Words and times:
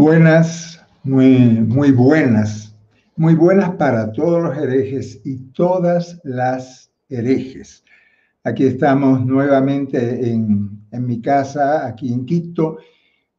Buenas, 0.00 0.80
muy, 1.02 1.28
muy 1.28 1.92
buenas, 1.92 2.74
muy 3.16 3.34
buenas 3.34 3.74
para 3.74 4.10
todos 4.12 4.42
los 4.42 4.56
herejes 4.56 5.20
y 5.26 5.36
todas 5.52 6.18
las 6.24 6.90
herejes. 7.10 7.84
Aquí 8.42 8.64
estamos 8.64 9.26
nuevamente 9.26 10.30
en, 10.30 10.86
en 10.90 11.06
mi 11.06 11.20
casa, 11.20 11.86
aquí 11.86 12.14
en 12.14 12.24
Quito, 12.24 12.78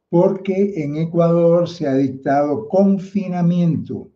porque 0.07 0.83
en 0.83 0.97
Ecuador 0.97 1.67
se 1.67 1.87
ha 1.87 1.95
dictado 1.95 2.67
confinamiento, 2.67 4.11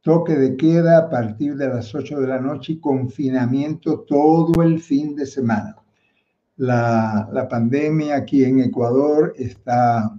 toque 0.00 0.36
de 0.36 0.56
queda 0.56 0.98
a 0.98 1.10
partir 1.10 1.56
de 1.56 1.66
las 1.66 1.92
8 1.92 2.20
de 2.20 2.28
la 2.28 2.40
noche 2.40 2.74
y 2.74 2.80
confinamiento 2.80 4.04
todo 4.06 4.62
el 4.62 4.78
fin 4.78 5.16
de 5.16 5.26
semana. 5.26 5.74
La, 6.58 7.28
la 7.32 7.48
pandemia 7.48 8.14
aquí 8.14 8.44
en 8.44 8.60
Ecuador 8.60 9.34
está 9.36 10.16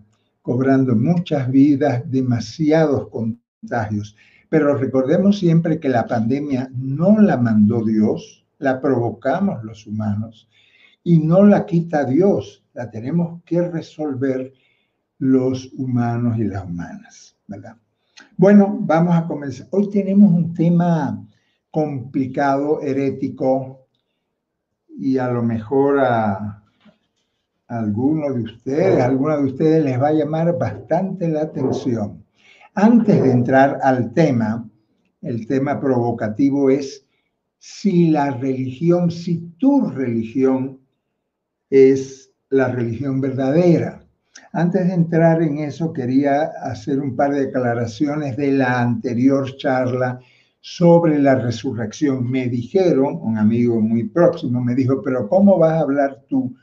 cobrando 0.49 0.95
muchas 0.95 1.51
vidas, 1.51 2.01
demasiados 2.09 3.07
contagios. 3.09 4.15
Pero 4.49 4.75
recordemos 4.75 5.37
siempre 5.37 5.79
que 5.79 5.89
la 5.89 6.07
pandemia 6.07 6.71
no 6.75 7.21
la 7.21 7.37
mandó 7.37 7.85
Dios, 7.85 8.47
la 8.57 8.81
provocamos 8.81 9.63
los 9.63 9.85
humanos 9.85 10.49
y 11.03 11.19
no 11.19 11.43
la 11.43 11.67
quita 11.67 12.03
Dios, 12.03 12.63
la 12.73 12.89
tenemos 12.89 13.43
que 13.43 13.61
resolver 13.61 14.51
los 15.19 15.71
humanos 15.77 16.39
y 16.39 16.45
las 16.45 16.65
humanas, 16.65 17.37
¿verdad? 17.45 17.77
Bueno, 18.35 18.75
vamos 18.81 19.15
a 19.15 19.27
comenzar. 19.27 19.67
Hoy 19.69 19.91
tenemos 19.91 20.33
un 20.33 20.51
tema 20.55 21.27
complicado, 21.69 22.81
herético, 22.81 23.85
y 24.97 25.19
a 25.19 25.29
lo 25.29 25.43
mejor 25.43 25.99
a, 25.99 26.63
alguno 27.69 28.33
de 28.33 28.41
ustedes, 28.41 28.99
alguno 28.99 29.37
de 29.37 29.43
ustedes 29.43 29.85
les 29.85 30.01
va 30.01 30.07
a 30.07 30.13
llamar 30.13 30.57
bastante 30.57 31.27
la 31.27 31.43
atención. 31.43 32.25
Antes 32.73 33.21
de 33.21 33.31
entrar 33.31 33.79
al 33.83 34.11
tema, 34.13 34.67
el 35.21 35.45
tema 35.45 35.79
provocativo 35.79 36.69
es 36.71 37.05
si 37.59 38.09
la 38.09 38.31
religión, 38.31 39.11
si 39.11 39.53
tu 39.59 39.87
religión 39.87 40.79
es 41.69 42.31
la 42.49 42.69
religión 42.69 43.21
verdadera. 43.21 44.03
Antes 44.51 44.87
de 44.87 44.93
entrar 44.93 45.43
en 45.43 45.59
eso, 45.59 45.93
quería 45.93 46.43
hacer 46.63 46.99
un 46.99 47.15
par 47.15 47.33
de 47.33 47.45
declaraciones 47.45 48.35
de 48.35 48.51
la 48.51 48.81
anterior 48.81 49.55
charla 49.57 50.19
sobre 50.59 51.19
la 51.19 51.35
resurrección. 51.35 52.29
Me 52.29 52.47
dijeron, 52.47 53.19
un 53.21 53.37
amigo 53.37 53.79
muy 53.79 54.05
próximo 54.05 54.59
me 54.59 54.73
dijo, 54.73 55.03
pero 55.03 55.29
¿cómo 55.29 55.59
vas 55.59 55.73
a 55.73 55.81
hablar 55.81 56.23
tú 56.27 56.55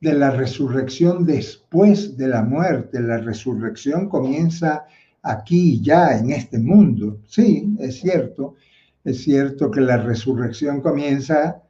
de 0.00 0.12
la 0.14 0.30
resurrección 0.30 1.24
después 1.24 2.16
de 2.16 2.28
la 2.28 2.42
muerte. 2.42 3.00
La 3.00 3.18
resurrección 3.18 4.08
comienza 4.08 4.84
aquí, 5.22 5.80
ya, 5.82 6.18
en 6.18 6.30
este 6.30 6.58
mundo. 6.58 7.20
Sí, 7.26 7.74
es 7.78 8.00
cierto. 8.00 8.54
Es 9.04 9.22
cierto 9.22 9.70
que 9.70 9.80
la 9.80 9.98
resurrección 9.98 10.80
comienza 10.80 11.62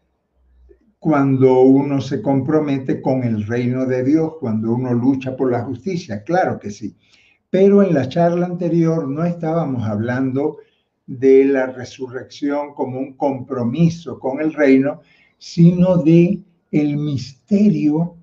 cuando 0.99 1.61
uno 1.61 2.01
se 2.01 2.21
compromete 2.21 3.01
con 3.01 3.23
el 3.23 3.47
reino 3.47 3.87
de 3.87 4.03
Dios, 4.03 4.35
cuando 4.41 4.73
uno 4.73 4.93
lucha 4.93 5.37
por 5.37 5.53
la 5.53 5.63
justicia. 5.63 6.25
Claro 6.25 6.59
que 6.59 6.71
sí. 6.71 6.97
Pero 7.51 7.83
en 7.83 7.95
la 7.95 8.09
charla 8.09 8.47
anterior 8.47 9.09
no 9.09 9.25
estábamos 9.25 9.87
hablando 9.87 10.59
de 11.07 11.45
la 11.45 11.67
resurrección 11.67 12.75
como 12.75 12.99
un 12.99 13.17
compromiso 13.17 14.19
con 14.19 14.41
el 14.41 14.53
reino, 14.53 15.03
sino 15.39 15.99
de 15.99 16.43
el 16.81 16.97
misterio 16.97 18.17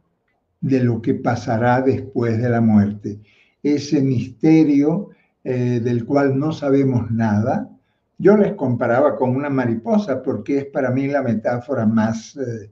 de 0.61 0.83
lo 0.83 1.01
que 1.01 1.15
pasará 1.15 1.81
después 1.81 2.41
de 2.41 2.49
la 2.49 2.61
muerte. 2.61 3.19
Ese 3.61 4.01
misterio 4.01 5.09
eh, 5.43 5.81
del 5.83 6.05
cual 6.05 6.37
no 6.37 6.51
sabemos 6.51 7.11
nada. 7.11 7.69
Yo 8.17 8.37
les 8.37 8.53
comparaba 8.53 9.15
con 9.15 9.35
una 9.35 9.49
mariposa 9.49 10.21
porque 10.21 10.59
es 10.59 10.65
para 10.65 10.91
mí 10.91 11.07
la 11.07 11.21
metáfora 11.21 11.85
más, 11.85 12.37
eh, 12.37 12.69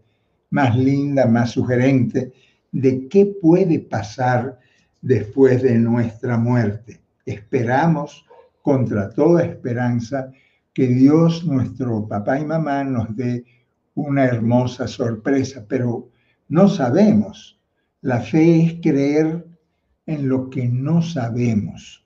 más 0.51 0.77
linda, 0.77 1.25
más 1.25 1.51
sugerente 1.51 2.31
de 2.71 3.07
qué 3.09 3.25
puede 3.41 3.79
pasar 3.79 4.59
después 5.01 5.61
de 5.61 5.77
nuestra 5.77 6.37
muerte. 6.37 7.01
Esperamos 7.25 8.25
contra 8.61 9.09
toda 9.09 9.43
esperanza 9.43 10.31
que 10.73 10.87
Dios, 10.87 11.43
nuestro 11.43 12.07
papá 12.07 12.39
y 12.39 12.45
mamá, 12.45 12.83
nos 12.83 13.13
dé 13.15 13.43
una 14.01 14.25
hermosa 14.25 14.87
sorpresa, 14.87 15.65
pero 15.67 16.09
no 16.49 16.67
sabemos. 16.67 17.59
La 18.01 18.19
fe 18.19 18.63
es 18.63 18.73
creer 18.81 19.45
en 20.05 20.27
lo 20.27 20.49
que 20.49 20.67
no 20.67 21.01
sabemos. 21.01 22.05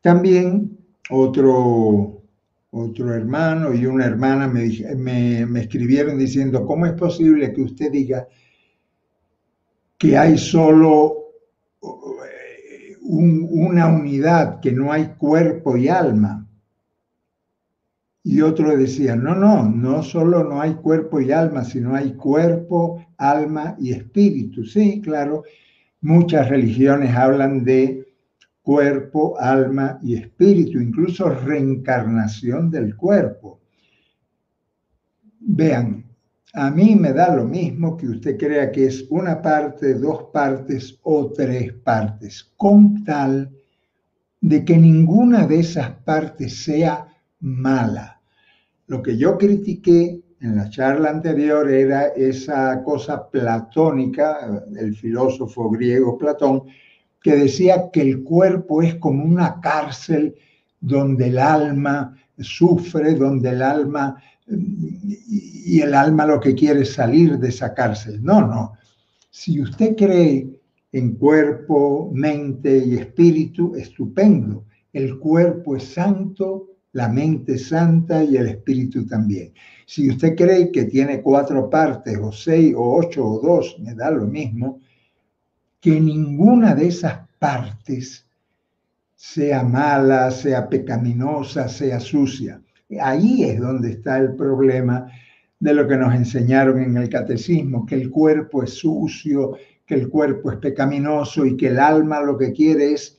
También 0.00 0.78
otro, 1.10 2.22
otro 2.70 3.14
hermano 3.14 3.72
y 3.74 3.86
una 3.86 4.06
hermana 4.06 4.48
me, 4.48 5.46
me, 5.46 5.60
escribieron 5.60 6.18
diciendo, 6.18 6.66
¿cómo 6.66 6.86
es 6.86 6.92
posible 6.92 7.52
que 7.52 7.62
usted 7.62 7.90
diga 7.92 8.26
que 9.98 10.16
hay 10.18 10.36
solo 10.36 11.14
eh, 11.82 12.96
una 13.02 13.86
unidad, 13.86 14.60
que 14.60 14.72
no 14.72 14.90
hay 14.92 15.14
cuerpo 15.18 15.76
y 15.76 15.88
alma? 15.88 16.43
Y 18.26 18.40
otro 18.40 18.74
decía, 18.74 19.14
no, 19.16 19.34
no, 19.34 19.68
no 19.68 20.02
solo 20.02 20.42
no 20.44 20.62
hay 20.62 20.76
cuerpo 20.76 21.20
y 21.20 21.30
alma, 21.30 21.62
sino 21.62 21.94
hay 21.94 22.14
cuerpo, 22.14 23.04
alma 23.18 23.76
y 23.78 23.92
espíritu. 23.92 24.64
Sí, 24.64 25.02
claro, 25.02 25.42
muchas 26.00 26.48
religiones 26.48 27.14
hablan 27.14 27.64
de 27.64 28.14
cuerpo, 28.62 29.38
alma 29.38 29.98
y 30.02 30.14
espíritu, 30.14 30.80
incluso 30.80 31.28
reencarnación 31.28 32.70
del 32.70 32.96
cuerpo. 32.96 33.60
Vean, 35.40 36.06
a 36.54 36.70
mí 36.70 36.96
me 36.96 37.12
da 37.12 37.36
lo 37.36 37.44
mismo 37.44 37.94
que 37.94 38.08
usted 38.08 38.38
crea 38.38 38.72
que 38.72 38.86
es 38.86 39.04
una 39.10 39.42
parte, 39.42 39.92
dos 39.92 40.30
partes 40.32 40.98
o 41.02 41.30
tres 41.30 41.74
partes, 41.74 42.54
con 42.56 43.04
tal 43.04 43.50
de 44.40 44.64
que 44.64 44.78
ninguna 44.78 45.46
de 45.46 45.60
esas 45.60 45.90
partes 45.90 46.64
sea 46.64 47.06
mala 47.40 48.13
lo 48.86 49.02
que 49.02 49.16
yo 49.16 49.38
critiqué 49.38 50.20
en 50.40 50.56
la 50.56 50.68
charla 50.68 51.10
anterior 51.10 51.70
era 51.70 52.08
esa 52.08 52.82
cosa 52.82 53.30
platónica, 53.30 54.62
el 54.76 54.94
filósofo 54.94 55.70
griego 55.70 56.18
Platón, 56.18 56.64
que 57.22 57.34
decía 57.36 57.90
que 57.90 58.02
el 58.02 58.22
cuerpo 58.22 58.82
es 58.82 58.96
como 58.96 59.24
una 59.24 59.60
cárcel 59.60 60.34
donde 60.80 61.28
el 61.28 61.38
alma 61.38 62.14
sufre, 62.38 63.14
donde 63.14 63.48
el 63.50 63.62
alma 63.62 64.22
y 64.46 65.80
el 65.80 65.94
alma 65.94 66.26
lo 66.26 66.38
que 66.38 66.54
quiere 66.54 66.82
es 66.82 66.92
salir 66.92 67.38
de 67.38 67.48
esa 67.48 67.72
cárcel. 67.72 68.22
No, 68.22 68.46
no. 68.46 68.74
Si 69.30 69.60
usted 69.62 69.96
cree 69.96 70.60
en 70.92 71.16
cuerpo, 71.16 72.10
mente 72.12 72.76
y 72.76 72.94
espíritu, 72.96 73.74
estupendo. 73.74 74.66
El 74.92 75.18
cuerpo 75.18 75.74
es 75.76 75.84
santo, 75.84 76.73
la 76.94 77.08
mente 77.08 77.58
santa 77.58 78.22
y 78.22 78.36
el 78.36 78.46
espíritu 78.46 79.04
también. 79.04 79.52
Si 79.84 80.08
usted 80.08 80.34
cree 80.36 80.70
que 80.70 80.84
tiene 80.84 81.20
cuatro 81.20 81.68
partes, 81.68 82.16
o 82.18 82.32
seis, 82.32 82.72
o 82.76 82.96
ocho, 82.96 83.26
o 83.26 83.40
dos, 83.40 83.76
me 83.80 83.94
da 83.94 84.10
lo 84.10 84.26
mismo, 84.26 84.80
que 85.80 86.00
ninguna 86.00 86.74
de 86.74 86.86
esas 86.86 87.18
partes 87.38 88.24
sea 89.14 89.64
mala, 89.64 90.30
sea 90.30 90.68
pecaminosa, 90.68 91.68
sea 91.68 91.98
sucia. 91.98 92.60
Ahí 93.00 93.42
es 93.42 93.58
donde 93.58 93.90
está 93.90 94.18
el 94.18 94.36
problema 94.36 95.08
de 95.58 95.74
lo 95.74 95.88
que 95.88 95.96
nos 95.96 96.14
enseñaron 96.14 96.80
en 96.80 96.96
el 96.96 97.08
catecismo, 97.08 97.84
que 97.84 97.96
el 97.96 98.08
cuerpo 98.08 98.62
es 98.62 98.74
sucio, 98.74 99.56
que 99.84 99.94
el 99.94 100.08
cuerpo 100.08 100.52
es 100.52 100.58
pecaminoso 100.58 101.44
y 101.44 101.56
que 101.56 101.68
el 101.68 101.80
alma 101.80 102.20
lo 102.20 102.38
que 102.38 102.52
quiere 102.52 102.92
es 102.92 103.18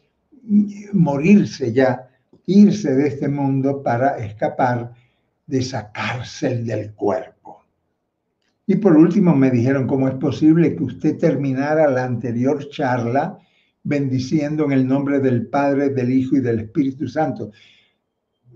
morirse 0.94 1.74
ya 1.74 2.05
irse 2.46 2.94
de 2.94 3.08
este 3.08 3.28
mundo 3.28 3.82
para 3.84 4.18
escapar 4.18 4.94
de 5.48 5.60
esa 5.60 5.92
cárcel 5.92 6.66
del 6.66 6.94
cuerpo. 6.94 7.64
Y 8.68 8.76
por 8.76 8.98
último 8.98 9.36
me 9.36 9.52
dijeron 9.52 9.86
cómo 9.88 10.08
es 10.08 10.16
posible 10.16 10.76
que 10.76 10.84
usted 10.84 11.18
terminara 11.18 11.90
la 11.90 12.04
anterior 12.04 12.68
charla 12.70 13.38
bendiciendo 13.84 14.66
en 14.66 14.72
el 14.72 14.88
nombre 14.88 15.20
del 15.20 15.48
Padre, 15.48 15.90
del 15.90 16.12
Hijo 16.12 16.36
y 16.36 16.40
del 16.40 16.62
Espíritu 16.62 17.08
Santo. 17.08 17.52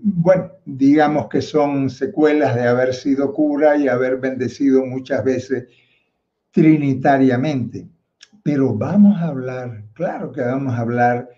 Bueno, 0.02 0.50
digamos 0.64 1.28
que 1.28 1.40
son 1.40 1.88
secuelas 1.88 2.56
de 2.56 2.66
haber 2.66 2.94
sido 2.94 3.32
cura 3.32 3.76
y 3.76 3.86
haber 3.86 4.16
bendecido 4.16 4.84
muchas 4.84 5.22
veces 5.22 5.68
trinitariamente. 6.50 7.88
Pero 8.42 8.74
vamos 8.74 9.20
a 9.20 9.28
hablar, 9.28 9.84
claro 9.92 10.32
que 10.32 10.40
vamos 10.40 10.74
a 10.74 10.80
hablar 10.80 11.28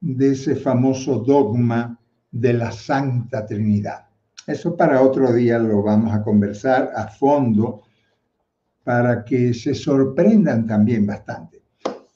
de 0.00 0.30
ese 0.30 0.56
famoso 0.56 1.18
dogma 1.18 1.98
de 2.32 2.54
la 2.54 2.72
Santa 2.72 3.46
Trinidad. 3.46 4.06
Eso 4.46 4.76
para 4.76 5.02
otro 5.02 5.32
día 5.32 5.58
lo 5.58 5.82
vamos 5.82 6.12
a 6.12 6.22
conversar 6.22 6.90
a 6.96 7.06
fondo 7.06 7.82
para 8.82 9.24
que 9.24 9.54
se 9.54 9.74
sorprendan 9.74 10.66
también 10.66 11.06
bastante. 11.06 11.62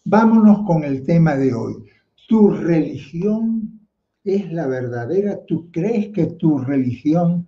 Vámonos 0.04 0.66
con 0.66 0.82
el 0.82 1.04
tema 1.04 1.36
de 1.36 1.54
hoy. 1.54 1.84
¿Tu 2.28 2.50
religión 2.50 3.80
es 4.24 4.52
la 4.52 4.66
verdadera? 4.66 5.44
¿Tú 5.46 5.70
crees 5.70 6.08
que 6.08 6.26
tu 6.26 6.58
religión 6.58 7.46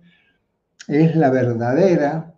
es 0.87 1.15
la 1.15 1.29
verdadera? 1.29 2.35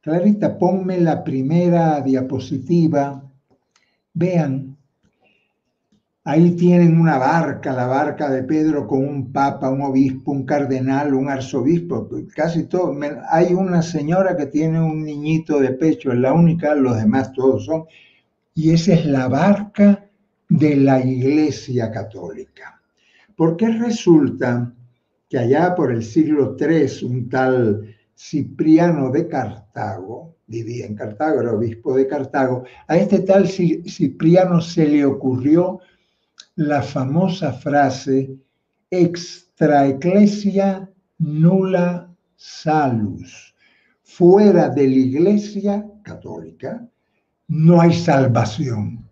Clarita, 0.00 0.58
ponme 0.58 1.00
la 1.00 1.22
primera 1.24 2.00
diapositiva. 2.00 3.22
Vean, 4.14 4.73
ahí 6.24 6.52
tienen 6.52 6.98
una 6.98 7.18
barca, 7.18 7.72
la 7.72 7.86
barca 7.86 8.30
de 8.30 8.42
Pedro 8.42 8.86
con 8.86 9.06
un 9.06 9.30
papa, 9.30 9.70
un 9.70 9.82
obispo, 9.82 10.32
un 10.32 10.46
cardenal, 10.46 11.14
un 11.14 11.28
arzobispo, 11.28 12.08
casi 12.34 12.64
todo. 12.64 12.96
Hay 13.30 13.52
una 13.52 13.82
señora 13.82 14.36
que 14.36 14.46
tiene 14.46 14.80
un 14.80 15.04
niñito 15.04 15.60
de 15.60 15.72
pecho, 15.72 16.12
es 16.12 16.18
la 16.18 16.32
única, 16.32 16.74
los 16.74 16.96
demás 16.96 17.32
todos 17.32 17.66
son. 17.66 17.84
Y 18.54 18.70
esa 18.70 18.94
es 18.94 19.04
la 19.04 19.28
barca 19.28 20.08
de 20.48 20.76
la 20.76 21.04
Iglesia 21.04 21.90
Católica. 21.90 22.80
Porque 23.36 23.68
resulta 23.68 24.72
que 25.28 25.38
allá 25.38 25.74
por 25.74 25.92
el 25.92 26.02
siglo 26.02 26.56
III 26.58 27.06
un 27.06 27.28
tal 27.28 27.96
Cipriano 28.16 29.10
de 29.10 29.26
Cartago, 29.28 30.36
vivía 30.46 30.86
en 30.86 30.94
Cartago, 30.94 31.40
era 31.40 31.52
obispo 31.52 31.96
de 31.96 32.06
Cartago, 32.06 32.64
a 32.86 32.96
este 32.96 33.20
tal 33.20 33.48
Cipriano 33.48 34.60
se 34.60 34.86
le 34.86 35.04
ocurrió 35.04 35.80
la 36.56 36.82
famosa 36.82 37.52
frase 37.52 38.36
extra 38.90 39.86
ecclesia 39.86 40.88
nulla 41.18 42.08
salus. 42.36 43.54
Fuera 44.02 44.68
de 44.68 44.86
la 44.86 44.94
iglesia 44.94 45.84
católica 46.02 46.86
no 47.48 47.80
hay 47.80 47.92
salvación. 47.92 49.08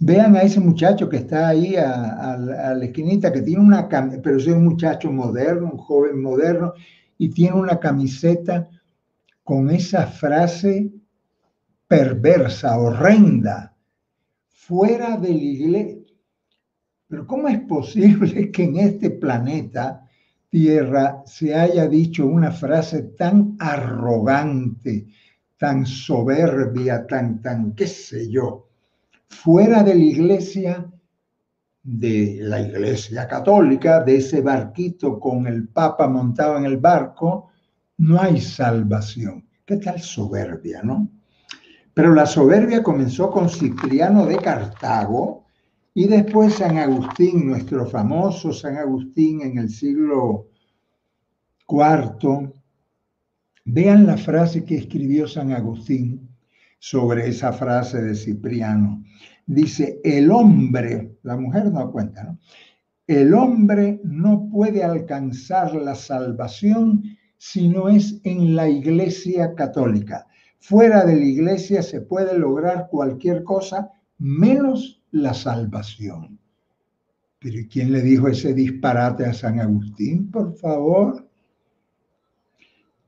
Vean 0.00 0.36
a 0.36 0.42
ese 0.42 0.60
muchacho 0.60 1.08
que 1.08 1.18
está 1.18 1.48
ahí 1.48 1.76
a, 1.76 2.36
la 2.36 2.84
esquinita, 2.84 3.32
que 3.32 3.40
tiene 3.40 3.62
una 3.62 3.88
pero 4.22 4.36
es 4.36 4.46
un 4.48 4.64
muchacho 4.64 5.10
moderno, 5.12 5.70
un 5.72 5.78
joven 5.78 6.20
moderno, 6.20 6.74
y 7.18 7.30
tiene 7.30 7.56
una 7.56 7.78
camiseta 7.78 8.68
con 9.44 9.70
esa 9.70 10.06
frase 10.06 10.90
perversa, 11.86 12.78
horrenda, 12.78 13.76
fuera 14.48 15.16
de 15.16 15.28
la 15.28 15.34
iglesia. 15.34 16.01
Pero 17.12 17.26
¿cómo 17.26 17.46
es 17.46 17.60
posible 17.60 18.50
que 18.52 18.64
en 18.64 18.76
este 18.76 19.10
planeta 19.10 20.08
Tierra 20.48 21.22
se 21.26 21.54
haya 21.54 21.86
dicho 21.86 22.26
una 22.26 22.50
frase 22.50 23.02
tan 23.18 23.54
arrogante, 23.58 25.08
tan 25.58 25.84
soberbia, 25.84 27.06
tan, 27.06 27.42
tan, 27.42 27.74
qué 27.74 27.86
sé 27.86 28.30
yo, 28.30 28.66
fuera 29.28 29.82
de 29.82 29.94
la 29.94 30.04
iglesia, 30.04 30.90
de 31.82 32.38
la 32.40 32.62
iglesia 32.62 33.28
católica, 33.28 34.02
de 34.02 34.16
ese 34.16 34.40
barquito 34.40 35.20
con 35.20 35.46
el 35.46 35.68
Papa 35.68 36.08
montado 36.08 36.56
en 36.56 36.64
el 36.64 36.78
barco, 36.78 37.50
no 37.98 38.22
hay 38.22 38.40
salvación. 38.40 39.46
¿Qué 39.66 39.76
tal 39.76 40.00
soberbia, 40.00 40.80
no? 40.82 41.10
Pero 41.92 42.14
la 42.14 42.24
soberbia 42.24 42.82
comenzó 42.82 43.30
con 43.30 43.50
Cipriano 43.50 44.24
de 44.24 44.38
Cartago 44.38 45.41
y 45.94 46.06
después 46.06 46.54
San 46.54 46.78
Agustín, 46.78 47.46
nuestro 47.46 47.86
famoso 47.86 48.52
San 48.52 48.76
Agustín 48.76 49.42
en 49.42 49.58
el 49.58 49.68
siglo 49.68 50.48
IV. 51.68 52.52
Vean 53.64 54.06
la 54.06 54.16
frase 54.16 54.64
que 54.64 54.76
escribió 54.76 55.28
San 55.28 55.52
Agustín 55.52 56.28
sobre 56.78 57.28
esa 57.28 57.52
frase 57.52 58.02
de 58.02 58.14
Cipriano. 58.14 59.04
Dice, 59.46 60.00
el 60.02 60.30
hombre, 60.30 61.16
la 61.22 61.36
mujer 61.36 61.70
no 61.70 61.92
cuenta, 61.92 62.24
¿no? 62.24 62.38
El 63.06 63.34
hombre 63.34 64.00
no 64.04 64.48
puede 64.50 64.82
alcanzar 64.82 65.74
la 65.74 65.94
salvación 65.94 67.02
si 67.36 67.68
no 67.68 67.88
es 67.88 68.20
en 68.22 68.56
la 68.56 68.68
iglesia 68.68 69.54
católica. 69.54 70.26
Fuera 70.60 71.04
de 71.04 71.16
la 71.16 71.24
iglesia 71.24 71.82
se 71.82 72.00
puede 72.00 72.38
lograr 72.38 72.88
cualquier 72.88 73.42
cosa 73.42 73.90
menos 74.18 75.01
la 75.12 75.32
salvación. 75.32 76.38
Pero 77.38 77.60
¿quién 77.70 77.92
le 77.92 78.02
dijo 78.02 78.28
ese 78.28 78.54
disparate 78.54 79.24
a 79.24 79.32
San 79.32 79.60
Agustín, 79.60 80.30
por 80.30 80.56
favor? 80.56 81.28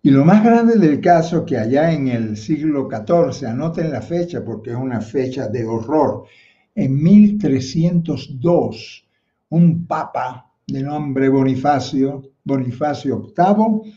Y 0.02 0.10
lo 0.10 0.24
más 0.24 0.44
grande 0.44 0.76
del 0.76 1.00
caso 1.00 1.46
que 1.46 1.56
allá 1.56 1.92
en 1.92 2.08
el 2.08 2.36
siglo 2.36 2.88
XIV, 2.90 3.48
anoten 3.48 3.90
la 3.90 4.02
fecha 4.02 4.44
porque 4.44 4.70
es 4.70 4.76
una 4.76 5.00
fecha 5.00 5.48
de 5.48 5.64
horror, 5.64 6.26
en 6.74 7.02
1302, 7.02 9.08
un 9.50 9.86
papa 9.86 10.52
de 10.66 10.82
nombre 10.82 11.28
Bonifacio, 11.28 12.32
Bonifacio 12.44 13.32
VIII, 13.34 13.94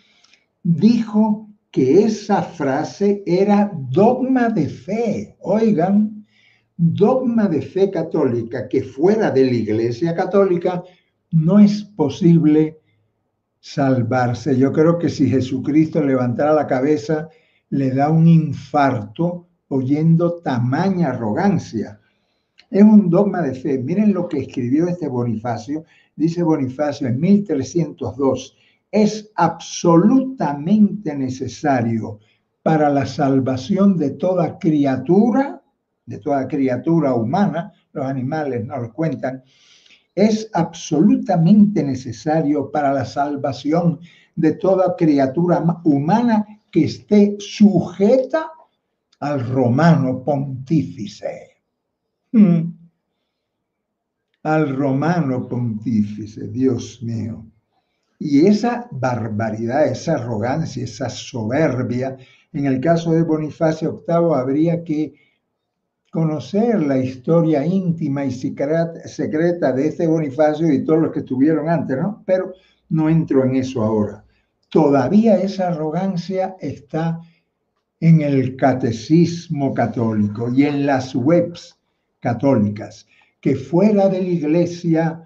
dijo 0.63 1.49
que 1.71 2.03
esa 2.03 2.41
frase 2.41 3.23
era 3.25 3.69
dogma 3.73 4.49
de 4.49 4.69
fe. 4.69 5.35
Oigan, 5.41 6.16
dogma 6.77 7.47
de 7.47 7.61
fe 7.61 7.89
católica, 7.89 8.67
que 8.67 8.83
fuera 8.83 9.31
de 9.31 9.45
la 9.45 9.53
Iglesia 9.53 10.15
Católica 10.15 10.83
no 11.31 11.59
es 11.59 11.83
posible 11.83 12.79
salvarse. 13.59 14.57
Yo 14.57 14.71
creo 14.71 14.97
que 14.97 15.09
si 15.09 15.27
Jesucristo 15.27 16.01
levantara 16.01 16.53
la 16.53 16.67
cabeza, 16.67 17.29
le 17.69 17.91
da 17.91 18.09
un 18.09 18.27
infarto 18.27 19.47
oyendo 19.69 20.35
tamaña 20.35 21.09
arrogancia. 21.09 21.99
Es 22.69 22.83
un 22.83 23.09
dogma 23.09 23.41
de 23.41 23.55
fe. 23.55 23.79
Miren 23.79 24.13
lo 24.13 24.27
que 24.27 24.39
escribió 24.39 24.87
este 24.87 25.07
Bonifacio. 25.07 25.83
Dice 26.15 26.43
Bonifacio 26.43 27.07
en 27.07 27.19
1302, 27.19 28.55
es 28.91 29.31
absolutamente 29.35 31.15
necesario 31.15 32.19
para 32.63 32.89
la 32.89 33.05
salvación 33.05 33.97
de 33.97 34.11
toda 34.11 34.57
criatura, 34.59 35.56
de 36.07 36.17
toda 36.19 36.47
criatura 36.47 37.13
humana, 37.13 37.71
los 37.93 38.05
animales 38.05 38.65
no 38.65 38.77
lo 38.77 38.91
cuentan, 38.91 39.43
es 40.15 40.49
absolutamente 40.53 41.83
necesario 41.83 42.71
para 42.71 42.91
la 42.91 43.05
salvación 43.05 43.99
de 44.35 44.53
toda 44.53 44.95
criatura 44.95 45.63
humana 45.83 46.45
que 46.71 46.85
esté 46.85 47.35
sujeta 47.39 48.49
al 49.19 49.47
romano 49.47 50.23
pontífice. 50.23 51.57
Hmm. 52.31 52.71
Al 54.43 54.75
romano 54.75 55.47
pontífice, 55.47 56.47
Dios 56.47 57.03
mío. 57.03 57.45
Y 58.19 58.47
esa 58.47 58.87
barbaridad, 58.91 59.87
esa 59.87 60.13
arrogancia, 60.13 60.83
esa 60.83 61.09
soberbia, 61.09 62.17
en 62.53 62.65
el 62.65 62.79
caso 62.79 63.11
de 63.11 63.23
Bonifacio 63.23 64.03
VIII 64.07 64.33
habría 64.33 64.83
que 64.83 65.26
conocer 66.11 66.81
la 66.81 66.97
historia 66.97 67.65
íntima 67.65 68.25
y 68.25 68.31
secreta 68.31 69.71
de 69.71 69.87
este 69.87 70.07
Bonifacio 70.07 70.71
y 70.71 70.83
todos 70.83 71.01
los 71.01 71.11
que 71.11 71.19
estuvieron 71.19 71.69
antes, 71.69 71.97
¿no? 71.97 72.23
Pero 72.25 72.53
no 72.89 73.09
entro 73.09 73.43
en 73.43 73.57
eso 73.57 73.83
ahora. 73.83 74.23
Todavía 74.69 75.37
esa 75.37 75.69
arrogancia 75.69 76.55
está 76.59 77.19
en 77.99 78.21
el 78.21 78.55
catecismo 78.55 79.73
católico 79.73 80.51
y 80.53 80.65
en 80.65 80.85
las 80.85 81.15
webs 81.15 81.77
católicas, 82.19 83.07
que 83.39 83.55
fuera 83.55 84.07
de 84.09 84.21
la 84.21 84.27
iglesia 84.27 85.23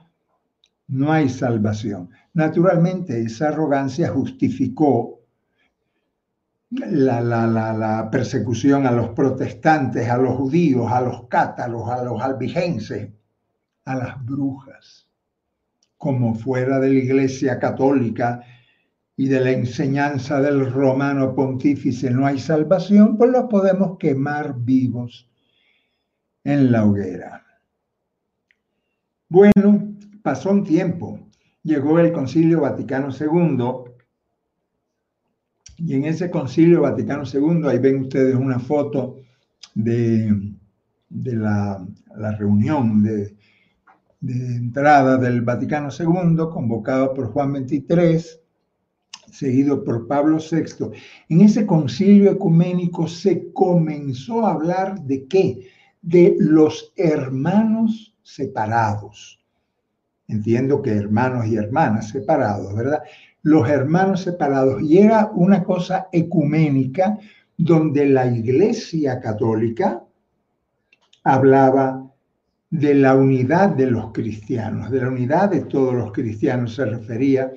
no 0.88 1.12
hay 1.12 1.30
salvación. 1.30 2.10
Naturalmente, 2.34 3.22
esa 3.22 3.50
arrogancia 3.50 4.10
justificó 4.10 5.21
la, 6.72 8.10
persecución 8.12 8.88
a 8.88 8.92
los 8.92 9.10
protestantes, 9.10 10.10
a 10.10 10.18
los 10.18 10.36
judíos, 10.36 10.92
a 10.92 11.02
los 11.02 11.28
cátaros, 11.28 11.90
a 11.90 12.04
los 12.04 12.22
albigenses, 12.22 13.10
a 13.86 13.96
las 13.96 14.26
brujas. 14.26 15.08
Como 15.98 16.34
fuera 16.34 16.80
de 16.80 16.90
la 16.90 17.00
iglesia 17.00 17.60
católica 17.60 18.42
y 19.16 19.28
de 19.28 19.40
la 19.40 19.52
enseñanza 19.52 20.42
del 20.42 20.72
romano 20.72 21.36
pontífice 21.36 22.10
no 22.10 22.26
hay 22.26 22.40
salvación, 22.40 23.18
pues 23.18 23.30
los 23.32 23.44
podemos 23.50 23.98
quemar 23.98 24.56
vivos 24.58 25.30
en 26.44 26.72
la 26.72 26.86
hoguera. 26.86 27.46
Bueno, 29.30 29.96
pasó 30.24 30.52
un 30.52 30.64
tiempo 30.64 31.20
llegó 31.64 32.00
el 32.00 32.12
Concilio 32.12 32.62
Vaticano 32.62 33.10
II 33.10 33.91
y 35.78 35.96
en 35.96 36.06
ese 36.06 36.30
Concilio 36.30 36.82
Vaticano 36.82 37.24
II, 37.26 37.68
ahí 37.68 37.80
ven 37.80 38.02
ustedes 38.02 38.36
una 38.36 38.60
foto 38.60 39.18
de, 39.74 40.54
de 41.10 41.36
la, 41.36 41.86
reunión 42.38 43.04
de, 43.04 43.36
de, 44.20 44.56
entrada 44.56 45.18
del 45.18 45.42
Vaticano 45.42 45.90
II, 45.98 46.38
convocado 46.52 47.14
por 47.14 47.32
Juan 47.32 47.68
XXIII, 47.68 48.42
seguido 49.32 49.84
por 49.84 50.08
Pablo 50.08 50.38
VI. 50.38 50.92
En 51.30 51.42
ese 51.42 51.66
concilio 51.66 52.32
ecuménico 52.32 53.08
se 53.08 53.52
comenzó 53.52 54.46
a 54.46 54.52
hablar 54.52 55.02
de 55.02 55.26
qué? 55.28 55.68
De 56.02 56.36
los 56.40 56.94
hermanos 56.96 58.16
separados. 58.22 59.40
Entiendo 60.28 60.82
que 60.82 60.92
hermanos 60.92 61.48
y 61.48 61.56
hermanas 61.56 62.10
separados, 62.10 62.74
¿verdad? 62.74 63.04
Los 63.44 63.70
hermanos 63.70 64.22
separados. 64.22 64.82
Y 64.82 65.00
era 65.00 65.32
una 65.34 65.64
cosa 65.64 66.08
ecuménica 66.12 67.18
donde 67.58 68.08
la 68.08 68.26
Iglesia 68.28 69.20
Católica 69.20 70.04
hablaba 71.24 72.12
de 72.70 72.96
la 72.96 73.16
unidad 73.16 73.70
de 73.70 73.92
los 73.92 74.12
cristianos, 74.12 74.90
de 74.90 75.02
la 75.02 75.10
unidad 75.10 75.50
de 75.50 75.62
todos 75.62 75.94
los 75.94 76.12
cristianos, 76.12 76.76
se 76.76 76.86
refería 76.86 77.52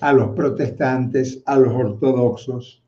a 0.00 0.12
los 0.12 0.30
protestantes, 0.30 1.42
a 1.44 1.58
los 1.58 1.74
ortodoxos. 1.74 2.82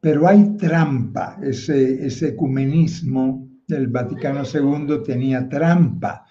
Pero 0.00 0.26
hay 0.26 0.56
trampa, 0.56 1.38
ese, 1.42 2.06
ese 2.06 2.28
ecumenismo 2.28 3.48
del 3.66 3.86
Vaticano 3.88 4.42
II 4.42 5.02
tenía 5.04 5.48
trampa. 5.48 6.26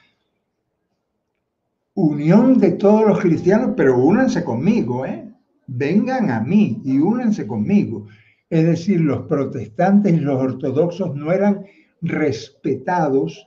Unión 2.01 2.59
de 2.59 2.71
todos 2.71 3.05
los 3.05 3.19
cristianos, 3.19 3.73
pero 3.75 3.97
únanse 3.97 4.41
conmigo, 4.41 5.05
¿eh? 5.05 5.29
Vengan 5.67 6.31
a 6.31 6.39
mí 6.39 6.81
y 6.85 6.97
únanse 6.97 7.45
conmigo. 7.45 8.07
Es 8.49 8.65
decir, 8.65 9.01
los 9.01 9.23
protestantes 9.23 10.13
y 10.13 10.21
los 10.21 10.41
ortodoxos 10.41 11.13
no 11.13 11.33
eran 11.33 11.65
respetados 12.01 13.45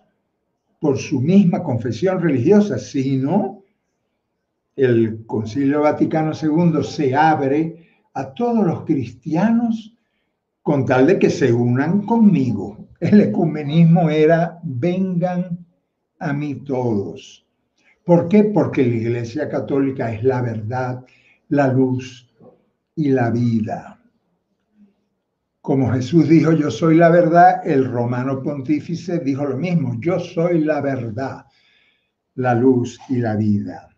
por 0.78 0.98
su 0.98 1.22
misma 1.22 1.62
confesión 1.62 2.20
religiosa, 2.20 2.76
sino 2.76 3.62
el 4.76 5.24
Concilio 5.24 5.80
Vaticano 5.80 6.32
II 6.34 6.84
se 6.84 7.16
abre 7.16 7.88
a 8.12 8.34
todos 8.34 8.66
los 8.66 8.84
cristianos 8.84 9.96
con 10.60 10.84
tal 10.84 11.06
de 11.06 11.18
que 11.18 11.30
se 11.30 11.54
unan 11.54 12.02
conmigo. 12.02 12.86
El 13.00 13.18
ecumenismo 13.22 14.10
era, 14.10 14.60
vengan 14.62 15.64
a 16.18 16.34
mí 16.34 16.56
todos. 16.56 17.41
¿Por 18.04 18.28
qué? 18.28 18.44
Porque 18.44 18.82
la 18.84 18.94
Iglesia 18.94 19.48
Católica 19.48 20.12
es 20.12 20.24
la 20.24 20.42
verdad, 20.42 21.04
la 21.48 21.68
luz 21.72 22.28
y 22.96 23.08
la 23.08 23.30
vida. 23.30 24.00
Como 25.60 25.92
Jesús 25.92 26.28
dijo, 26.28 26.52
yo 26.52 26.70
soy 26.70 26.96
la 26.96 27.08
verdad, 27.08 27.64
el 27.64 27.84
romano 27.84 28.42
pontífice 28.42 29.20
dijo 29.20 29.44
lo 29.44 29.56
mismo, 29.56 29.96
yo 30.00 30.18
soy 30.18 30.64
la 30.64 30.80
verdad, 30.80 31.44
la 32.34 32.54
luz 32.54 32.98
y 33.08 33.18
la 33.18 33.36
vida. 33.36 33.88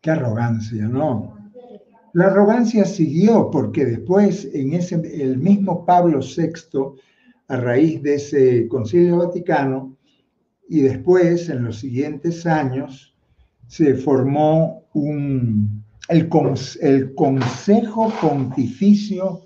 Qué 0.00 0.10
arrogancia, 0.10 0.88
¿no? 0.88 1.38
La 2.14 2.26
arrogancia 2.26 2.84
siguió 2.84 3.48
porque 3.50 3.86
después, 3.86 4.50
en 4.52 4.72
ese, 4.72 4.96
el 5.22 5.38
mismo 5.38 5.86
Pablo 5.86 6.18
VI, 6.18 7.00
a 7.46 7.56
raíz 7.56 8.02
de 8.02 8.14
ese 8.16 8.66
concilio 8.66 9.18
vaticano, 9.18 9.96
y 10.68 10.80
después, 10.80 11.48
en 11.48 11.64
los 11.64 11.78
siguientes 11.78 12.46
años, 12.46 13.14
se 13.66 13.94
formó 13.94 14.84
un, 14.94 15.82
el, 16.08 16.28
el 16.80 17.14
Consejo 17.14 18.12
Pontificio 18.20 19.42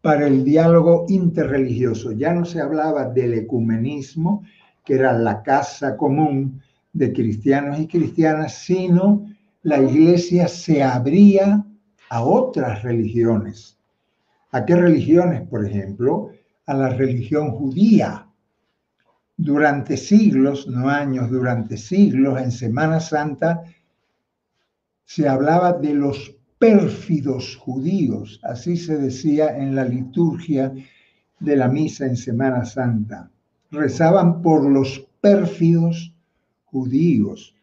para 0.00 0.26
el 0.26 0.44
diálogo 0.44 1.06
interreligioso. 1.08 2.12
Ya 2.12 2.32
no 2.32 2.44
se 2.44 2.60
hablaba 2.60 3.04
del 3.06 3.34
ecumenismo, 3.34 4.44
que 4.84 4.94
era 4.94 5.12
la 5.12 5.42
casa 5.42 5.96
común 5.96 6.60
de 6.92 7.12
cristianos 7.12 7.78
y 7.78 7.86
cristianas, 7.86 8.54
sino 8.54 9.26
la 9.62 9.78
iglesia 9.80 10.48
se 10.48 10.82
abría 10.82 11.64
a 12.08 12.24
otras 12.24 12.82
religiones. 12.82 13.76
¿A 14.52 14.64
qué 14.64 14.74
religiones, 14.74 15.42
por 15.42 15.64
ejemplo? 15.64 16.30
A 16.66 16.74
la 16.74 16.88
religión 16.88 17.52
judía. 17.52 18.26
Durante 19.42 19.96
siglos, 19.96 20.68
no 20.68 20.90
años, 20.90 21.30
durante 21.30 21.78
siglos, 21.78 22.38
en 22.38 22.52
Semana 22.52 23.00
Santa, 23.00 23.62
se 25.02 25.26
hablaba 25.26 25.72
de 25.72 25.94
los 25.94 26.36
pérfidos 26.58 27.56
judíos, 27.56 28.38
así 28.42 28.76
se 28.76 28.98
decía 28.98 29.56
en 29.56 29.74
la 29.74 29.86
liturgia 29.86 30.74
de 31.38 31.56
la 31.56 31.68
misa 31.68 32.04
en 32.04 32.18
Semana 32.18 32.66
Santa. 32.66 33.30
Rezaban 33.70 34.42
por 34.42 34.62
los 34.62 35.08
pérfidos 35.22 36.14
judíos. 36.66 37.56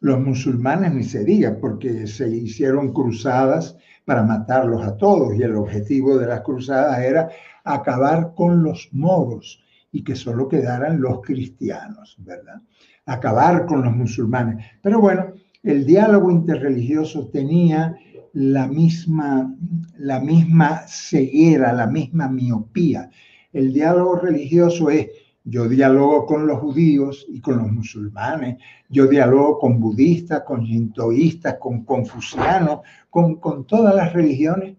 Los 0.00 0.18
musulmanes 0.18 0.92
ni 0.92 1.04
se 1.04 1.22
diga, 1.22 1.56
porque 1.60 2.08
se 2.08 2.28
hicieron 2.28 2.92
cruzadas 2.92 3.76
para 4.04 4.24
matarlos 4.24 4.82
a 4.84 4.96
todos 4.96 5.36
y 5.36 5.42
el 5.42 5.54
objetivo 5.54 6.18
de 6.18 6.26
las 6.26 6.40
cruzadas 6.40 6.98
era 6.98 7.30
acabar 7.62 8.32
con 8.34 8.64
los 8.64 8.88
moros 8.90 9.62
y 9.92 10.02
que 10.02 10.16
solo 10.16 10.48
quedaran 10.48 11.00
los 11.00 11.20
cristianos, 11.20 12.16
¿verdad? 12.18 12.62
Acabar 13.04 13.66
con 13.66 13.82
los 13.82 13.94
musulmanes. 13.94 14.64
Pero 14.82 15.00
bueno, 15.00 15.34
el 15.62 15.84
diálogo 15.84 16.30
interreligioso 16.30 17.28
tenía 17.28 17.94
la 18.32 18.66
misma, 18.66 19.54
la 19.98 20.18
misma 20.18 20.82
ceguera, 20.88 21.72
la 21.72 21.86
misma 21.86 22.28
miopía. 22.28 23.10
El 23.52 23.72
diálogo 23.72 24.16
religioso 24.16 24.88
es 24.88 25.08
yo 25.44 25.68
dialogo 25.68 26.24
con 26.24 26.46
los 26.46 26.60
judíos 26.60 27.26
y 27.28 27.40
con 27.40 27.58
los 27.58 27.70
musulmanes, 27.70 28.58
yo 28.88 29.08
dialogo 29.08 29.58
con 29.58 29.80
budistas, 29.80 30.42
con 30.42 30.62
shintoístas, 30.62 31.56
con 31.58 31.84
confucianos, 31.84 32.80
con, 33.10 33.36
con 33.36 33.66
todas 33.66 33.94
las 33.94 34.12
religiones, 34.12 34.76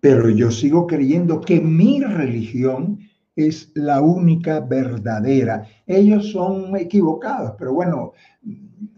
pero 0.00 0.30
yo 0.30 0.50
sigo 0.50 0.86
creyendo 0.86 1.42
que 1.42 1.60
mi 1.60 2.00
religión 2.00 3.00
es 3.48 3.70
la 3.74 4.00
única 4.00 4.60
verdadera. 4.60 5.66
Ellos 5.86 6.30
son 6.30 6.76
equivocados, 6.76 7.54
pero 7.58 7.74
bueno, 7.74 8.12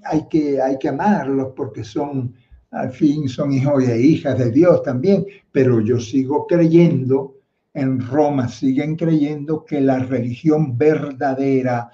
hay 0.04 0.26
que, 0.28 0.61
hay 0.61 0.78
que 0.78 0.88
amarlos 0.88 1.52
porque 1.56 1.84
son 1.84 2.34
al 2.72 2.90
fin 2.90 3.28
son 3.28 3.52
hijos 3.52 3.87
e 3.87 4.00
hijas 4.00 4.38
de 4.38 4.50
Dios 4.50 4.82
también, 4.82 5.26
pero 5.52 5.80
yo 5.80 6.00
sigo 6.00 6.46
creyendo, 6.46 7.37
en 7.75 8.00
Roma 8.00 8.49
siguen 8.49 8.96
creyendo 8.96 9.64
que 9.64 9.80
la 9.80 9.99
religión 9.99 10.76
verdadera 10.76 11.90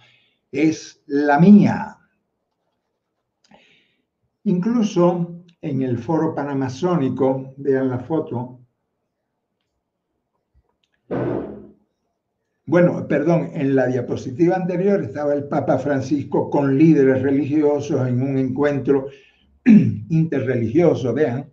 es 0.50 1.02
la 1.06 1.38
mía. 1.38 1.98
Incluso 4.44 5.44
en 5.60 5.82
el 5.82 5.98
foro 5.98 6.34
panamazónico, 6.34 7.54
vean 7.56 7.88
la 7.88 7.98
foto, 7.98 8.60
bueno, 12.68 13.08
perdón, 13.08 13.48
en 13.54 13.74
la 13.74 13.86
diapositiva 13.86 14.54
anterior 14.54 15.02
estaba 15.02 15.32
el 15.32 15.44
Papa 15.44 15.78
Francisco 15.78 16.50
con 16.50 16.76
líderes 16.76 17.22
religiosos 17.22 18.06
en 18.06 18.20
un 18.20 18.36
encuentro 18.36 19.06
interreligioso, 19.64 21.14
vean, 21.14 21.48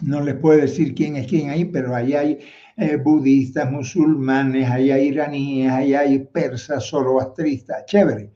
no 0.00 0.20
les 0.20 0.34
puedo 0.34 0.60
decir 0.60 0.96
quién 0.96 1.14
es 1.14 1.28
quién 1.28 1.50
ahí, 1.50 1.66
pero 1.66 1.94
ahí 1.94 2.14
hay 2.14 2.40
eh, 2.76 2.96
budistas, 2.96 3.70
musulmanes, 3.70 4.68
ahí 4.68 4.90
hay 4.90 5.06
iraníes, 5.10 5.70
ahí 5.70 5.94
hay 5.94 6.18
persas, 6.18 6.88
zoroastristas, 6.88 7.86
chévere. 7.86 8.32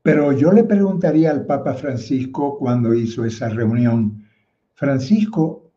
Pero 0.00 0.32
yo 0.32 0.52
le 0.52 0.64
preguntaría 0.64 1.32
al 1.32 1.44
Papa 1.44 1.74
Francisco 1.74 2.56
cuando 2.58 2.94
hizo 2.94 3.26
esa 3.26 3.50
reunión, 3.50 4.26
Francisco, 4.72 5.70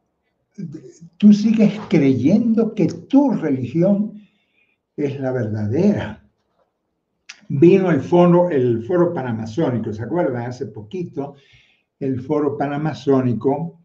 tú 1.18 1.34
sigues 1.34 1.74
creyendo 1.90 2.74
que 2.74 2.86
tu 2.86 3.32
religión 3.32 4.15
es 4.96 5.20
la 5.20 5.32
verdadera. 5.32 6.24
Vino 7.48 7.92
el 7.92 8.02
foro, 8.02 8.50
el 8.50 8.84
foro 8.86 9.14
panamazónico, 9.14 9.94
¿se 9.94 10.04
acuerdan? 10.04 10.48
Hace 10.48 10.68
poquito, 10.68 11.36
el 12.00 12.22
foro 12.22 12.58
panamazónico, 12.58 13.80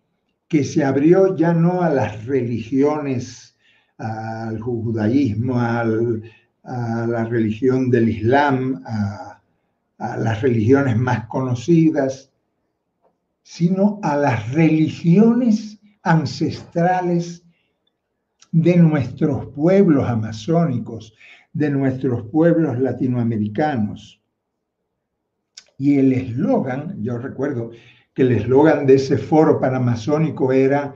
que 0.49 0.64
se 0.64 0.83
abrió 0.85 1.37
ya 1.37 1.52
no 1.52 1.83
a 1.83 1.90
las 1.90 2.25
religiones, 2.25 3.57
al 3.99 4.59
judaísmo, 4.59 5.61
a 5.61 5.85
la 5.85 7.25
religión 7.25 7.90
del 7.90 8.09
Islam, 8.09 8.83
a 8.87 10.17
las 10.17 10.40
religiones 10.40 10.97
más 10.97 11.26
conocidas, 11.26 12.33
sino 13.43 14.00
a 14.02 14.17
las 14.17 14.52
religiones 14.52 15.79
ancestrales 16.02 17.39
de 18.52 18.76
nuestros 18.76 19.47
pueblos 19.47 20.09
amazónicos, 20.09 21.14
de 21.52 21.71
nuestros 21.71 22.23
pueblos 22.30 22.78
latinoamericanos. 22.78 24.21
Y 25.78 25.99
el 25.99 26.12
eslogan, 26.12 27.02
yo 27.02 27.19
recuerdo 27.19 27.71
que 28.14 28.23
el 28.23 28.33
eslogan 28.33 28.87
de 28.87 28.95
ese 28.95 29.16
foro 29.16 29.61
panamazónico 29.61 30.52
era, 30.52 30.95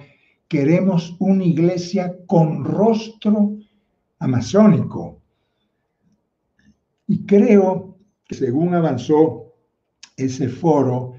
queremos 0.48 1.16
una 1.20 1.44
iglesia 1.44 2.14
con 2.26 2.64
rostro 2.64 3.56
amazónico. 4.18 5.20
Y 7.06 7.24
creo 7.24 7.98
que 8.26 8.34
según 8.34 8.74
avanzó 8.74 9.54
ese 10.16 10.48
foro, 10.48 11.14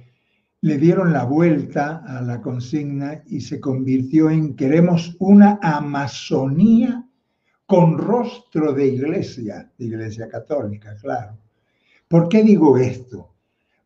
le 0.66 0.80
dieron 0.80 1.14
la 1.14 1.26
vuelta 1.26 1.98
a 2.08 2.24
la 2.24 2.42
consigna 2.42 3.22
y 3.28 3.42
se 3.42 3.60
convirtió 3.60 4.32
en 4.32 4.56
queremos 4.56 5.16
una 5.20 5.60
Amazonía 5.62 7.06
con 7.68 8.00
rostro 8.00 8.74
de 8.74 8.88
iglesia, 8.88 9.72
de 9.78 9.86
iglesia 9.86 10.28
católica, 10.28 10.96
claro. 11.00 11.38
¿Por 12.08 12.30
qué 12.30 12.42
digo 12.42 12.80
esto? 12.80 13.36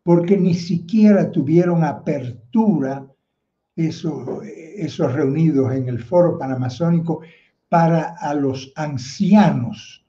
Porque 0.04 0.38
ni 0.38 0.54
siquiera 0.54 1.30
tuvieron 1.30 1.84
apertura 1.84 3.06
esos, 3.76 5.14
reunidos 5.14 5.74
en 5.74 5.90
el 5.90 6.02
foro 6.02 6.38
panamazónico 6.38 7.20
para 7.68 8.16
a 8.18 8.34
los 8.34 8.72
ancianos, 8.78 10.06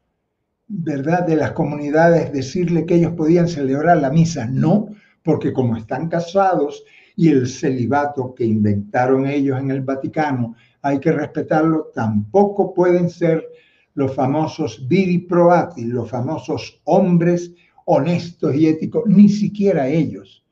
¿verdad? 0.69 1.27
De 1.27 1.35
las 1.35 1.51
comunidades, 1.51 2.33
decirle 2.33 2.87
que 2.87 2.95
ellos 2.95 3.15
podían 3.15 3.49
celebrar 3.49 3.97
la 3.97 4.11
misa. 4.11 4.47
No, 4.47 4.91
porque 5.23 5.53
como 5.53 5.77
están 5.77 6.09
casados 6.09 6.85
y 7.17 7.29
el 7.29 7.49
celibato 7.49 8.35
que 8.35 8.45
inventaron 8.45 9.27
ellos 9.27 9.59
en 9.59 9.71
el 9.71 9.83
Vaticano, 9.83 10.55
hay 10.83 10.99
que 10.99 11.13
respetarlo, 11.13 11.91
tampoco 11.95 12.73
pueden 12.73 13.11
ser 13.11 13.47
los 13.95 14.15
famosos 14.15 14.87
viri 14.89 15.19
proati, 15.19 15.85
los 15.85 16.09
famosos 16.09 16.81
hombres 16.85 17.53
honestos 17.85 18.55
y 18.55 18.69
éticos, 18.69 19.05
ni 19.07 19.29
siquiera 19.29 19.89
ellos. 19.89 20.45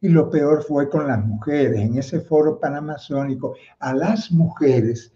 Y 0.00 0.08
lo 0.08 0.30
peor 0.30 0.62
fue 0.62 0.88
con 0.88 1.08
las 1.08 1.24
mujeres. 1.24 1.80
En 1.80 1.98
ese 1.98 2.20
foro 2.20 2.60
panamazónico, 2.60 3.54
a 3.80 3.94
las 3.94 4.30
mujeres, 4.30 5.12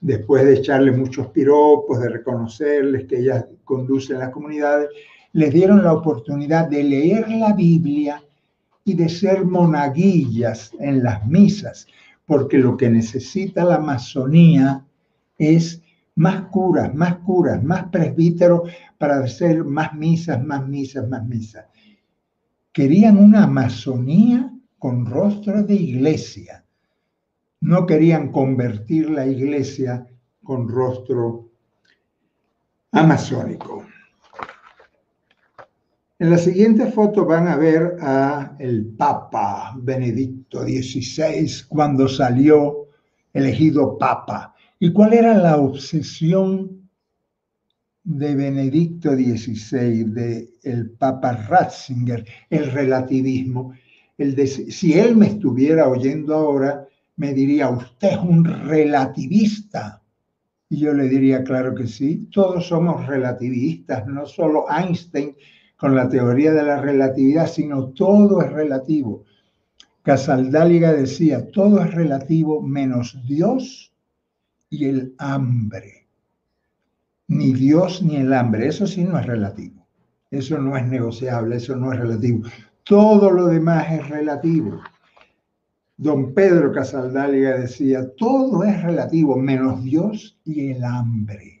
después 0.00 0.44
de 0.44 0.58
echarle 0.58 0.92
muchos 0.92 1.28
piropos, 1.28 2.00
de 2.00 2.10
reconocerles 2.10 3.06
que 3.06 3.18
ellas 3.18 3.46
conducen 3.64 4.18
las 4.18 4.30
comunidades, 4.30 4.90
les 5.32 5.52
dieron 5.52 5.82
la 5.82 5.94
oportunidad 5.94 6.68
de 6.68 6.84
leer 6.84 7.28
la 7.30 7.52
Biblia 7.54 8.22
y 8.88 8.94
de 8.94 9.08
ser 9.08 9.44
monaguillas 9.44 10.72
en 10.80 11.02
las 11.02 11.26
misas, 11.26 11.86
porque 12.24 12.58
lo 12.58 12.76
que 12.76 12.88
necesita 12.88 13.64
la 13.64 13.78
masonía 13.78 14.84
es 15.36 15.82
más 16.14 16.46
curas, 16.46 16.94
más 16.94 17.16
curas, 17.18 17.62
más 17.62 17.84
presbíteros 17.90 18.70
para 18.96 19.18
hacer 19.18 19.64
más 19.64 19.94
misas, 19.94 20.42
más 20.42 20.66
misas, 20.66 21.06
más 21.08 21.24
misas. 21.26 21.66
Querían 22.72 23.18
una 23.18 23.46
masonía 23.46 24.52
con 24.78 25.04
rostro 25.06 25.62
de 25.62 25.74
iglesia. 25.74 26.64
No 27.60 27.86
querían 27.86 28.32
convertir 28.32 29.10
la 29.10 29.26
iglesia 29.26 30.06
con 30.42 30.68
rostro 30.68 31.50
amazónico. 32.92 33.84
En 36.20 36.30
la 36.30 36.38
siguiente 36.38 36.90
foto 36.90 37.24
van 37.24 37.46
a 37.46 37.56
ver 37.56 37.96
a 38.00 38.56
el 38.58 38.86
Papa 38.86 39.72
Benedicto 39.80 40.64
XVI 40.64 41.48
cuando 41.68 42.08
salió 42.08 42.88
elegido 43.32 43.96
Papa. 43.96 44.52
¿Y 44.80 44.92
cuál 44.92 45.12
era 45.14 45.38
la 45.38 45.58
obsesión 45.58 46.90
de 48.02 48.34
Benedicto 48.34 49.12
XVI, 49.12 50.04
de 50.06 50.50
el 50.64 50.90
Papa 50.90 51.34
Ratzinger? 51.34 52.24
El 52.50 52.72
relativismo. 52.72 53.74
Si 54.70 54.98
él 54.98 55.14
me 55.14 55.28
estuviera 55.28 55.88
oyendo 55.88 56.34
ahora, 56.34 56.84
me 57.14 57.32
diría, 57.32 57.68
usted 57.68 58.08
es 58.08 58.18
un 58.18 58.44
relativista. 58.44 60.02
Y 60.68 60.80
yo 60.80 60.92
le 60.94 61.08
diría, 61.08 61.44
claro 61.44 61.76
que 61.76 61.86
sí, 61.86 62.28
todos 62.32 62.66
somos 62.66 63.06
relativistas, 63.06 64.04
no 64.08 64.26
solo 64.26 64.64
Einstein 64.68 65.36
con 65.78 65.94
la 65.94 66.08
teoría 66.08 66.52
de 66.52 66.64
la 66.64 66.80
relatividad, 66.80 67.46
sino 67.46 67.90
todo 67.90 68.42
es 68.42 68.52
relativo. 68.52 69.24
Casaldáliga 70.02 70.92
decía, 70.92 71.50
todo 71.50 71.80
es 71.82 71.94
relativo 71.94 72.60
menos 72.60 73.16
Dios 73.26 73.94
y 74.70 74.86
el 74.86 75.14
hambre. 75.18 76.08
Ni 77.28 77.52
Dios 77.52 78.02
ni 78.02 78.16
el 78.16 78.32
hambre, 78.32 78.66
eso 78.66 78.86
sí 78.86 79.04
no 79.04 79.18
es 79.18 79.26
relativo. 79.26 79.86
Eso 80.30 80.58
no 80.58 80.76
es 80.76 80.84
negociable, 80.86 81.56
eso 81.56 81.76
no 81.76 81.92
es 81.92 82.00
relativo. 82.00 82.42
Todo 82.82 83.30
lo 83.30 83.46
demás 83.46 83.86
es 83.92 84.08
relativo. 84.08 84.80
Don 85.96 86.34
Pedro 86.34 86.72
Casaldáliga 86.72 87.58
decía, 87.58 88.14
todo 88.16 88.64
es 88.64 88.82
relativo 88.82 89.36
menos 89.36 89.82
Dios 89.84 90.38
y 90.44 90.70
el 90.70 90.84
hambre. 90.84 91.57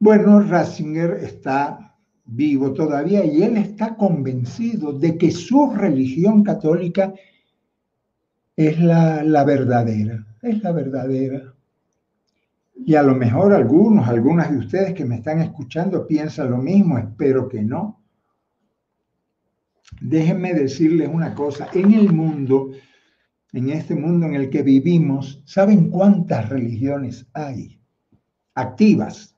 Bueno, 0.00 0.40
Ratzinger 0.40 1.18
está 1.22 1.96
vivo 2.24 2.72
todavía 2.72 3.24
y 3.24 3.42
él 3.42 3.56
está 3.56 3.96
convencido 3.96 4.92
de 4.92 5.18
que 5.18 5.30
su 5.30 5.72
religión 5.72 6.44
católica 6.44 7.14
es 8.54 8.78
la, 8.80 9.24
la 9.24 9.44
verdadera, 9.44 10.26
es 10.42 10.62
la 10.62 10.72
verdadera. 10.72 11.54
Y 12.76 12.94
a 12.94 13.02
lo 13.02 13.14
mejor 13.14 13.52
algunos, 13.52 14.08
algunas 14.08 14.50
de 14.52 14.58
ustedes 14.58 14.94
que 14.94 15.04
me 15.04 15.16
están 15.16 15.40
escuchando 15.40 16.06
piensan 16.06 16.50
lo 16.50 16.58
mismo, 16.58 16.96
espero 16.96 17.48
que 17.48 17.62
no. 17.62 18.00
Déjenme 20.00 20.54
decirles 20.54 21.08
una 21.12 21.34
cosa, 21.34 21.68
en 21.72 21.92
el 21.92 22.12
mundo, 22.12 22.70
en 23.52 23.70
este 23.70 23.96
mundo 23.96 24.26
en 24.26 24.34
el 24.34 24.50
que 24.50 24.62
vivimos, 24.62 25.42
¿saben 25.44 25.90
cuántas 25.90 26.48
religiones 26.48 27.26
hay? 27.32 27.80
Activas, 28.54 29.37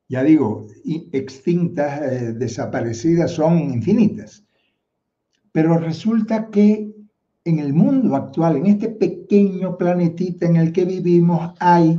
Ya 0.09 0.23
digo, 0.23 0.67
extintas, 1.13 2.01
eh, 2.01 2.33
desaparecidas 2.33 3.31
son 3.31 3.59
infinitas. 3.59 4.43
Pero 5.53 5.77
resulta 5.77 6.49
que 6.49 6.91
en 7.45 7.59
el 7.59 7.73
mundo 7.73 8.17
actual, 8.17 8.57
en 8.57 8.65
este 8.65 8.89
pequeño 8.89 9.77
planetita 9.77 10.45
en 10.45 10.57
el 10.57 10.73
que 10.73 10.83
vivimos, 10.83 11.53
hay 11.59 11.97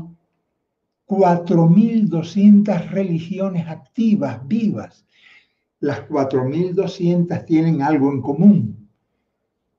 4.200 1.06 2.90
religiones 2.90 3.66
activas, 3.68 4.46
vivas 4.46 5.06
las 5.82 6.08
4.200 6.08 7.44
tienen 7.44 7.82
algo 7.82 8.10
en 8.12 8.22
común. 8.22 8.88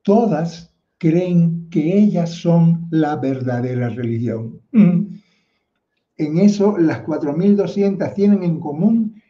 Todas 0.02 0.72
creen 0.98 1.68
que 1.70 1.98
ellas 1.98 2.30
son 2.30 2.86
la 2.90 3.16
verdadera 3.16 3.88
religión. 3.88 4.60
Mm. 4.72 5.14
En 6.18 6.38
eso, 6.38 6.76
las 6.76 7.02
4.200 7.04 8.12
tienen 8.14 8.42
en 8.42 8.60
común 8.60 9.22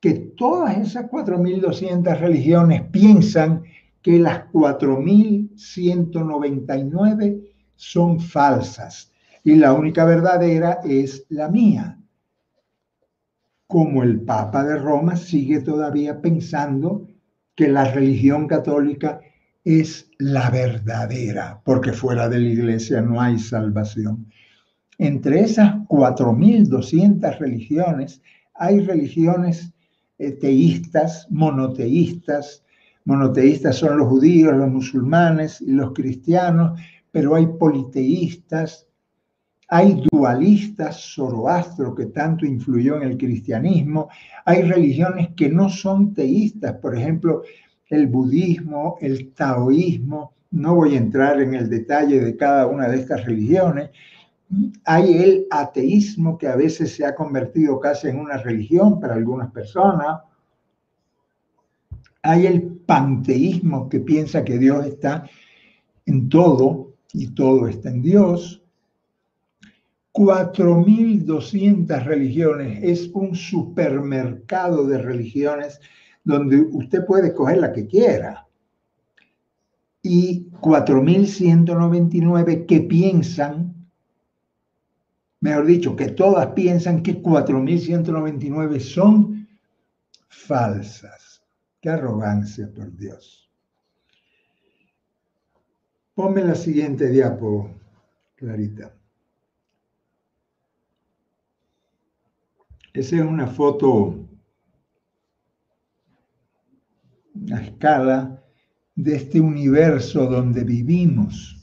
que 0.00 0.14
todas 0.14 0.78
esas 0.78 1.10
4.200 1.10 2.18
religiones 2.18 2.80
piensan 2.90 3.62
que 4.00 4.18
las 4.18 4.50
4.199 4.50 7.42
son 7.76 8.18
falsas 8.18 9.12
y 9.44 9.56
la 9.56 9.74
única 9.74 10.06
verdadera 10.06 10.78
es 10.84 11.26
la 11.28 11.50
mía 11.50 11.98
como 13.74 14.04
el 14.04 14.20
Papa 14.20 14.62
de 14.62 14.76
Roma 14.76 15.16
sigue 15.16 15.58
todavía 15.58 16.20
pensando 16.20 17.08
que 17.56 17.66
la 17.66 17.90
religión 17.90 18.46
católica 18.46 19.20
es 19.64 20.08
la 20.20 20.48
verdadera, 20.48 21.60
porque 21.64 21.92
fuera 21.92 22.28
de 22.28 22.38
la 22.38 22.50
iglesia 22.50 23.00
no 23.00 23.20
hay 23.20 23.36
salvación. 23.36 24.30
Entre 24.96 25.40
esas 25.40 25.74
4.200 25.88 27.36
religiones 27.40 28.22
hay 28.54 28.78
religiones 28.78 29.72
eh, 30.18 30.30
teístas, 30.30 31.26
monoteístas. 31.30 32.62
Monoteístas 33.04 33.74
son 33.74 33.98
los 33.98 34.06
judíos, 34.06 34.56
los 34.56 34.70
musulmanes 34.70 35.60
y 35.60 35.72
los 35.72 35.92
cristianos, 35.94 36.80
pero 37.10 37.34
hay 37.34 37.48
politeístas, 37.48 38.86
hay 39.68 40.02
dualistas, 40.10 41.14
Zoroastro, 41.14 41.94
que 41.94 42.06
tanto 42.06 42.44
influyó 42.44 42.96
en 42.96 43.10
el 43.10 43.16
cristianismo. 43.16 44.08
Hay 44.44 44.62
religiones 44.62 45.28
que 45.36 45.48
no 45.48 45.68
son 45.68 46.12
teístas, 46.12 46.74
por 46.74 46.96
ejemplo, 46.96 47.42
el 47.88 48.06
budismo, 48.06 48.96
el 49.00 49.32
taoísmo. 49.32 50.34
No 50.50 50.74
voy 50.74 50.94
a 50.94 50.98
entrar 50.98 51.40
en 51.40 51.54
el 51.54 51.68
detalle 51.68 52.20
de 52.20 52.36
cada 52.36 52.66
una 52.66 52.88
de 52.88 52.98
estas 52.98 53.24
religiones. 53.24 53.90
Hay 54.84 55.16
el 55.16 55.46
ateísmo, 55.50 56.36
que 56.36 56.48
a 56.48 56.56
veces 56.56 56.94
se 56.94 57.04
ha 57.06 57.14
convertido 57.14 57.80
casi 57.80 58.08
en 58.08 58.18
una 58.18 58.36
religión 58.36 59.00
para 59.00 59.14
algunas 59.14 59.50
personas. 59.50 60.20
Hay 62.22 62.46
el 62.46 62.62
panteísmo, 62.62 63.88
que 63.88 64.00
piensa 64.00 64.44
que 64.44 64.58
Dios 64.58 64.86
está 64.86 65.28
en 66.06 66.28
todo 66.28 66.92
y 67.12 67.28
todo 67.28 67.66
está 67.66 67.88
en 67.88 68.02
Dios. 68.02 68.63
4.200 70.14 72.04
religiones, 72.04 72.78
es 72.84 73.10
un 73.14 73.34
supermercado 73.34 74.86
de 74.86 74.98
religiones 74.98 75.80
donde 76.22 76.60
usted 76.60 77.04
puede 77.04 77.26
escoger 77.28 77.56
la 77.58 77.72
que 77.72 77.88
quiera. 77.88 78.46
Y 80.02 80.50
4.199 80.60 82.66
que 82.66 82.80
piensan, 82.82 83.74
mejor 85.40 85.66
dicho, 85.66 85.96
que 85.96 86.10
todas 86.10 86.46
piensan 86.52 87.02
que 87.02 87.20
4.199 87.20 88.78
son 88.78 89.48
falsas. 90.28 91.42
Qué 91.80 91.90
arrogancia, 91.90 92.70
por 92.72 92.96
Dios. 92.96 93.50
Ponme 96.14 96.44
la 96.44 96.54
siguiente 96.54 97.08
diapo, 97.08 97.68
Clarita. 98.36 98.94
Esa 102.94 103.16
es 103.16 103.22
una 103.22 103.48
foto 103.48 104.28
a 107.52 107.60
escala 107.60 108.40
de 108.94 109.16
este 109.16 109.40
universo 109.40 110.26
donde 110.26 110.62
vivimos. 110.62 111.60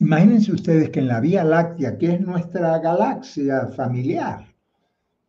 Imagínense 0.00 0.50
ustedes 0.50 0.90
que 0.90 0.98
en 0.98 1.06
la 1.06 1.20
Vía 1.20 1.44
Láctea, 1.44 1.96
que 1.96 2.14
es 2.14 2.20
nuestra 2.20 2.80
galaxia 2.80 3.68
familiar, 3.68 4.52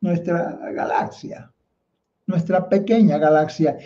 nuestra 0.01 0.58
galaxia, 0.71 1.54
nuestra 2.25 2.67
pequeña 2.67 3.19
galaxia, 3.19 3.78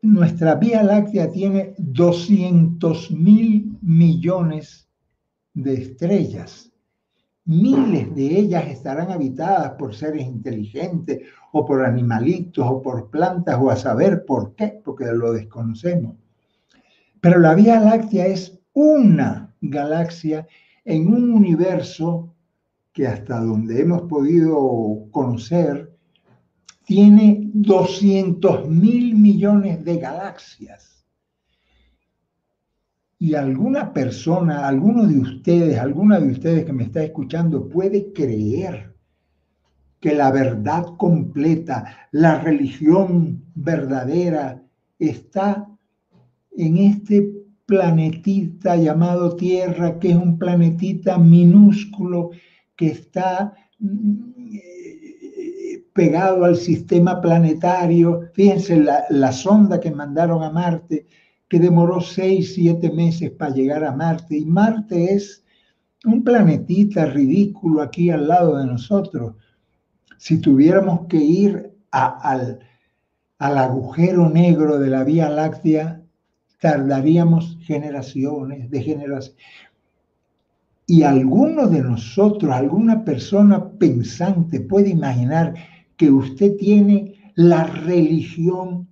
nuestra 0.00 0.54
Vía 0.54 0.82
Láctea 0.82 1.30
tiene 1.30 1.74
200 1.76 3.10
mil 3.10 3.76
millones 3.82 4.88
de 5.52 5.74
estrellas. 5.74 6.72
Miles 7.46 8.12
de 8.14 8.40
ellas 8.40 8.66
estarán 8.66 9.12
habitadas 9.12 9.72
por 9.78 9.94
seres 9.94 10.26
inteligentes 10.26 11.22
o 11.52 11.64
por 11.64 11.84
animalitos 11.84 12.66
o 12.68 12.82
por 12.82 13.08
plantas 13.08 13.56
o 13.60 13.70
a 13.70 13.76
saber 13.76 14.24
por 14.24 14.56
qué, 14.56 14.80
porque 14.84 15.06
lo 15.06 15.32
desconocemos. 15.32 16.16
Pero 17.20 17.38
la 17.38 17.54
Vía 17.54 17.80
Láctea 17.80 18.26
es 18.26 18.58
una 18.72 19.54
galaxia 19.60 20.46
en 20.84 21.06
un 21.06 21.32
universo 21.32 22.34
que 22.92 23.06
hasta 23.06 23.38
donde 23.38 23.80
hemos 23.80 24.02
podido 24.02 25.06
conocer 25.12 25.96
tiene 26.84 27.50
200 27.52 28.68
mil 28.68 29.14
millones 29.14 29.84
de 29.84 29.98
galaxias. 29.98 30.95
Y 33.18 33.34
alguna 33.34 33.92
persona, 33.92 34.68
alguno 34.68 35.06
de 35.06 35.18
ustedes, 35.18 35.78
alguna 35.78 36.20
de 36.20 36.32
ustedes 36.32 36.64
que 36.64 36.72
me 36.72 36.84
está 36.84 37.02
escuchando 37.02 37.68
puede 37.68 38.12
creer 38.12 38.94
que 40.00 40.14
la 40.14 40.30
verdad 40.30 40.84
completa, 40.98 42.08
la 42.12 42.38
religión 42.40 43.42
verdadera 43.54 44.62
está 44.98 45.66
en 46.52 46.76
este 46.76 47.32
planetita 47.64 48.76
llamado 48.76 49.34
Tierra, 49.34 49.98
que 49.98 50.10
es 50.10 50.16
un 50.16 50.38
planetita 50.38 51.18
minúsculo 51.18 52.30
que 52.76 52.88
está 52.88 53.54
eh, 54.52 54.62
pegado 55.92 56.44
al 56.44 56.56
sistema 56.56 57.20
planetario. 57.20 58.30
Fíjense 58.34 58.76
la, 58.76 59.04
la 59.10 59.32
sonda 59.32 59.80
que 59.80 59.90
mandaron 59.90 60.42
a 60.42 60.50
Marte, 60.50 61.06
que 61.48 61.58
demoró 61.58 62.00
seis, 62.00 62.54
siete 62.54 62.90
meses 62.90 63.30
para 63.30 63.54
llegar 63.54 63.84
a 63.84 63.92
Marte. 63.92 64.36
Y 64.36 64.44
Marte 64.44 65.14
es 65.14 65.44
un 66.04 66.24
planetita 66.24 67.06
ridículo 67.06 67.82
aquí 67.82 68.10
al 68.10 68.28
lado 68.28 68.56
de 68.56 68.66
nosotros. 68.66 69.34
Si 70.18 70.38
tuviéramos 70.38 71.06
que 71.08 71.18
ir 71.18 71.72
al, 71.90 72.60
al 73.38 73.58
agujero 73.58 74.28
negro 74.28 74.78
de 74.78 74.88
la 74.88 75.04
Vía 75.04 75.28
Láctea, 75.28 76.02
tardaríamos 76.60 77.58
generaciones 77.62 78.70
de 78.70 78.82
generaciones. 78.82 79.42
Y 80.88 81.02
alguno 81.02 81.66
de 81.66 81.82
nosotros, 81.82 82.52
alguna 82.52 83.04
persona 83.04 83.70
pensante 83.70 84.60
puede 84.60 84.90
imaginar 84.90 85.54
que 85.96 86.10
usted 86.10 86.56
tiene 86.56 87.32
la 87.34 87.64
religión 87.64 88.88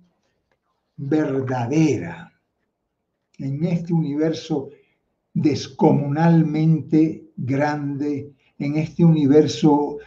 verdadera 0.97 2.34
en 3.39 3.63
este 3.65 3.93
universo 3.93 4.69
descomunalmente 5.33 7.25
grande, 7.35 8.31
en 8.57 8.77
este 8.77 9.03
universo, 9.03 9.97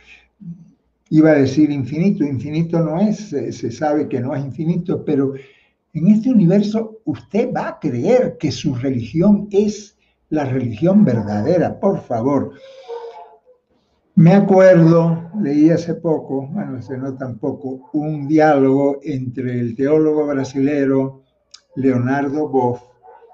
iba 1.11 1.31
a 1.31 1.35
decir 1.35 1.71
infinito, 1.71 2.25
infinito 2.25 2.81
no 2.81 3.01
es, 3.01 3.29
se 3.29 3.71
sabe 3.71 4.09
que 4.09 4.21
no 4.21 4.35
es 4.35 4.45
infinito, 4.45 5.05
pero 5.05 5.35
en 5.93 6.09
este 6.09 6.31
universo 6.31 7.01
usted 7.05 7.53
va 7.55 7.69
a 7.69 7.79
creer 7.79 8.37
que 8.39 8.51
su 8.51 8.75
religión 8.75 9.49
es 9.51 9.97
la 10.31 10.45
religión 10.45 11.05
verdadera, 11.05 11.79
por 11.79 12.01
favor. 12.01 12.53
Me 14.15 14.33
acuerdo, 14.33 15.31
leí 15.41 15.71
hace 15.71 15.95
poco, 15.95 16.49
bueno, 16.49 16.79
hace 16.79 16.97
no 16.99 17.15
tampoco, 17.15 17.89
un 17.93 18.27
diálogo 18.27 18.99
entre 19.03 19.61
el 19.61 19.77
teólogo 19.77 20.27
brasilero 20.27 21.23
Leonardo 21.77 22.49
Boff 22.49 22.83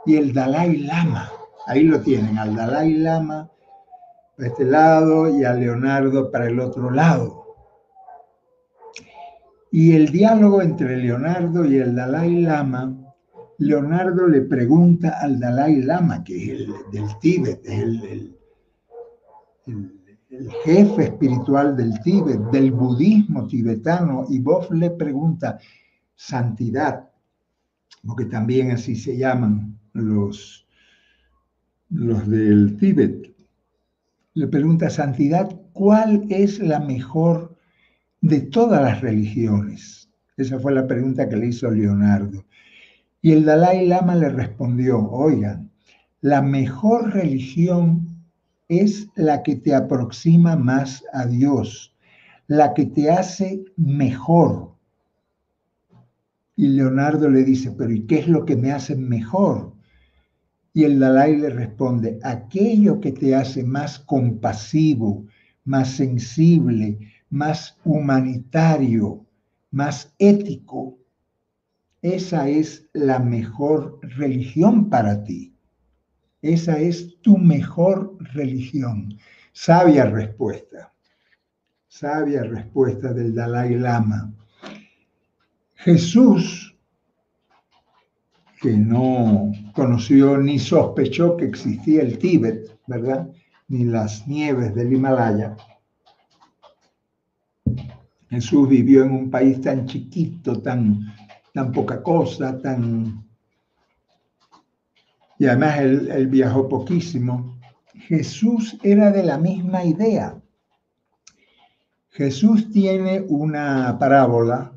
y 0.07 0.17
el 0.17 0.33
Dalai 0.33 0.79
Lama. 0.79 1.31
Ahí 1.67 1.85
lo 1.85 2.01
tienen, 2.01 2.39
al 2.39 2.55
Dalai 2.55 2.95
Lama 2.95 3.51
para 4.37 4.49
este 4.49 4.65
lado 4.65 5.39
y 5.39 5.45
a 5.45 5.55
Leonardo 5.55 6.31
para 6.31 6.47
el 6.47 6.59
otro 6.61 6.91
lado. 6.91 7.45
Y 9.71 9.93
el 9.93 10.11
diálogo 10.11 10.63
entre 10.63 10.97
Leonardo 10.97 11.65
y 11.65 11.77
el 11.79 11.95
Dalai 11.95 12.43
Lama, 12.43 12.95
Leonardo 13.59 14.29
le 14.29 14.43
pregunta 14.43 15.19
al 15.21 15.39
Dalai 15.41 15.83
Lama, 15.83 16.23
que 16.23 16.45
es 16.45 16.61
el 16.61 16.75
del 16.93 17.19
Tíbet, 17.21 17.61
es 17.65 17.83
el, 17.83 18.37
el, 19.67 20.51
jefe 20.65 21.05
espiritual 21.05 21.77
del 21.77 22.01
Tíbet, 22.01 22.41
del 22.51 22.73
budismo 22.73 23.47
tibetano, 23.47 24.27
y 24.29 24.41
Boff 24.41 24.71
le 24.73 24.91
pregunta, 24.91 25.59
santidad, 26.17 27.09
porque 28.05 28.25
también 28.25 28.73
así 28.73 28.97
se 28.97 29.17
llaman 29.17 29.79
los, 29.95 30.67
los 31.89 32.29
del 32.29 32.77
Tíbet, 32.77 33.35
le 34.35 34.49
pregunta, 34.49 34.91
santidad, 34.91 35.49
¿cuál 35.73 36.27
es 36.29 36.59
la 36.59 36.81
mejor 36.81 37.57
de 38.21 38.41
todas 38.41 38.83
las 38.83 39.01
religiones? 39.01 40.11
Esa 40.37 40.59
fue 40.59 40.73
la 40.73 40.89
pregunta 40.89 41.29
que 41.29 41.37
le 41.37 41.47
hizo 41.47 41.71
Leonardo. 41.71 42.45
Y 43.23 43.33
el 43.33 43.45
Dalai 43.45 43.87
Lama 43.87 44.17
le 44.17 44.29
respondió, 44.29 45.09
oigan, 45.09 45.71
la 46.21 46.43
mejor 46.43 47.13
religión 47.13 48.09
es 48.69 49.09
la 49.15 49.43
que 49.43 49.55
te 49.55 49.75
aproxima 49.75 50.57
más 50.57 51.05
a 51.13 51.27
Dios, 51.27 51.95
la 52.49 52.75
que 52.75 52.87
te 52.87 53.11
hace 53.11 53.65
mejor. 53.77 54.75
Y 56.57 56.69
Leonardo 56.69 57.29
le 57.29 57.45
dice, 57.45 57.71
pero 57.71 57.93
¿y 57.93 58.07
qué 58.07 58.19
es 58.19 58.29
lo 58.29 58.45
que 58.45 58.57
me 58.57 58.73
hace 58.73 58.97
mejor? 58.97 59.74
Y 60.77 60.83
el 60.83 60.99
Dalai 60.99 61.37
le 61.37 61.51
responde, 61.51 62.19
aquello 62.25 63.01
que 63.01 63.13
te 63.13 63.35
hace 63.35 63.63
más 63.63 64.01
compasivo, 64.01 65.25
más 65.65 65.93
sensible, 65.93 66.99
más 67.31 67.79
humanitario, 67.85 69.25
más 69.71 70.13
ético, 70.19 70.99
esa 72.03 72.49
es 72.49 72.87
la 72.93 73.19
mejor 73.19 73.99
religión 74.03 74.91
para 74.91 75.25
ti. 75.25 75.55
Esa 76.43 76.79
es 76.79 77.19
tu 77.23 77.39
mejor 77.39 78.19
religión. 78.35 79.17
Sabia 79.53 80.05
respuesta. 80.05 80.93
Sabia 81.89 82.43
respuesta 82.43 83.13
del 83.15 83.35
Dalai 83.35 83.77
Lama. 83.77 84.35
Jesús, 85.77 86.77
que 88.61 88.77
no 88.77 89.53
conoció 89.75 90.39
ni 90.39 90.59
sospechó 90.59 91.37
que 91.37 91.47
existía 91.47 92.03
el 92.03 92.19
Tíbet, 92.19 92.79
¿verdad? 92.87 93.29
Ni 93.69 93.85
las 93.85 94.27
nieves 94.27 94.75
del 94.75 94.93
Himalaya, 94.93 95.57
Jesús 98.35 98.69
vivió 98.69 99.05
en 99.05 99.13
un 99.13 99.31
país 99.31 99.61
tan 99.61 99.87
chiquito, 99.87 100.61
tan, 100.61 101.15
tan 101.53 101.71
poca 101.71 102.03
cosa, 102.03 102.61
tan... 102.61 103.25
Y 105.39 105.47
además 105.47 105.79
él, 105.79 106.11
él 106.11 106.27
viajó 106.27 106.69
poquísimo. 106.69 107.61
Jesús 107.95 108.77
era 108.83 109.11
de 109.13 109.23
la 109.23 109.39
misma 109.39 109.85
idea. 109.85 110.41
Jesús 112.11 112.71
tiene 112.73 113.25
una 113.29 113.97
parábola 113.99 114.73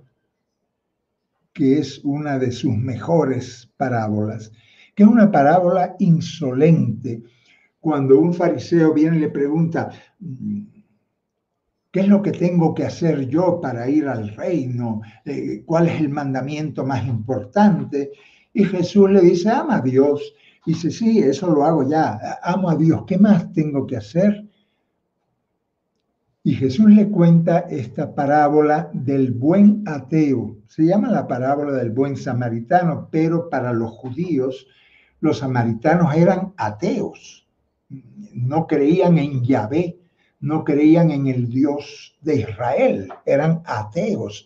que 1.54 1.80
es 1.80 2.00
una 2.04 2.38
de 2.38 2.52
sus 2.52 2.76
mejores 2.78 3.72
parábolas, 3.78 4.52
que 4.98 5.04
es 5.04 5.10
una 5.10 5.32
parábola 5.32 5.96
insolente. 6.00 7.22
Cuando 7.80 8.20
un 8.20 8.34
fariseo 8.34 8.96
viene 8.96 9.18
y 9.18 9.20
le 9.20 9.30
pregunta, 9.30 9.92
¿Qué 11.92 12.02
es 12.02 12.10
lo 12.10 12.22
que 12.22 12.32
tengo 12.32 12.74
que 12.74 12.84
hacer 12.84 13.28
yo 13.28 13.60
para 13.62 13.90
ir 13.90 14.08
al 14.08 14.36
reino? 14.36 15.02
Eh, 15.24 15.64
¿Cuál 15.66 15.88
es 15.88 16.02
el 16.02 16.10
mandamiento 16.10 16.86
más 16.86 17.08
importante? 17.08 18.12
Y 18.54 18.66
Jesús 18.66 19.10
le 19.10 19.22
dice, 19.22 19.50
ama 19.50 19.78
a 19.78 19.82
Dios. 19.82 20.34
Y 20.66 20.74
dice, 20.74 20.92
sí, 20.92 21.20
eso 21.20 21.50
lo 21.50 21.64
hago 21.64 21.88
ya. 21.88 22.40
Amo 22.44 22.70
a 22.70 22.76
Dios. 22.76 23.04
¿Qué 23.08 23.18
más 23.18 23.52
tengo 23.54 23.88
que 23.88 23.98
hacer? 23.98 24.48
Y 26.44 26.54
Jesús 26.56 26.90
le 26.90 27.10
cuenta 27.10 27.60
esta 27.60 28.14
parábola 28.14 28.90
del 28.94 29.32
buen 29.32 29.84
ateo. 29.86 30.58
Se 30.68 30.86
llama 30.86 31.10
la 31.10 31.28
parábola 31.28 31.74
del 31.74 31.92
buen 31.92 32.16
samaritano, 32.16 33.10
pero 33.12 33.50
para 33.50 33.74
los 33.74 33.92
judíos 33.92 34.68
los 35.20 35.40
samaritanos 35.40 36.16
eran 36.16 36.54
ateos. 36.58 37.48
No 38.34 38.68
creían 38.68 39.18
en 39.18 39.44
Yahvé, 39.44 39.98
no 40.40 40.64
creían 40.64 41.12
en 41.12 41.28
el 41.28 41.50
Dios 41.50 42.16
de 42.22 42.42
Israel, 42.42 43.10
eran 43.26 43.62
ateos. 43.66 44.46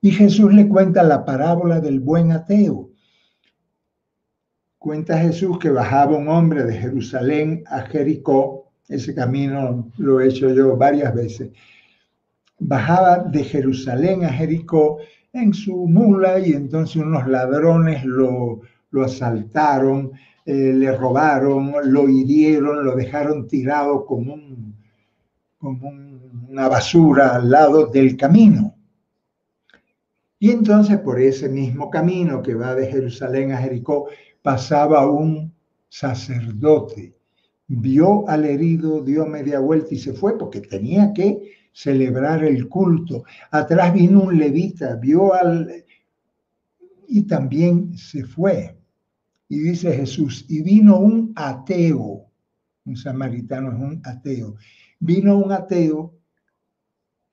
Y 0.00 0.10
Jesús 0.10 0.52
le 0.52 0.68
cuenta 0.68 1.02
la 1.02 1.24
parábola 1.24 1.80
del 1.80 2.00
buen 2.00 2.32
ateo. 2.32 2.90
Cuenta 4.78 5.18
Jesús 5.18 5.58
que 5.58 5.70
bajaba 5.70 6.16
un 6.16 6.28
hombre 6.28 6.62
de 6.64 6.74
Jerusalén 6.74 7.64
a 7.66 7.80
Jericó 7.82 8.68
ese 8.88 9.14
camino 9.14 9.90
lo 9.98 10.20
he 10.20 10.28
hecho 10.28 10.48
yo 10.52 10.76
varias 10.76 11.14
veces. 11.14 11.50
Bajaba 12.58 13.18
de 13.18 13.44
Jerusalén 13.44 14.24
a 14.24 14.32
Jericó 14.32 14.98
en 15.32 15.52
su 15.52 15.86
mula 15.86 16.40
y 16.40 16.52
entonces 16.52 16.96
unos 16.96 17.28
ladrones 17.28 18.04
lo, 18.04 18.62
asaltaron, 19.04 20.12
eh, 20.44 20.72
le 20.72 20.96
robaron, 20.96 21.72
lo 21.84 22.08
hirieron, 22.08 22.84
lo 22.84 22.96
dejaron 22.96 23.46
tirado 23.46 24.04
como, 24.06 24.34
un, 24.34 24.74
como 25.58 25.90
una 26.48 26.68
basura 26.68 27.36
al 27.36 27.50
lado 27.50 27.86
del 27.86 28.16
camino. 28.16 28.74
Y 30.38 30.50
entonces 30.50 30.98
por 30.98 31.20
ese 31.20 31.48
mismo 31.48 31.90
camino 31.90 32.42
que 32.42 32.54
va 32.54 32.74
de 32.74 32.86
Jerusalén 32.86 33.52
a 33.52 33.58
Jericó 33.58 34.08
pasaba 34.42 35.10
un 35.10 35.52
sacerdote 35.88 37.18
vio 37.68 38.26
al 38.28 38.46
herido, 38.46 39.02
dio 39.02 39.26
media 39.26 39.60
vuelta 39.60 39.94
y 39.94 39.98
se 39.98 40.14
fue 40.14 40.36
porque 40.36 40.60
tenía 40.60 41.12
que 41.12 41.52
celebrar 41.72 42.42
el 42.42 42.68
culto. 42.68 43.24
Atrás 43.50 43.92
vino 43.94 44.22
un 44.22 44.38
levita, 44.38 44.96
vio 44.96 45.34
al... 45.34 45.84
y 47.06 47.22
también 47.22 47.96
se 47.96 48.24
fue. 48.24 48.76
Y 49.48 49.60
dice 49.60 49.92
Jesús, 49.92 50.44
y 50.48 50.62
vino 50.62 50.98
un 50.98 51.32
ateo, 51.34 52.26
un 52.84 52.96
samaritano 52.96 53.72
es 53.72 53.78
un 53.78 54.02
ateo, 54.04 54.56
vino 55.00 55.38
un 55.38 55.52
ateo 55.52 56.14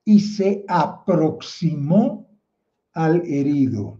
y 0.06 0.20
se 0.20 0.64
aproximó 0.68 2.30
al 2.94 3.22
herido. 3.26 4.00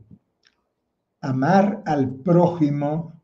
Amar 1.20 1.82
al 1.86 2.16
prójimo 2.16 3.22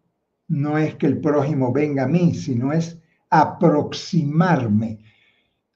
no 0.47 0.77
es 0.77 0.95
que 0.95 1.07
el 1.07 1.21
prójimo 1.21 1.71
venga 1.71 2.03
a 2.03 2.07
mí, 2.07 2.33
sino 2.33 2.73
es 2.73 2.99
aproximarme. 3.29 4.99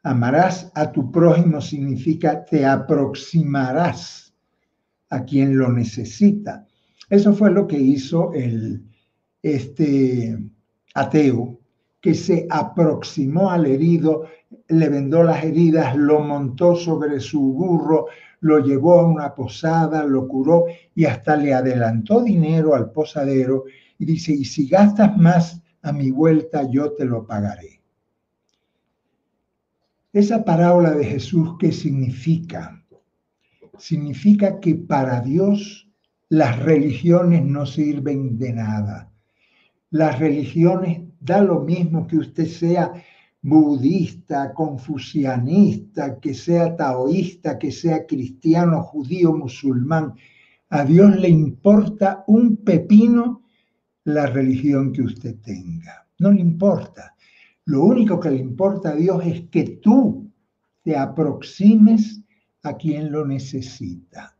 Amarás 0.03 0.69
a 0.75 0.91
tu 0.91 1.09
prójimo 1.09 1.61
significa 1.61 2.43
te 2.43 2.65
aproximarás 2.65 4.33
a 5.09 5.23
quien 5.23 5.57
lo 5.57 5.71
necesita. 5.71 6.67
Eso 7.09 7.33
fue 7.33 7.51
lo 7.51 7.65
que 7.67 7.79
hizo 7.79 8.33
el, 8.33 8.83
este 9.45 10.39
ateo, 10.95 11.59
que 12.01 12.15
se 12.15 12.47
aproximó 12.49 13.51
al 13.51 13.67
herido, 13.67 14.25
le 14.69 14.89
vendó 14.89 15.23
las 15.23 15.43
heridas, 15.43 15.95
lo 15.95 16.19
montó 16.19 16.75
sobre 16.75 17.19
su 17.19 17.53
burro, 17.53 18.07
lo 18.39 18.59
llevó 18.59 18.99
a 18.99 19.05
una 19.05 19.35
posada, 19.35 20.03
lo 20.03 20.27
curó 20.27 20.65
y 20.95 21.05
hasta 21.05 21.35
le 21.35 21.53
adelantó 21.53 22.23
dinero 22.23 22.73
al 22.73 22.91
posadero 22.91 23.65
y 23.99 24.05
dice, 24.05 24.33
y 24.33 24.45
si 24.45 24.67
gastas 24.67 25.15
más 25.15 25.61
a 25.83 25.91
mi 25.91 26.09
vuelta 26.09 26.67
yo 26.67 26.93
te 26.93 27.05
lo 27.05 27.27
pagaré. 27.27 27.81
Esa 30.11 30.43
parábola 30.43 30.91
de 30.91 31.05
Jesús, 31.05 31.55
¿qué 31.59 31.71
significa? 31.71 32.83
Significa 33.77 34.59
que 34.59 34.73
para 34.73 35.21
Dios 35.21 35.87
las 36.29 36.57
religiones 36.59 37.43
no 37.43 37.67
sirven 37.67 38.39
de 38.39 38.53
nada. 38.53 39.11
Las 39.91 40.19
religiones 40.19 41.01
da 41.19 41.41
lo 41.41 41.61
mismo 41.61 42.07
que 42.07 42.17
usted 42.17 42.45
sea 42.45 42.91
budista, 43.41 44.53
confucianista, 44.53 46.19
que 46.19 46.33
sea 46.33 46.75
taoísta, 46.75 47.59
que 47.59 47.71
sea 47.71 48.05
cristiano, 48.07 48.81
judío, 48.81 49.33
musulmán. 49.33 50.15
A 50.69 50.83
Dios 50.83 51.15
le 51.17 51.29
importa 51.29 52.23
un 52.27 52.57
pepino 52.57 53.43
la 54.05 54.25
religión 54.27 54.91
que 54.91 55.03
usted 55.03 55.35
tenga. 55.41 56.07
No 56.19 56.31
le 56.31 56.41
importa. 56.41 57.15
Lo 57.65 57.83
único 57.83 58.19
que 58.19 58.31
le 58.31 58.37
importa 58.37 58.89
a 58.89 58.95
Dios 58.95 59.23
es 59.25 59.41
que 59.49 59.79
tú 59.81 60.31
te 60.83 60.95
aproximes 60.95 62.21
a 62.63 62.75
quien 62.75 63.11
lo 63.11 63.25
necesita. 63.25 64.34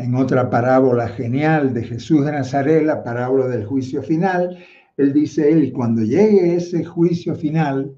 En 0.00 0.14
otra 0.14 0.48
parábola 0.48 1.08
genial 1.08 1.74
de 1.74 1.84
Jesús 1.84 2.24
de 2.24 2.32
Nazaret, 2.32 2.82
la 2.82 3.04
parábola 3.04 3.48
del 3.48 3.66
juicio 3.66 4.02
final, 4.02 4.56
él 4.96 5.12
dice, 5.12 5.52
él, 5.52 5.74
cuando 5.74 6.00
llegue 6.00 6.54
ese 6.56 6.82
juicio 6.82 7.34
final, 7.34 7.94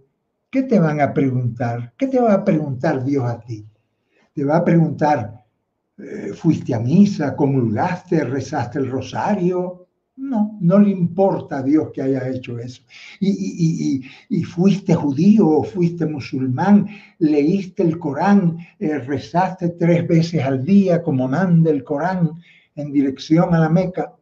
¿qué 0.51 0.65
te 0.65 0.81
van 0.81 1.01
a 1.01 1.15
preguntar? 1.15 1.95
¿Qué 1.97 2.09
te 2.09 2.21
va 2.21 2.35
a 2.35 2.45
preguntar 2.45 3.05
Dios 3.05 3.25
a 3.25 3.39
ti? 3.39 3.65
Te 4.35 4.43
va 4.43 4.57
a 4.57 4.65
preguntar, 4.65 5.45
eh, 5.97 6.33
¿fuiste 6.35 6.75
a 6.75 6.81
misa? 6.81 7.37
¿Comulgaste? 7.37 8.25
¿Rezaste 8.25 8.81
el 8.81 8.91
rosario? 8.91 9.82
No, 10.17 10.59
no 10.61 10.79
le 10.79 10.91
importa 10.91 11.59
a 11.59 11.63
Dios 11.63 11.91
que 11.93 12.03
haya 12.03 12.29
hecho 12.29 12.59
eso. 12.59 12.83
Y, 13.19 14.03
fuiste 14.45 14.95
judío 14.95 15.49
o 15.49 15.65
fuiste 15.65 16.05
musulmán, 16.05 16.87
leíste 17.19 17.83
el 17.83 17.99
Corán, 17.99 18.59
eh, 18.79 18.99
rezaste 18.99 19.71
tres 19.71 20.07
veces 20.07 20.43
al 20.45 20.65
día 20.65 21.03
como 21.03 21.29
manda 21.29 21.71
el 21.71 21.83
Corán 21.83 22.31
en 22.75 22.93
dirección 22.93 23.55
a 23.55 23.61
la 23.61 23.71
Meca. 23.71 24.15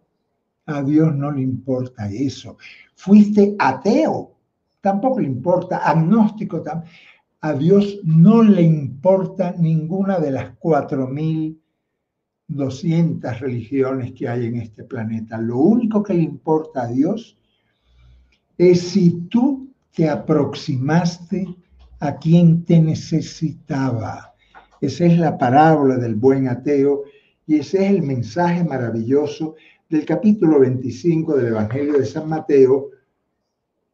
A 0.67 0.83
Dios 0.83 1.13
no 1.17 1.33
le 1.33 1.43
importa 1.43 2.09
eso. 2.09 2.57
Fuiste 2.95 3.57
ateo, 3.59 4.37
tampoco 4.81 5.19
le 5.19 5.27
importa, 5.27 5.79
agnóstico, 5.79 6.63
a 7.41 7.53
Dios 7.55 7.99
no 8.05 8.43
le 8.43 8.63
importa 8.63 9.55
ninguna 9.59 10.21
de 10.21 10.31
las 10.31 10.51
cuatro 10.59 11.09
mil 11.09 11.60
200 12.51 13.41
religiones 13.41 14.13
que 14.13 14.29
hay 14.29 14.47
en 14.47 14.57
este 14.57 14.85
planeta. 14.85 15.39
Lo 15.39 15.59
único 15.59 16.03
que 16.03 16.15
le 16.15 16.23
importa 16.23 16.83
a 16.83 16.89
Dios 16.89 17.39
es 18.59 18.81
si 18.81 19.23
tú 19.29 19.73
te 19.95 20.09
aproximaste 20.09 21.47
a 22.01 22.17
quien 22.17 22.65
te 22.65 22.81
necesitaba. 22.81 24.35
Esa 24.81 25.05
es 25.05 25.19
la 25.19 25.39
parábola 25.39 25.97
del 25.97 26.15
buen 26.17 26.49
ateo 26.49 27.05
y 27.47 27.57
ese 27.57 27.85
es 27.85 27.91
el 27.91 28.03
mensaje 28.03 28.65
maravilloso 28.65 29.55
del 29.89 30.05
capítulo 30.05 30.61
25 30.61 31.37
del 31.37 31.49
Evangelio 31.49 31.99
de 31.99 32.07
San 32.07 32.29
Mateo, 32.29 32.91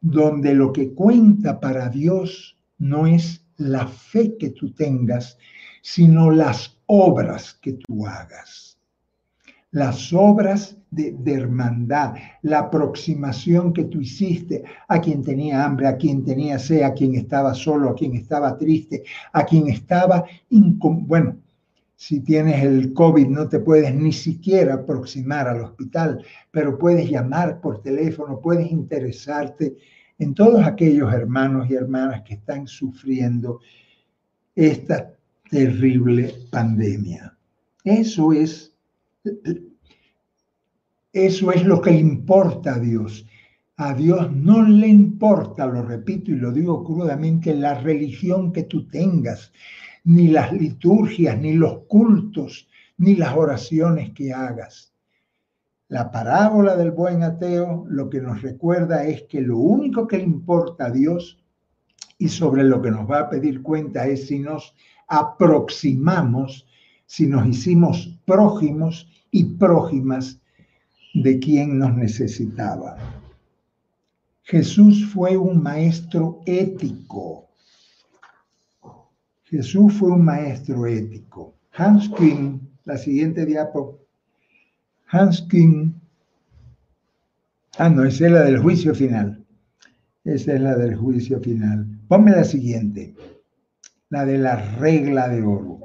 donde 0.01 0.53
lo 0.53 0.71
que 0.71 0.93
cuenta 0.93 1.59
para 1.59 1.89
Dios 1.89 2.57
no 2.77 3.07
es 3.07 3.45
la 3.57 3.87
fe 3.87 4.37
que 4.37 4.51
tú 4.51 4.71
tengas, 4.73 5.37
sino 5.81 6.31
las 6.31 6.76
obras 6.87 7.53
que 7.61 7.73
tú 7.73 8.05
hagas. 8.05 8.77
Las 9.71 10.11
obras 10.13 10.77
de, 10.89 11.33
hermandad, 11.33 12.15
la 12.41 12.59
aproximación 12.59 13.73
que 13.73 13.83
tú 13.83 13.99
hiciste 13.99 14.63
a 14.87 14.99
quien 14.99 15.23
tenía 15.23 15.63
hambre, 15.63 15.87
a 15.87 15.97
quien 15.97 16.23
tenía 16.23 16.57
sed, 16.57 16.83
a 16.83 16.93
quien 16.93 17.15
estaba 17.15 17.53
solo, 17.53 17.89
a 17.89 17.95
quien 17.95 18.15
estaba 18.15 18.57
triste, 18.57 19.03
a 19.33 19.45
quien 19.45 19.67
estaba... 19.67 20.25
Bueno, 20.49 21.37
si 21.95 22.21
tienes 22.21 22.63
el 22.63 22.93
COVID 22.93 23.27
no 23.27 23.49
te 23.49 23.59
puedes 23.59 23.93
ni 23.93 24.13
siquiera 24.13 24.75
aproximar 24.75 25.47
al 25.47 25.61
hospital, 25.61 26.23
pero 26.51 26.77
puedes 26.77 27.09
llamar 27.09 27.59
por 27.59 27.81
teléfono, 27.81 28.39
puedes 28.39 28.71
interesarte 28.71 29.75
en 30.19 30.33
todos 30.33 30.65
aquellos 30.65 31.13
hermanos 31.13 31.69
y 31.69 31.75
hermanas 31.75 32.21
que 32.21 32.35
están 32.35 32.67
sufriendo 32.67 33.59
esta 34.55 35.16
terrible 35.49 36.33
pandemia. 36.51 37.35
Eso 37.83 38.33
es, 38.33 38.73
eso 41.13 41.51
es 41.51 41.65
lo 41.65 41.81
que 41.81 41.91
importa 41.91 42.75
a 42.75 42.79
Dios. 42.79 43.25
A 43.77 43.93
Dios 43.93 44.31
no 44.35 44.63
le 44.63 44.87
importa, 44.87 45.67
lo 45.67 45.83
repito 45.83 46.31
y 46.31 46.35
lo 46.35 46.51
digo 46.51 46.83
crudamente, 46.83 47.53
la 47.53 47.75
religión 47.75 48.51
que 48.51 48.63
tú 48.63 48.87
tengas, 48.87 49.51
ni 50.03 50.29
las 50.29 50.51
liturgias, 50.51 51.37
ni 51.37 51.53
los 51.53 51.83
cultos, 51.87 52.67
ni 52.97 53.15
las 53.15 53.35
oraciones 53.35 54.11
que 54.13 54.33
hagas. 54.33 54.93
La 55.89 56.11
parábola 56.11 56.75
del 56.75 56.91
buen 56.91 57.23
ateo 57.23 57.85
lo 57.87 58.09
que 58.09 58.19
nos 58.19 58.41
recuerda 58.41 59.05
es 59.05 59.23
que 59.23 59.41
lo 59.41 59.57
único 59.57 60.07
que 60.07 60.17
importa 60.17 60.87
a 60.87 60.91
Dios 60.91 61.41
y 62.17 62.29
sobre 62.29 62.63
lo 62.63 62.81
que 62.81 62.91
nos 62.91 63.09
va 63.09 63.19
a 63.19 63.29
pedir 63.29 63.61
cuenta 63.61 64.07
es 64.07 64.27
si 64.27 64.39
nos 64.39 64.75
aproximamos, 65.07 66.65
si 67.05 67.27
nos 67.27 67.47
hicimos 67.47 68.19
prójimos 68.25 69.07
y 69.31 69.45
prójimas 69.45 70.39
de 71.13 71.39
quien 71.39 71.79
nos 71.79 71.95
necesitaba. 71.95 72.97
Jesús 74.43 75.05
fue 75.13 75.35
un 75.35 75.61
maestro 75.61 76.41
ético. 76.45 77.47
Jesús 79.43 79.93
fue 79.93 80.11
un 80.11 80.23
maestro 80.23 80.85
ético. 80.85 81.55
Hans 81.73 82.09
King, 82.17 82.59
la 82.85 82.97
siguiente 82.97 83.45
diapo. 83.45 83.99
Hans 85.07 85.41
King. 85.49 85.91
Ah, 87.77 87.89
no, 87.89 88.03
esa 88.03 88.25
es 88.25 88.31
la 88.31 88.43
del 88.43 88.59
juicio 88.59 88.95
final. 88.95 89.45
Esa 90.23 90.53
es 90.53 90.61
la 90.61 90.75
del 90.75 90.95
juicio 90.95 91.39
final. 91.39 91.85
Ponme 92.07 92.31
la 92.31 92.43
siguiente. 92.43 93.15
La 94.09 94.25
de 94.25 94.37
la 94.37 94.55
regla 94.77 95.27
de 95.27 95.41
oro. 95.43 95.79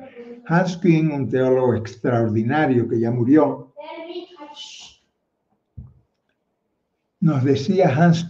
Hans 0.46 0.80
un 0.84 1.28
teólogo 1.28 1.74
extraordinario 1.74 2.88
que 2.88 3.00
ya 3.00 3.10
murió, 3.10 3.72
nos 7.20 7.44
decía 7.44 7.88
Hans 7.88 8.28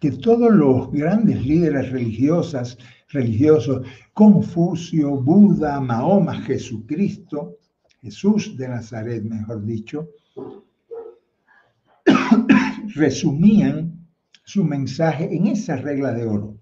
que 0.00 0.10
todos 0.10 0.52
los 0.52 0.90
grandes 0.90 1.44
líderes 1.46 1.92
religiosas, 1.92 2.76
religiosos, 3.08 3.86
Confucio, 4.12 5.16
Buda, 5.16 5.80
Mahoma, 5.80 6.34
Jesucristo, 6.42 7.56
Jesús 8.02 8.56
de 8.56 8.68
Nazaret, 8.68 9.22
mejor 9.22 9.64
dicho, 9.64 10.08
resumían 12.94 14.08
su 14.44 14.64
mensaje 14.64 15.28
en 15.32 15.46
esa 15.46 15.76
regla 15.76 16.12
de 16.12 16.26
oro. 16.26 16.59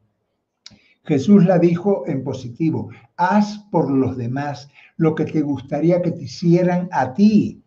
Jesús 1.09 1.47
la 1.47 1.59
dijo 1.59 2.05
en 2.07 2.23
positivo, 2.23 2.91
haz 3.17 3.61
por 3.71 3.91
los 3.91 4.19
demás 4.19 4.69
lo 4.99 5.15
que 5.15 5.25
te 5.25 5.41
gustaría 5.41 6.03
que 6.03 6.11
te 6.11 6.25
hicieran 6.25 6.87
a 6.93 7.15
ti. 7.15 7.65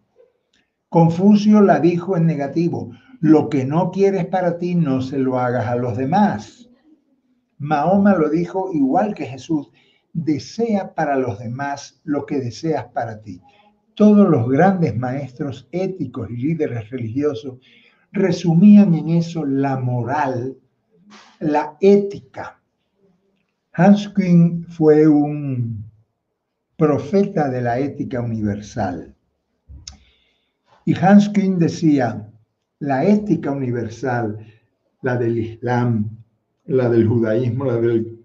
Confucio 0.89 1.59
la 1.61 1.79
dijo 1.79 2.15
en 2.15 2.27
negativo, 2.27 2.91
lo 3.19 3.49
que 3.49 3.65
no 3.65 3.89
quieres 3.89 4.27
para 4.27 4.59
ti 4.59 4.75
no 4.75 5.01
se 5.01 5.17
lo 5.17 5.39
hagas 5.39 5.65
a 5.65 5.75
los 5.75 5.97
demás. 5.97 6.69
Mahoma 7.57 8.13
lo 8.13 8.29
dijo 8.29 8.69
igual 8.73 9.15
que 9.15 9.25
Jesús, 9.25 9.71
desea 10.13 10.93
para 10.93 11.15
los 11.15 11.39
demás 11.39 11.99
lo 12.03 12.27
que 12.27 12.37
deseas 12.41 12.85
para 12.93 13.23
ti. 13.23 13.41
Todos 13.95 14.29
los 14.29 14.47
grandes 14.49 14.95
maestros 14.95 15.67
éticos 15.71 16.29
y 16.29 16.37
líderes 16.37 16.91
religiosos 16.91 17.57
resumían 18.11 18.93
en 18.93 19.09
eso 19.09 19.43
la 19.47 19.79
moral, 19.79 20.57
la 21.39 21.75
ética. 21.81 22.60
Hans 23.73 24.09
Küng 24.09 24.65
fue 24.67 25.07
un 25.07 25.89
profeta 26.75 27.47
de 27.49 27.61
la 27.61 27.79
ética 27.79 28.19
universal. 28.19 29.15
Y 30.83 30.93
Hans 30.93 31.29
Küng 31.29 31.57
decía, 31.57 32.29
la 32.79 33.05
ética 33.05 33.51
universal, 33.51 34.45
la 35.01 35.15
del 35.15 35.37
Islam, 35.37 36.09
la 36.65 36.89
del 36.89 37.07
judaísmo, 37.07 37.63
la 37.63 37.77
del 37.77 38.19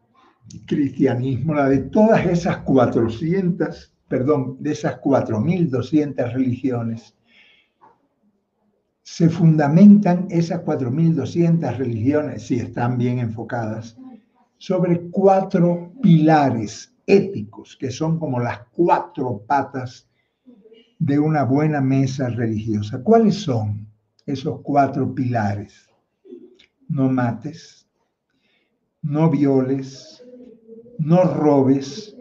cristianismo, 0.66 1.54
la 1.54 1.68
de 1.68 1.78
todas 1.78 2.26
esas 2.26 2.59
400, 2.59 3.94
perdón, 4.09 4.56
de 4.59 4.72
esas 4.72 5.00
4.200 5.00 6.32
religiones, 6.32 7.14
se 9.02 9.28
fundamentan 9.28 10.26
esas 10.28 10.64
4.200 10.64 11.76
religiones, 11.76 12.48
si 12.48 12.56
están 12.56 12.98
bien 12.98 13.20
enfocadas, 13.20 13.96
sobre 14.58 15.08
cuatro 15.10 15.92
pilares 16.02 16.92
éticos, 17.06 17.76
que 17.76 17.90
son 17.90 18.18
como 18.18 18.40
las 18.40 18.60
cuatro 18.72 19.42
patas 19.46 20.08
de 20.98 21.18
una 21.18 21.44
buena 21.44 21.80
mesa 21.80 22.28
religiosa. 22.28 23.02
¿Cuáles 23.02 23.36
son 23.36 23.86
esos 24.24 24.60
cuatro 24.62 25.14
pilares? 25.14 25.88
No 26.88 27.08
mates, 27.10 27.86
no 29.02 29.30
violes, 29.30 30.24
no 30.98 31.24
robes 31.24 32.16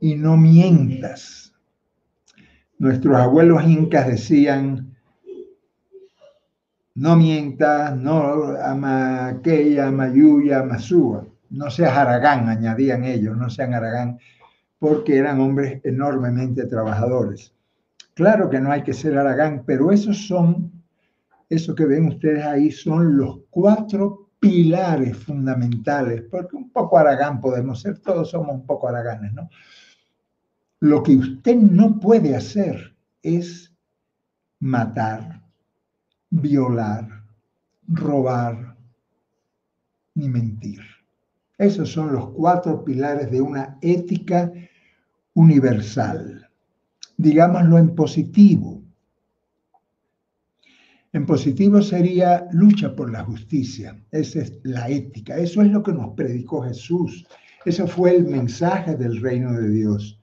y 0.00 0.14
no 0.14 0.36
mientas. 0.36 1.52
Nuestros 2.78 3.16
abuelos 3.16 3.64
incas 3.64 4.06
decían, 4.06 4.96
no 6.94 7.16
mientas, 7.16 7.96
no 7.96 8.56
amaqueya, 8.62 9.90
mayuya, 9.90 10.62
masúa. 10.62 11.26
No 11.50 11.70
seas 11.70 11.96
aragán, 11.96 12.48
añadían 12.48 13.04
ellos, 13.04 13.36
no 13.36 13.48
sean 13.48 13.74
aragán, 13.74 14.18
porque 14.78 15.16
eran 15.16 15.40
hombres 15.40 15.80
enormemente 15.84 16.66
trabajadores. 16.66 17.54
Claro 18.14 18.50
que 18.50 18.60
no 18.60 18.70
hay 18.70 18.82
que 18.82 18.92
ser 18.92 19.16
aragán, 19.16 19.62
pero 19.64 19.92
esos 19.92 20.26
son, 20.26 20.72
eso 21.48 21.74
que 21.74 21.86
ven 21.86 22.06
ustedes 22.06 22.44
ahí, 22.44 22.70
son 22.70 23.16
los 23.16 23.40
cuatro 23.50 24.30
pilares 24.40 25.16
fundamentales, 25.16 26.22
porque 26.30 26.56
un 26.56 26.70
poco 26.70 26.98
aragán 26.98 27.40
podemos 27.40 27.80
ser, 27.80 27.98
todos 27.98 28.30
somos 28.30 28.54
un 28.54 28.66
poco 28.66 28.88
araganes, 28.88 29.32
¿no? 29.32 29.48
Lo 30.80 31.02
que 31.02 31.16
usted 31.16 31.56
no 31.56 31.98
puede 31.98 32.36
hacer 32.36 32.94
es 33.22 33.74
matar, 34.60 35.42
violar, 36.30 37.24
robar, 37.88 38.76
ni 40.14 40.28
mentir. 40.28 40.97
Esos 41.58 41.90
son 41.90 42.12
los 42.12 42.30
cuatro 42.30 42.84
pilares 42.84 43.30
de 43.32 43.40
una 43.40 43.78
ética 43.82 44.52
universal. 45.34 46.48
Digámoslo 47.16 47.78
en 47.78 47.96
positivo. 47.96 48.80
En 51.12 51.26
positivo 51.26 51.82
sería 51.82 52.46
lucha 52.52 52.94
por 52.94 53.10
la 53.10 53.24
justicia. 53.24 54.00
Esa 54.12 54.40
es 54.40 54.60
la 54.62 54.88
ética. 54.88 55.36
Eso 55.36 55.62
es 55.62 55.72
lo 55.72 55.82
que 55.82 55.92
nos 55.92 56.14
predicó 56.14 56.62
Jesús. 56.62 57.26
Ese 57.64 57.86
fue 57.88 58.14
el 58.14 58.24
mensaje 58.24 58.94
del 58.94 59.20
reino 59.20 59.52
de 59.52 59.68
Dios. 59.68 60.20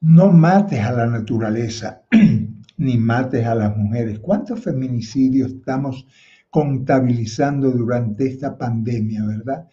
No 0.00 0.32
mates 0.32 0.80
a 0.80 0.92
la 0.92 1.06
naturaleza, 1.06 2.02
ni 2.78 2.98
mates 2.98 3.46
a 3.46 3.54
las 3.54 3.76
mujeres. 3.76 4.18
¿Cuántos 4.18 4.60
feminicidios 4.60 5.52
estamos 5.52 6.04
contabilizando 6.50 7.70
durante 7.70 8.26
esta 8.26 8.56
pandemia, 8.56 9.24
verdad? 9.24 9.68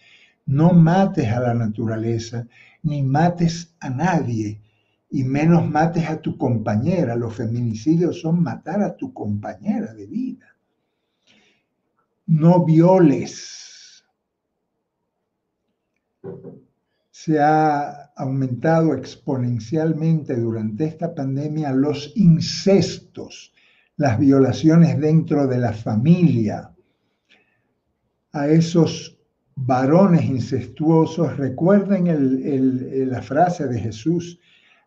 No 0.45 0.73
mates 0.73 1.27
a 1.29 1.39
la 1.39 1.53
naturaleza, 1.53 2.47
ni 2.83 3.01
mates 3.01 3.73
a 3.79 3.89
nadie 3.89 4.59
y 5.09 5.23
menos 5.23 5.69
mates 5.69 6.09
a 6.09 6.19
tu 6.19 6.37
compañera. 6.37 7.15
Los 7.15 7.35
feminicidios 7.35 8.19
son 8.21 8.41
matar 8.41 8.81
a 8.81 8.97
tu 8.97 9.13
compañera 9.13 9.93
de 9.93 10.07
vida. 10.07 10.55
No 12.25 12.65
violes. 12.65 14.03
Se 17.11 17.39
ha 17.39 18.11
aumentado 18.15 18.93
exponencialmente 18.95 20.35
durante 20.35 20.85
esta 20.85 21.13
pandemia 21.13 21.71
los 21.71 22.11
incestos, 22.15 23.53
las 23.97 24.19
violaciones 24.19 24.99
dentro 24.99 25.47
de 25.47 25.57
la 25.57 25.73
familia. 25.73 26.73
A 28.31 28.47
esos 28.47 29.19
varones 29.55 30.25
incestuosos, 30.25 31.37
recuerden 31.37 33.09
la 33.09 33.21
frase 33.21 33.67
de 33.67 33.79
Jesús, 33.79 34.39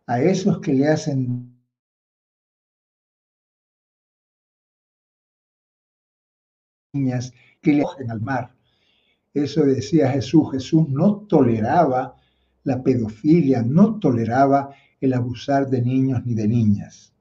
a 0.06 0.20
esos 0.20 0.60
que 0.60 0.74
le 0.74 0.88
hacen 0.88 1.56
niñas 6.92 7.32
que 7.60 7.72
le 7.74 7.82
hacen 7.82 8.10
al 8.10 8.20
mar. 8.20 8.54
Eso 9.34 9.64
decía 9.64 10.10
Jesús. 10.10 10.50
Jesús 10.52 10.88
no 10.88 11.26
toleraba 11.28 12.16
la 12.64 12.82
pedofilia, 12.82 13.62
no 13.62 13.98
toleraba 13.98 14.74
el 15.00 15.12
abusar 15.12 15.68
de 15.68 15.82
niños 15.82 16.24
ni 16.24 16.34
de 16.34 16.48
niñas. 16.48 17.15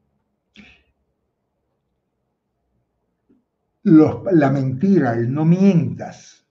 La 3.86 4.52
mentira, 4.52 5.14
el 5.14 5.34
no 5.34 5.46
mientas. 5.46 6.46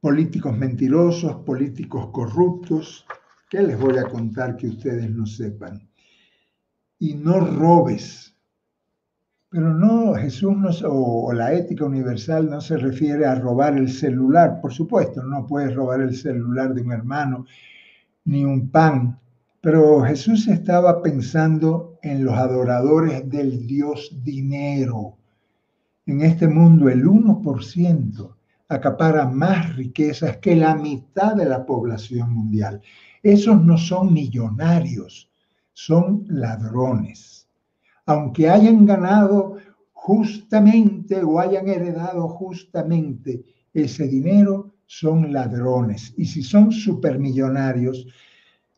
Políticos 0.00 0.56
mentirosos, 0.56 1.36
políticos 1.44 2.10
corruptos, 2.12 3.06
¿Qué 3.54 3.62
les 3.62 3.78
voy 3.78 3.96
a 3.98 4.08
contar 4.08 4.56
que 4.56 4.66
ustedes 4.66 5.08
no 5.10 5.26
sepan? 5.26 5.88
Y 6.98 7.14
no 7.14 7.38
robes. 7.38 8.34
Pero 9.48 9.72
no, 9.72 10.14
Jesús 10.14 10.56
no, 10.56 10.70
o, 10.88 11.32
la 11.32 11.52
ética 11.52 11.84
universal 11.84 12.50
no 12.50 12.60
se 12.60 12.76
refiere 12.76 13.26
a 13.26 13.36
robar 13.36 13.76
el 13.76 13.92
celular. 13.92 14.60
Por 14.60 14.72
supuesto, 14.72 15.22
no 15.22 15.46
puedes 15.46 15.72
robar 15.72 16.00
el 16.00 16.16
celular 16.16 16.74
de 16.74 16.82
un 16.82 16.90
hermano 16.90 17.46
ni 18.24 18.44
un 18.44 18.70
pan. 18.70 19.20
Pero 19.60 20.02
Jesús 20.02 20.48
estaba 20.48 21.00
pensando 21.00 22.00
en 22.02 22.24
los 22.24 22.34
adoradores 22.34 23.30
del 23.30 23.68
Dios 23.68 24.18
dinero. 24.24 25.16
En 26.06 26.20
este 26.20 26.46
mundo 26.48 26.90
el 26.90 27.04
1% 27.04 28.34
acapara 28.68 29.26
más 29.26 29.74
riquezas 29.74 30.36
que 30.36 30.54
la 30.54 30.74
mitad 30.74 31.34
de 31.34 31.46
la 31.46 31.64
población 31.64 32.32
mundial. 32.34 32.82
Esos 33.22 33.62
no 33.62 33.78
son 33.78 34.12
millonarios, 34.12 35.30
son 35.72 36.26
ladrones. 36.28 37.48
Aunque 38.04 38.50
hayan 38.50 38.84
ganado 38.84 39.56
justamente 39.92 41.22
o 41.22 41.40
hayan 41.40 41.68
heredado 41.68 42.28
justamente 42.28 43.42
ese 43.72 44.06
dinero, 44.06 44.74
son 44.84 45.32
ladrones. 45.32 46.12
Y 46.18 46.26
si 46.26 46.42
son 46.42 46.70
supermillonarios, 46.70 48.06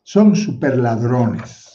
son 0.03 0.33
superladrones. 0.33 1.66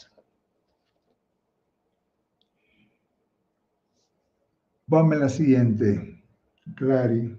Ponme 4.93 5.15
la 5.15 5.27
siguiente, 5.27 6.21
Clary. 6.75 7.35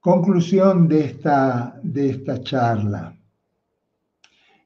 Conclusión 0.00 0.86
de 0.86 1.06
esta, 1.06 1.80
de 1.82 2.10
esta 2.10 2.42
charla. 2.42 3.16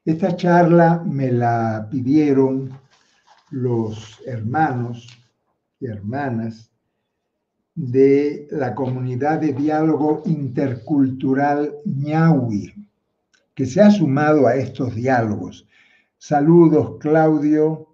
Esta 0.04 0.34
charla 0.34 1.00
me 1.06 1.30
la 1.30 1.86
pidieron 1.88 2.76
los 3.50 4.20
hermanos 4.26 5.06
y 5.78 5.86
hermanas 5.86 6.72
de 7.76 8.48
la 8.50 8.74
comunidad 8.74 9.38
de 9.38 9.52
diálogo 9.52 10.24
intercultural 10.26 11.72
ñahui, 11.84 12.74
que 13.54 13.64
se 13.64 13.80
ha 13.80 13.92
sumado 13.92 14.48
a 14.48 14.56
estos 14.56 14.92
diálogos. 14.96 15.68
Saludos, 16.18 16.96
Claudio, 16.98 17.86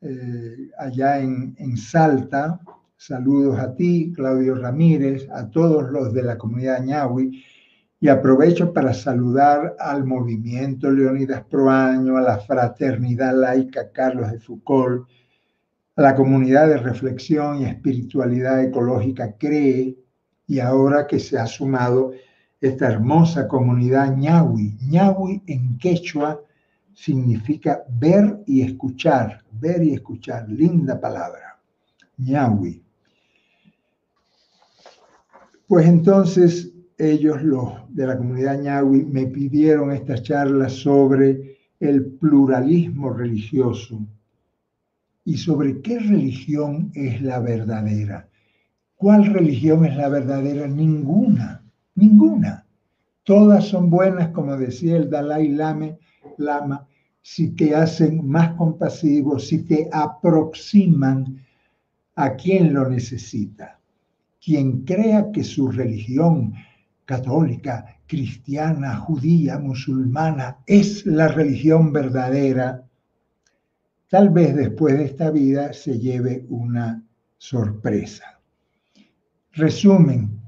eh, 0.00 0.70
allá 0.76 1.20
en, 1.20 1.54
en 1.60 1.76
Salta. 1.76 2.60
Saludos 2.98 3.58
a 3.58 3.74
ti, 3.74 4.10
Claudio 4.16 4.54
Ramírez, 4.54 5.28
a 5.30 5.50
todos 5.50 5.90
los 5.90 6.14
de 6.14 6.22
la 6.22 6.38
comunidad 6.38 6.82
ñahui. 6.82 7.44
Y 8.00 8.08
aprovecho 8.08 8.72
para 8.72 8.94
saludar 8.94 9.76
al 9.78 10.04
movimiento 10.04 10.90
Leonidas 10.90 11.44
Proaño, 11.44 12.16
a 12.16 12.22
la 12.22 12.38
fraternidad 12.38 13.34
laica 13.34 13.92
Carlos 13.92 14.32
de 14.32 14.40
Foucault, 14.40 15.06
a 15.94 16.02
la 16.02 16.14
comunidad 16.14 16.68
de 16.68 16.78
reflexión 16.78 17.60
y 17.60 17.66
espiritualidad 17.66 18.64
ecológica 18.64 19.36
CREE, 19.36 19.98
y 20.46 20.58
ahora 20.58 21.06
que 21.06 21.18
se 21.18 21.38
ha 21.38 21.46
sumado 21.46 22.12
esta 22.60 22.88
hermosa 22.88 23.46
comunidad 23.46 24.16
ñahui. 24.16 24.78
ñahui 24.88 25.42
en 25.46 25.76
quechua 25.78 26.40
significa 26.94 27.82
ver 27.90 28.40
y 28.46 28.62
escuchar, 28.62 29.44
ver 29.52 29.82
y 29.82 29.92
escuchar, 29.92 30.48
linda 30.48 30.98
palabra, 30.98 31.60
ñahui. 32.16 32.85
Pues 35.66 35.86
entonces 35.86 36.72
ellos, 36.98 37.42
los 37.42 37.72
de 37.88 38.06
la 38.06 38.16
comunidad 38.16 38.60
ñahui, 38.60 39.04
me 39.04 39.26
pidieron 39.26 39.92
esta 39.92 40.20
charla 40.22 40.68
sobre 40.68 41.58
el 41.80 42.06
pluralismo 42.06 43.12
religioso 43.12 44.00
y 45.24 45.36
sobre 45.36 45.80
qué 45.82 45.98
religión 45.98 46.90
es 46.94 47.20
la 47.20 47.40
verdadera. 47.40 48.28
¿Cuál 48.94 49.26
religión 49.26 49.84
es 49.84 49.96
la 49.96 50.08
verdadera? 50.08 50.66
Ninguna, 50.66 51.62
ninguna. 51.96 52.64
Todas 53.24 53.66
son 53.66 53.90
buenas, 53.90 54.28
como 54.28 54.56
decía 54.56 54.96
el 54.96 55.10
Dalai 55.10 55.48
Lama, 55.48 55.96
Lama 56.38 56.86
si 57.20 57.48
te 57.56 57.74
hacen 57.74 58.24
más 58.24 58.54
compasivo, 58.54 59.40
si 59.40 59.64
te 59.64 59.88
aproximan 59.92 61.44
a 62.14 62.36
quien 62.36 62.72
lo 62.72 62.88
necesita. 62.88 63.75
Quien 64.46 64.84
crea 64.84 65.32
que 65.32 65.42
su 65.42 65.72
religión 65.72 66.54
católica, 67.04 67.98
cristiana, 68.06 68.94
judía, 68.94 69.58
musulmana, 69.58 70.58
es 70.66 71.04
la 71.04 71.26
religión 71.26 71.92
verdadera, 71.92 72.86
tal 74.08 74.30
vez 74.30 74.54
después 74.54 74.96
de 74.96 75.06
esta 75.06 75.32
vida 75.32 75.72
se 75.72 75.98
lleve 75.98 76.46
una 76.48 77.04
sorpresa. 77.36 78.40
Resumen, 79.50 80.40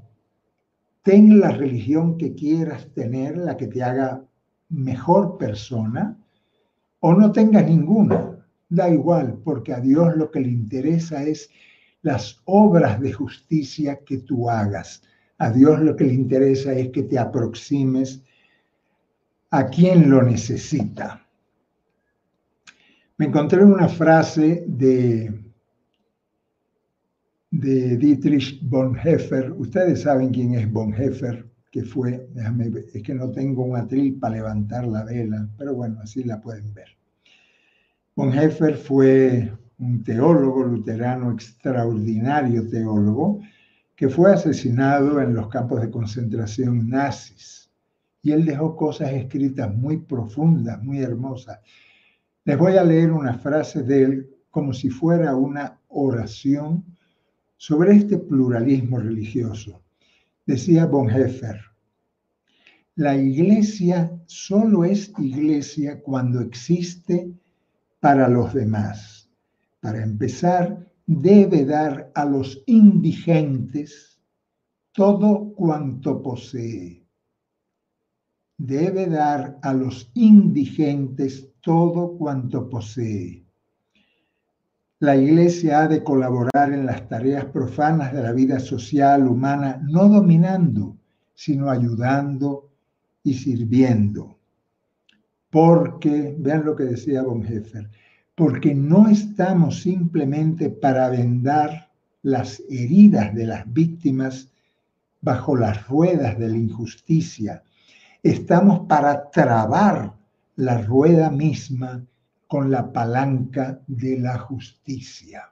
ten 1.03 1.37
la 1.37 1.51
religión 1.51 2.17
que 2.17 2.33
quieras 2.33 2.87
tener, 2.93 3.35
la 3.35 3.57
que 3.57 3.67
te 3.67 3.83
haga 3.83 4.23
mejor 4.69 5.37
persona, 5.37 6.17
o 7.01 7.13
no 7.13 7.33
tengas 7.33 7.65
ninguna. 7.65 8.47
Da 8.69 8.89
igual, 8.89 9.41
porque 9.43 9.73
a 9.73 9.81
Dios 9.81 10.15
lo 10.15 10.31
que 10.31 10.39
le 10.39 10.51
interesa 10.51 11.21
es 11.21 11.49
las 12.01 12.41
obras 12.45 12.99
de 12.99 13.13
justicia 13.13 13.99
que 14.05 14.19
tú 14.19 14.49
hagas. 14.49 15.01
A 15.37 15.51
Dios 15.51 15.79
lo 15.81 15.95
que 15.95 16.05
le 16.05 16.13
interesa 16.13 16.73
es 16.73 16.89
que 16.89 17.03
te 17.03 17.17
aproximes 17.17 18.21
a 19.51 19.67
quien 19.67 20.09
lo 20.09 20.21
necesita. 20.21 21.25
Me 23.17 23.25
encontré 23.25 23.63
una 23.63 23.89
frase 23.89 24.63
de, 24.67 25.43
de 27.51 27.97
Dietrich 27.97 28.59
Bonhoeffer. 28.61 29.51
Ustedes 29.51 30.03
saben 30.03 30.29
quién 30.29 30.53
es 30.53 30.71
Bonhoeffer, 30.71 31.45
que 31.71 31.83
fue, 31.83 32.27
déjame 32.33 32.71
es 32.93 33.03
que 33.03 33.13
no 33.13 33.29
tengo 33.31 33.63
un 33.63 33.75
atril 33.75 34.17
para 34.19 34.35
levantar 34.35 34.87
la 34.87 35.03
vela, 35.03 35.49
pero 35.57 35.73
bueno, 35.75 35.99
así 36.01 36.23
la 36.23 36.39
pueden 36.39 36.73
ver. 36.73 36.87
Bonhoeffer 38.15 38.75
fue 38.75 39.51
un 39.79 40.03
teólogo 40.03 40.63
luterano, 40.63 41.31
extraordinario 41.31 42.67
teólogo, 42.67 43.41
que 43.95 44.09
fue 44.09 44.33
asesinado 44.33 45.21
en 45.21 45.33
los 45.33 45.47
campos 45.47 45.81
de 45.81 45.89
concentración 45.89 46.89
nazis. 46.89 47.69
Y 48.21 48.31
él 48.31 48.45
dejó 48.45 48.75
cosas 48.75 49.11
escritas 49.11 49.73
muy 49.73 49.97
profundas, 49.97 50.81
muy 50.83 50.99
hermosas. 50.99 51.59
Les 52.45 52.57
voy 52.57 52.77
a 52.77 52.83
leer 52.83 53.11
una 53.11 53.33
frase 53.33 53.83
de 53.83 54.03
él 54.03 54.29
como 54.49 54.73
si 54.73 54.89
fuera 54.89 55.35
una 55.35 55.79
oración 55.87 56.83
sobre 57.57 57.95
este 57.95 58.17
pluralismo 58.17 58.99
religioso. 58.99 59.81
Decía 60.45 60.85
Bonhoeffer, 60.85 61.59
la 62.95 63.15
iglesia 63.15 64.11
solo 64.25 64.83
es 64.83 65.11
iglesia 65.19 66.01
cuando 66.01 66.41
existe 66.41 67.31
para 67.99 68.27
los 68.27 68.53
demás. 68.53 69.18
Para 69.79 70.03
empezar, 70.03 70.87
debe 71.05 71.65
dar 71.65 72.11
a 72.13 72.25
los 72.25 72.61
indigentes 72.65 74.19
todo 74.91 75.53
cuanto 75.55 76.21
posee. 76.21 77.05
Debe 78.57 79.07
dar 79.07 79.57
a 79.61 79.73
los 79.73 80.11
indigentes 80.15 81.53
todo 81.61 82.17
cuanto 82.17 82.67
posee. 82.69 83.45
La 84.99 85.15
Iglesia 85.15 85.79
ha 85.79 85.87
de 85.87 86.03
colaborar 86.03 86.73
en 86.73 86.85
las 86.85 87.07
tareas 87.07 87.45
profanas 87.45 88.11
de 88.11 88.21
la 88.21 88.33
vida 88.33 88.59
social 88.59 89.25
humana, 89.27 89.81
no 89.87 90.09
dominando, 90.09 90.97
sino 91.33 91.69
ayudando 91.69 92.69
y 93.23 93.33
sirviendo. 93.33 94.37
Porque, 95.49 96.35
vean 96.37 96.65
lo 96.65 96.75
que 96.75 96.83
decía 96.83 97.23
Bonhoeffer, 97.23 97.89
porque 98.39 98.73
no 98.73 99.09
estamos 99.09 99.81
simplemente 99.81 100.69
para 100.69 101.09
vendar 101.09 101.89
las 102.21 102.63
heridas 102.69 103.35
de 103.35 103.45
las 103.45 103.65
víctimas 103.73 104.49
bajo 105.19 105.57
las 105.57 105.85
ruedas 105.89 106.39
de 106.39 106.47
la 106.47 106.55
injusticia, 106.55 107.63
estamos 108.23 108.87
para 108.87 109.29
trabar 109.29 110.13
la 110.55 110.81
rueda 110.83 111.29
misma 111.29 112.01
con 112.47 112.71
la 112.71 112.93
palanca 112.93 113.81
de 113.87 114.17
la 114.17 114.37
justicia. 114.37 115.51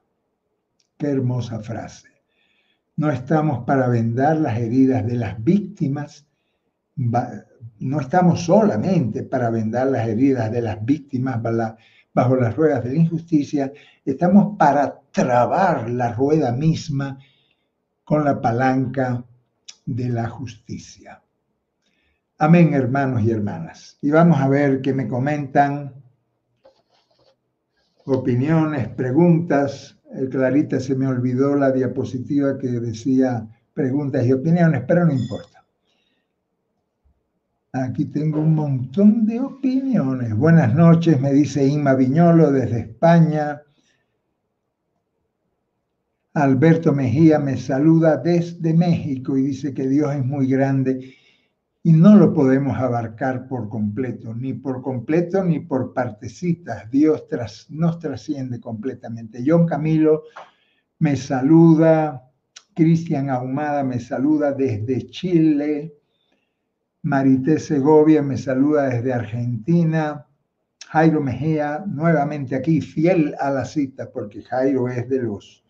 Qué 0.98 1.08
hermosa 1.08 1.60
frase. 1.60 2.08
No 2.96 3.12
estamos 3.12 3.66
para 3.66 3.90
vendar 3.90 4.38
las 4.38 4.58
heridas 4.58 5.06
de 5.06 5.16
las 5.18 5.44
víctimas, 5.44 6.26
no 6.96 8.00
estamos 8.00 8.46
solamente 8.46 9.24
para 9.24 9.50
vendar 9.50 9.88
las 9.88 10.08
heridas 10.08 10.50
de 10.54 10.62
las 10.62 10.86
víctimas 10.86 11.44
bajo 12.14 12.36
las 12.36 12.56
ruedas 12.56 12.84
de 12.84 12.92
la 12.92 13.00
injusticia, 13.00 13.72
estamos 14.04 14.58
para 14.58 15.00
trabar 15.12 15.90
la 15.90 16.14
rueda 16.14 16.52
misma 16.52 17.18
con 18.04 18.24
la 18.24 18.40
palanca 18.40 19.24
de 19.86 20.10
la 20.10 20.30
justicia. 20.30 21.22
Amén, 22.40 22.74
hermanos 22.74 23.24
y 23.24 23.32
hermanas. 23.32 23.98
Y 24.02 24.12
vamos 24.12 24.40
a 24.40 24.48
ver 24.48 24.82
qué 24.82 24.94
me 24.94 25.08
comentan. 25.08 25.94
Opiniones, 28.06 28.90
preguntas. 28.90 29.98
Eh, 30.14 30.30
Clarita 30.30 30.80
se 30.80 30.96
me 30.96 31.08
olvidó 31.08 31.56
la 31.56 31.72
diapositiva 31.72 32.58
que 32.58 32.68
decía 32.68 33.48
preguntas 33.74 34.26
y 34.26 34.34
opiniones, 34.34 34.84
pero 34.88 35.06
no 35.06 35.14
importa. 35.14 35.57
Aquí 37.74 38.06
tengo 38.06 38.40
un 38.40 38.56
montón 38.56 39.26
de 39.26 39.42
opiniones. 39.42 40.36
Buenas 40.36 40.74
noches, 40.74 41.20
me 41.20 41.34
dice 41.34 41.68
Inma 41.68 41.96
Viñolo 41.96 42.52
desde 42.52 42.80
España. 42.80 43.62
Alberto 46.34 46.94
Mejía 46.94 47.40
me 47.40 47.58
saluda 47.58 48.18
desde 48.18 48.74
México 48.74 49.38
y 49.38 49.44
dice 49.44 49.74
que 49.74 49.88
Dios 49.88 50.16
es 50.16 50.24
muy 50.24 50.48
grande 50.48 51.14
y 51.84 51.92
no 51.92 52.16
lo 52.16 52.34
podemos 52.34 52.78
abarcar 52.78 53.48
por 53.48 53.68
completo, 53.68 54.34
ni 54.34 54.54
por 54.54 54.82
completo 54.82 55.44
ni 55.44 55.60
por 55.60 55.94
partecitas. 55.94 56.90
Dios 56.90 57.28
tras, 57.28 57.70
nos 57.70 58.00
trasciende 58.00 58.62
completamente. 58.62 59.44
John 59.46 59.66
Camilo 59.66 60.24
me 61.00 61.16
saluda, 61.16 62.32
Cristian 62.74 63.30
Ahumada 63.30 63.84
me 63.84 64.00
saluda 64.00 64.54
desde 64.54 65.08
Chile. 65.10 65.97
Marité 67.08 67.58
Segovia 67.58 68.22
me 68.22 68.38
saluda 68.38 68.90
desde 68.90 69.14
Argentina. 69.14 70.26
Jairo 70.90 71.22
Mejía, 71.22 71.86
nuevamente 71.88 72.54
aquí, 72.54 72.82
fiel 72.82 73.34
a 73.40 73.50
la 73.50 73.64
cita, 73.64 74.12
porque 74.12 74.42
Jairo 74.42 74.90
es 74.90 75.08
de 75.08 75.22
los 75.22 75.64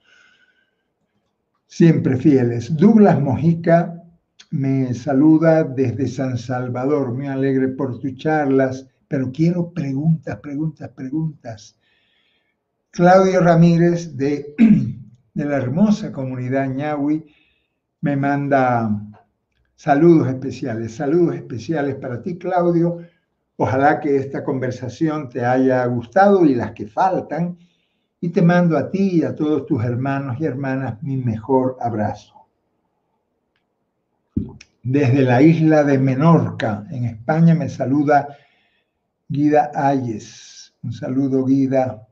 siempre 1.67 2.17
fieles. 2.17 2.75
Douglas 2.75 3.21
Mojica 3.21 4.01
me 4.49 4.91
saluda 4.95 5.63
desde 5.63 6.07
San 6.07 6.39
Salvador, 6.39 7.13
muy 7.13 7.27
alegre 7.27 7.67
por 7.67 7.99
tus 7.99 8.15
charlas, 8.15 8.88
pero 9.07 9.31
quiero 9.31 9.71
preguntas, 9.71 10.38
preguntas, 10.38 10.89
preguntas. 10.89 11.79
Claudio 12.89 13.41
Ramírez 13.41 14.17
de, 14.17 14.55
de 15.35 15.45
la 15.45 15.57
hermosa 15.57 16.11
comunidad 16.11 16.67
ñahui 16.67 17.27
me 18.01 18.15
manda 18.15 19.07
saludos 19.78 20.28
especiales, 20.28 20.95
saludos 20.95 21.36
especiales 21.36 21.95
para 21.95 22.21
ti, 22.21 22.38
Claudio. 22.38 22.97
Ojalá 23.55 23.99
que 23.99 24.17
esta 24.17 24.43
conversación 24.43 25.30
te 25.30 25.45
haya 25.45 25.86
gustado 25.86 26.43
y 26.45 26.55
las 26.55 26.73
que 26.73 26.88
faltan. 26.88 27.57
Y 28.19 28.30
te 28.30 28.41
mando 28.41 28.75
a 28.78 28.89
ti 28.89 29.19
y 29.19 29.23
a 29.23 29.36
todos 29.36 29.67
tus 29.67 29.84
hermanos 29.84 30.38
y 30.39 30.45
hermanas 30.45 31.01
mi 31.03 31.17
mejor 31.17 31.78
abrazo. 31.80 32.34
Desde 34.82 35.21
la 35.21 35.41
isla 35.41 35.84
de 35.84 35.99
Menorca, 35.99 36.86
en 36.89 37.05
España, 37.05 37.53
me 37.53 37.69
saluda 37.69 38.36
Guida 39.30 39.71
Ayes. 39.75 40.73
Un 40.82 40.93
saludo, 40.93 41.45
Guida. 41.45 42.07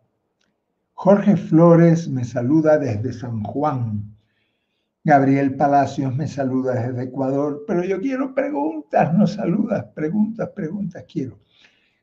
Jorge 0.94 1.36
Flores 1.38 2.08
me 2.08 2.24
saluda 2.24 2.78
desde 2.78 3.14
San 3.14 3.42
Juan. 3.44 4.15
Gabriel 5.06 5.56
Palacios 5.56 6.16
me 6.16 6.28
saluda 6.28 6.74
desde 6.74 7.04
Ecuador, 7.04 7.64
pero 7.68 7.84
yo 7.84 8.02
quiero 8.02 8.34
preguntas, 8.34 9.14
no 9.14 9.28
saludas, 9.28 9.86
preguntas, 9.94 10.50
preguntas 10.50 11.06
quiero. 11.08 11.38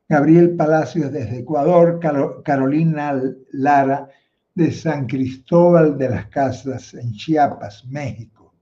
Gabriel 0.08 0.54
Palacios 0.54 1.10
desde 1.10 1.40
Ecuador, 1.40 1.98
Carolina 2.44 3.20
Lara 3.50 4.08
de 4.54 4.70
San 4.70 5.06
Cristóbal 5.08 5.98
de 5.98 6.10
las 6.10 6.26
Casas 6.26 6.94
en 6.94 7.12
Chiapas, 7.14 7.84
México. 7.86 8.54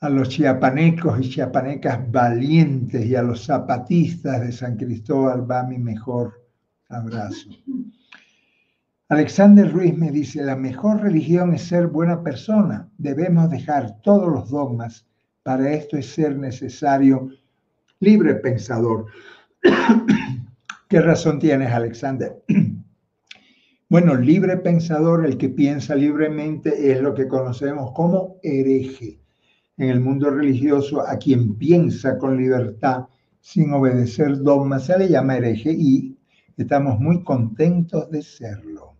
A 0.00 0.08
los 0.08 0.30
chiapanecos 0.30 1.20
y 1.20 1.28
chiapanecas 1.28 2.10
valientes 2.10 3.04
y 3.04 3.14
a 3.14 3.22
los 3.22 3.44
zapatistas 3.44 4.40
de 4.40 4.52
San 4.52 4.78
Cristóbal 4.78 5.48
va 5.48 5.64
mi 5.64 5.76
mejor 5.76 6.46
abrazo. 6.88 7.50
Alexander 9.10 9.68
Ruiz 9.68 9.98
me 9.98 10.12
dice, 10.12 10.40
la 10.40 10.54
mejor 10.54 11.02
religión 11.02 11.52
es 11.52 11.62
ser 11.62 11.88
buena 11.88 12.22
persona. 12.22 12.88
Debemos 12.96 13.50
dejar 13.50 14.00
todos 14.02 14.32
los 14.32 14.50
dogmas. 14.50 15.04
Para 15.42 15.72
esto 15.72 15.96
es 15.96 16.06
ser 16.06 16.38
necesario 16.38 17.28
libre 17.98 18.36
pensador. 18.36 19.06
¿Qué 20.88 21.00
razón 21.00 21.40
tienes, 21.40 21.72
Alexander? 21.72 22.40
bueno, 23.88 24.14
libre 24.14 24.58
pensador, 24.58 25.26
el 25.26 25.36
que 25.38 25.48
piensa 25.48 25.96
libremente, 25.96 26.92
es 26.92 27.00
lo 27.00 27.12
que 27.12 27.26
conocemos 27.26 27.90
como 27.90 28.36
hereje. 28.44 29.18
En 29.76 29.88
el 29.88 29.98
mundo 29.98 30.30
religioso, 30.30 31.00
a 31.00 31.16
quien 31.16 31.56
piensa 31.56 32.16
con 32.16 32.36
libertad 32.36 33.06
sin 33.40 33.72
obedecer 33.72 34.38
dogmas 34.38 34.84
se 34.84 34.96
le 34.96 35.08
llama 35.08 35.36
hereje 35.36 35.72
y 35.72 36.16
estamos 36.56 37.00
muy 37.00 37.24
contentos 37.24 38.08
de 38.08 38.22
serlo. 38.22 38.99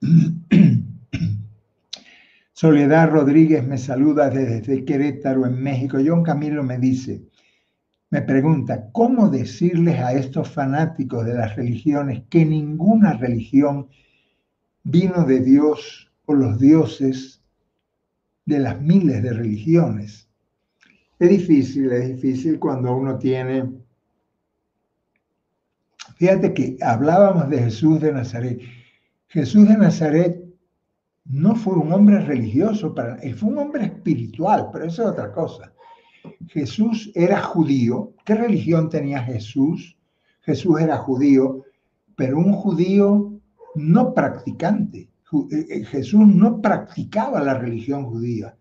Soledad 2.52 3.10
Rodríguez 3.10 3.66
me 3.66 3.76
saluda 3.76 4.30
desde 4.30 4.84
Querétaro, 4.84 5.44
en 5.46 5.60
México. 5.62 5.98
John 6.04 6.22
Camilo 6.22 6.62
me 6.62 6.78
dice, 6.78 7.22
me 8.08 8.22
pregunta, 8.22 8.88
¿cómo 8.92 9.28
decirles 9.28 10.00
a 10.00 10.14
estos 10.14 10.48
fanáticos 10.50 11.26
de 11.26 11.34
las 11.34 11.56
religiones 11.56 12.22
que 12.30 12.46
ninguna 12.46 13.14
religión 13.14 13.88
vino 14.82 15.24
de 15.24 15.40
Dios 15.40 16.10
o 16.24 16.34
los 16.34 16.58
dioses 16.58 17.42
de 18.46 18.58
las 18.58 18.80
miles 18.80 19.22
de 19.22 19.34
religiones? 19.34 20.28
Es 21.18 21.28
difícil, 21.28 21.92
es 21.92 22.08
difícil 22.08 22.58
cuando 22.58 22.96
uno 22.96 23.18
tiene... 23.18 23.70
Fíjate 26.16 26.54
que 26.54 26.76
hablábamos 26.82 27.48
de 27.48 27.58
Jesús 27.58 28.00
de 28.00 28.12
Nazaret 28.12 28.60
Jesús 29.30 29.68
de 29.68 29.76
Nazaret 29.76 30.44
no 31.24 31.54
fue 31.54 31.74
un 31.74 31.92
hombre 31.92 32.18
religioso, 32.18 32.92
para, 32.92 33.16
fue 33.36 33.48
un 33.48 33.58
hombre 33.58 33.84
espiritual, 33.84 34.70
pero 34.72 34.86
eso 34.86 35.02
es 35.02 35.08
otra 35.10 35.30
cosa. 35.30 35.72
Jesús 36.48 37.12
era 37.14 37.40
judío. 37.40 38.12
¿Qué 38.24 38.34
religión 38.34 38.90
tenía 38.90 39.22
Jesús? 39.22 39.96
Jesús 40.40 40.80
era 40.80 40.96
judío, 40.96 41.62
pero 42.16 42.38
un 42.38 42.52
judío 42.52 43.32
no 43.76 44.14
practicante. 44.14 45.08
Eh, 45.52 45.66
eh, 45.68 45.84
Jesús 45.84 46.26
no 46.26 46.60
practicaba 46.60 47.40
la 47.40 47.54
religión 47.54 48.06
judía. 48.06 48.56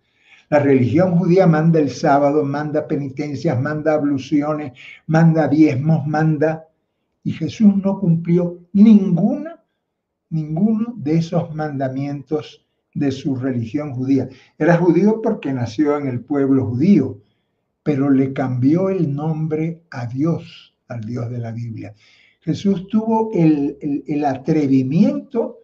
La 0.50 0.60
religión 0.60 1.18
judía 1.18 1.48
manda 1.48 1.80
el 1.80 1.90
sábado, 1.90 2.46
manda 2.46 2.88
penitencias, 2.88 3.60
manda 3.60 3.96
abluciones, 3.96 4.74
manda 5.08 5.48
diezmos, 5.48 6.06
manda... 6.06 6.68
Y 7.24 7.32
Jesús 7.32 7.76
no 7.76 8.00
cumplió 8.00 8.60
ninguna 8.72 9.49
ninguno 10.30 10.94
de 10.98 11.18
esos 11.18 11.54
mandamientos 11.54 12.66
de 12.94 13.12
su 13.12 13.36
religión 13.36 13.94
judía. 13.94 14.30
Era 14.58 14.78
judío 14.78 15.22
porque 15.22 15.54
nació 15.54 15.98
en 15.98 16.08
el 16.08 16.22
pueblo 16.22 16.66
judío, 16.68 17.22
pero 17.84 18.10
le 18.10 18.34
cambió 18.34 18.90
el 18.90 19.14
nombre 19.14 19.84
a 19.90 20.06
Dios, 20.06 20.76
al 20.88 21.02
Dios 21.02 21.30
de 21.30 21.40
la 21.40 21.52
Biblia. 21.52 21.94
Jesús 22.42 22.88
tuvo 22.88 23.32
el, 23.34 24.26
atrevimiento 24.26 25.60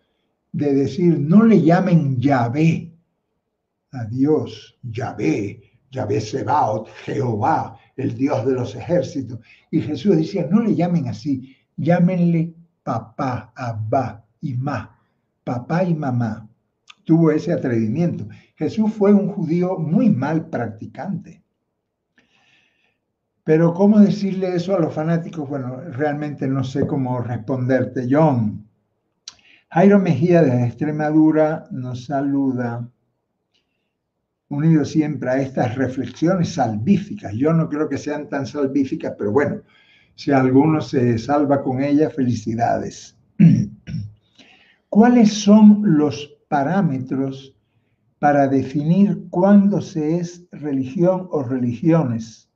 de 0.51 0.73
decir, 0.73 1.19
no 1.19 1.43
le 1.43 1.61
llamen 1.61 2.17
Yahvé 2.19 2.91
a 3.91 4.05
Dios, 4.05 4.77
Yahvé, 4.83 5.61
Yahvé 5.91 6.19
Sebaot, 6.19 6.87
Jehová, 7.05 7.77
el 7.95 8.15
Dios 8.15 8.45
de 8.45 8.53
los 8.53 8.75
ejércitos. 8.75 9.39
Y 9.71 9.81
Jesús 9.81 10.17
decía, 10.17 10.47
no 10.49 10.61
le 10.61 10.75
llamen 10.75 11.07
así, 11.07 11.55
llámenle 11.77 12.53
papá, 12.83 13.53
Abba, 13.55 14.24
y 14.45 14.53
ma, 14.53 14.99
papá 15.43 15.83
y 15.83 15.95
mamá. 15.95 16.47
Tuvo 17.03 17.31
ese 17.31 17.51
atrevimiento. 17.51 18.27
Jesús 18.55 18.93
fue 18.93 19.13
un 19.13 19.27
judío 19.29 19.77
muy 19.77 20.09
mal 20.09 20.49
practicante. 20.49 21.43
Pero 23.43 23.73
¿cómo 23.73 23.99
decirle 23.99 24.55
eso 24.55 24.75
a 24.75 24.79
los 24.79 24.93
fanáticos? 24.93 25.47
Bueno, 25.47 25.77
realmente 25.91 26.47
no 26.47 26.63
sé 26.63 26.87
cómo 26.87 27.21
responderte. 27.21 28.07
John, 28.09 28.67
Jairo 29.69 29.99
Mejía 29.99 30.41
de 30.41 30.65
Extremadura 30.65 31.67
nos 31.69 32.05
saluda, 32.05 32.89
unido 34.49 34.85
siempre 34.85 35.29
a 35.29 35.41
estas 35.41 35.75
reflexiones 35.75 36.53
salvíficas. 36.53 37.33
Yo 37.33 37.53
no 37.53 37.69
creo 37.69 37.87
que 37.87 37.97
sean 37.97 38.29
tan 38.29 38.47
salvíficas, 38.47 39.13
pero 39.17 39.31
bueno, 39.31 39.61
si 40.15 40.31
alguno 40.31 40.81
se 40.81 41.17
salva 41.19 41.61
con 41.61 41.83
ellas, 41.83 42.13
felicidades. 42.13 43.15
¿Cuáles 44.95 45.33
son 45.33 45.81
los 45.83 46.37
parámetros 46.47 47.53
para 48.17 48.47
definir 48.47 49.27
cuándo 49.29 49.81
se 49.81 50.19
es 50.19 50.47
religión 50.53 51.27
o 51.31 51.43
religiones? 51.43 52.49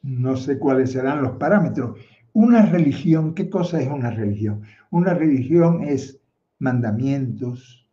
No 0.00 0.36
sé 0.36 0.60
cuáles 0.60 0.92
serán 0.92 1.24
los 1.24 1.38
parámetros. 1.38 1.98
Una 2.32 2.66
religión, 2.66 3.34
¿qué 3.34 3.50
cosa 3.50 3.80
es 3.80 3.88
una 3.88 4.12
religión? 4.12 4.62
Una 4.92 5.12
religión 5.12 5.82
es 5.82 6.20
mandamientos, 6.60 7.84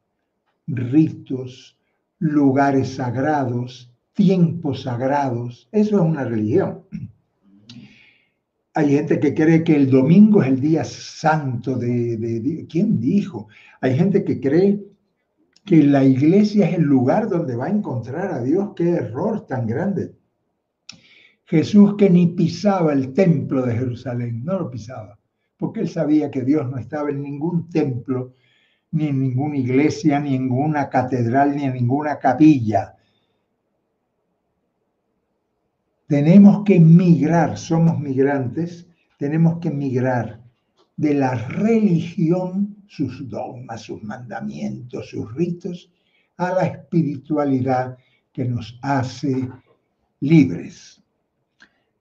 ritos, 0.67 1.79
lugares 2.19 2.93
sagrados, 2.93 3.91
tiempos 4.13 4.83
sagrados. 4.83 5.67
Eso 5.71 5.95
es 5.95 6.01
una 6.03 6.25
religión. 6.25 6.83
Hay 8.79 8.91
gente 8.91 9.19
que 9.19 9.33
cree 9.33 9.61
que 9.61 9.75
el 9.75 9.89
domingo 9.89 10.41
es 10.41 10.47
el 10.47 10.61
día 10.61 10.85
santo 10.85 11.77
de, 11.77 12.15
de, 12.15 12.65
¿Quién 12.65 12.97
dijo? 12.97 13.49
Hay 13.81 13.93
gente 13.97 14.23
que 14.23 14.39
cree 14.39 14.79
que 15.65 15.83
la 15.83 16.05
iglesia 16.05 16.69
es 16.69 16.77
el 16.77 16.83
lugar 16.83 17.27
donde 17.27 17.57
va 17.57 17.65
a 17.65 17.71
encontrar 17.71 18.31
a 18.31 18.41
Dios. 18.41 18.69
Qué 18.77 18.91
error 18.91 19.45
tan 19.45 19.67
grande. 19.67 20.13
Jesús 21.43 21.95
que 21.97 22.09
ni 22.09 22.27
pisaba 22.27 22.93
el 22.93 23.11
templo 23.11 23.63
de 23.63 23.75
Jerusalén, 23.75 24.45
no 24.45 24.57
lo 24.57 24.71
pisaba, 24.71 25.19
porque 25.57 25.81
él 25.81 25.89
sabía 25.89 26.31
que 26.31 26.43
Dios 26.43 26.69
no 26.69 26.77
estaba 26.77 27.09
en 27.09 27.21
ningún 27.21 27.67
templo, 27.67 28.35
ni 28.91 29.07
en 29.07 29.19
ninguna 29.19 29.57
iglesia, 29.57 30.21
ni 30.21 30.35
en 30.35 30.43
ninguna 30.43 30.89
catedral, 30.89 31.53
ni 31.53 31.65
en 31.65 31.73
ninguna 31.73 32.17
capilla. 32.17 32.95
Tenemos 36.09 36.63
que 36.63 36.79
migrar, 36.79 37.55
somos 37.55 37.99
migrantes, 37.99 38.87
tenemos 39.19 39.59
que 39.59 39.69
migrar 39.69 40.41
de 40.97 41.13
la 41.13 41.35
religión, 41.35 42.77
sus 42.87 43.29
dogmas, 43.29 43.83
sus 43.83 44.01
mandamientos, 44.01 45.11
sus 45.11 45.31
ritos, 45.35 45.91
a 46.37 46.51
la 46.51 46.65
espiritualidad 46.65 47.95
que 48.33 48.43
nos 48.43 48.79
hace 48.81 49.49
libres. 50.21 50.99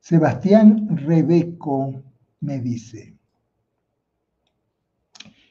Sebastián 0.01 0.97
Rebeco 0.97 2.03
me 2.41 2.61
dice, 2.61 3.15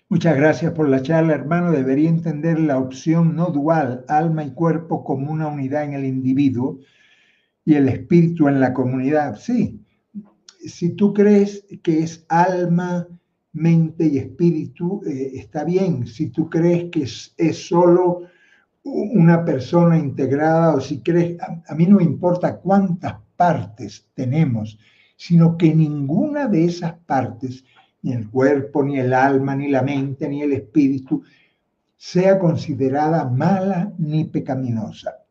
Muchas 0.10 0.36
gracias 0.36 0.72
por 0.72 0.89
la 0.89 1.03
charla, 1.03 1.36
hermano. 1.36 1.72
Debería 1.72 2.10
entender 2.10 2.60
la 2.60 2.80
opción 2.80 3.36
no 3.36 3.51
dual, 3.51 4.03
alma 4.08 4.43
y 4.43 4.51
cuerpo, 4.51 5.03
como 5.03 5.32
una 5.32 5.47
unidad 5.47 5.84
en 5.84 5.93
el 5.93 6.05
individuo 6.05 6.80
y 7.68 7.76
el 7.76 7.89
espíritu 7.89 8.47
en 8.47 8.61
la 8.61 8.74
comunidad. 8.74 9.36
Sí, 9.36 9.86
si 10.65 10.91
tú 10.91 11.13
crees 11.13 11.65
que 11.84 11.99
es 11.99 12.26
alma, 12.30 13.05
mente 13.51 14.07
y 14.07 14.20
espíritu, 14.20 15.01
eh, 15.05 15.32
está 15.34 15.65
bien. 15.65 16.07
Si 16.07 16.30
tú 16.30 16.49
crees 16.49 16.86
que 16.91 17.03
es, 17.03 17.68
solo 17.68 18.22
una 18.84 19.43
persona 19.43 19.99
integrada 19.99 20.76
o 20.76 20.80
si 20.80 21.01
crees, 21.01 21.38
a 21.41 21.76
mí 21.76 21.86
no 21.86 21.97
me 21.97 22.05
importa 22.05 22.55
cuántas 22.55 23.15
partes 23.36 24.07
tenemos, 24.13 24.80
sino 25.18 25.57
que 25.57 25.76
ninguna 25.76 26.47
de 26.47 26.63
esas 26.63 26.93
partes 27.05 27.65
ni 28.01 28.13
el 28.13 28.30
cuerpo, 28.30 28.82
ni 28.82 28.97
el 28.97 29.13
alma, 29.13 29.57
ni 29.57 29.68
la 29.68 29.82
mente, 29.82 30.30
ni 30.30 30.41
el 30.41 30.53
espíritu, 30.53 31.22
sea 31.97 32.39
considerada 32.39 33.26
mala 33.26 33.91
ni 33.97 34.24
pecaminosa. 34.24 35.26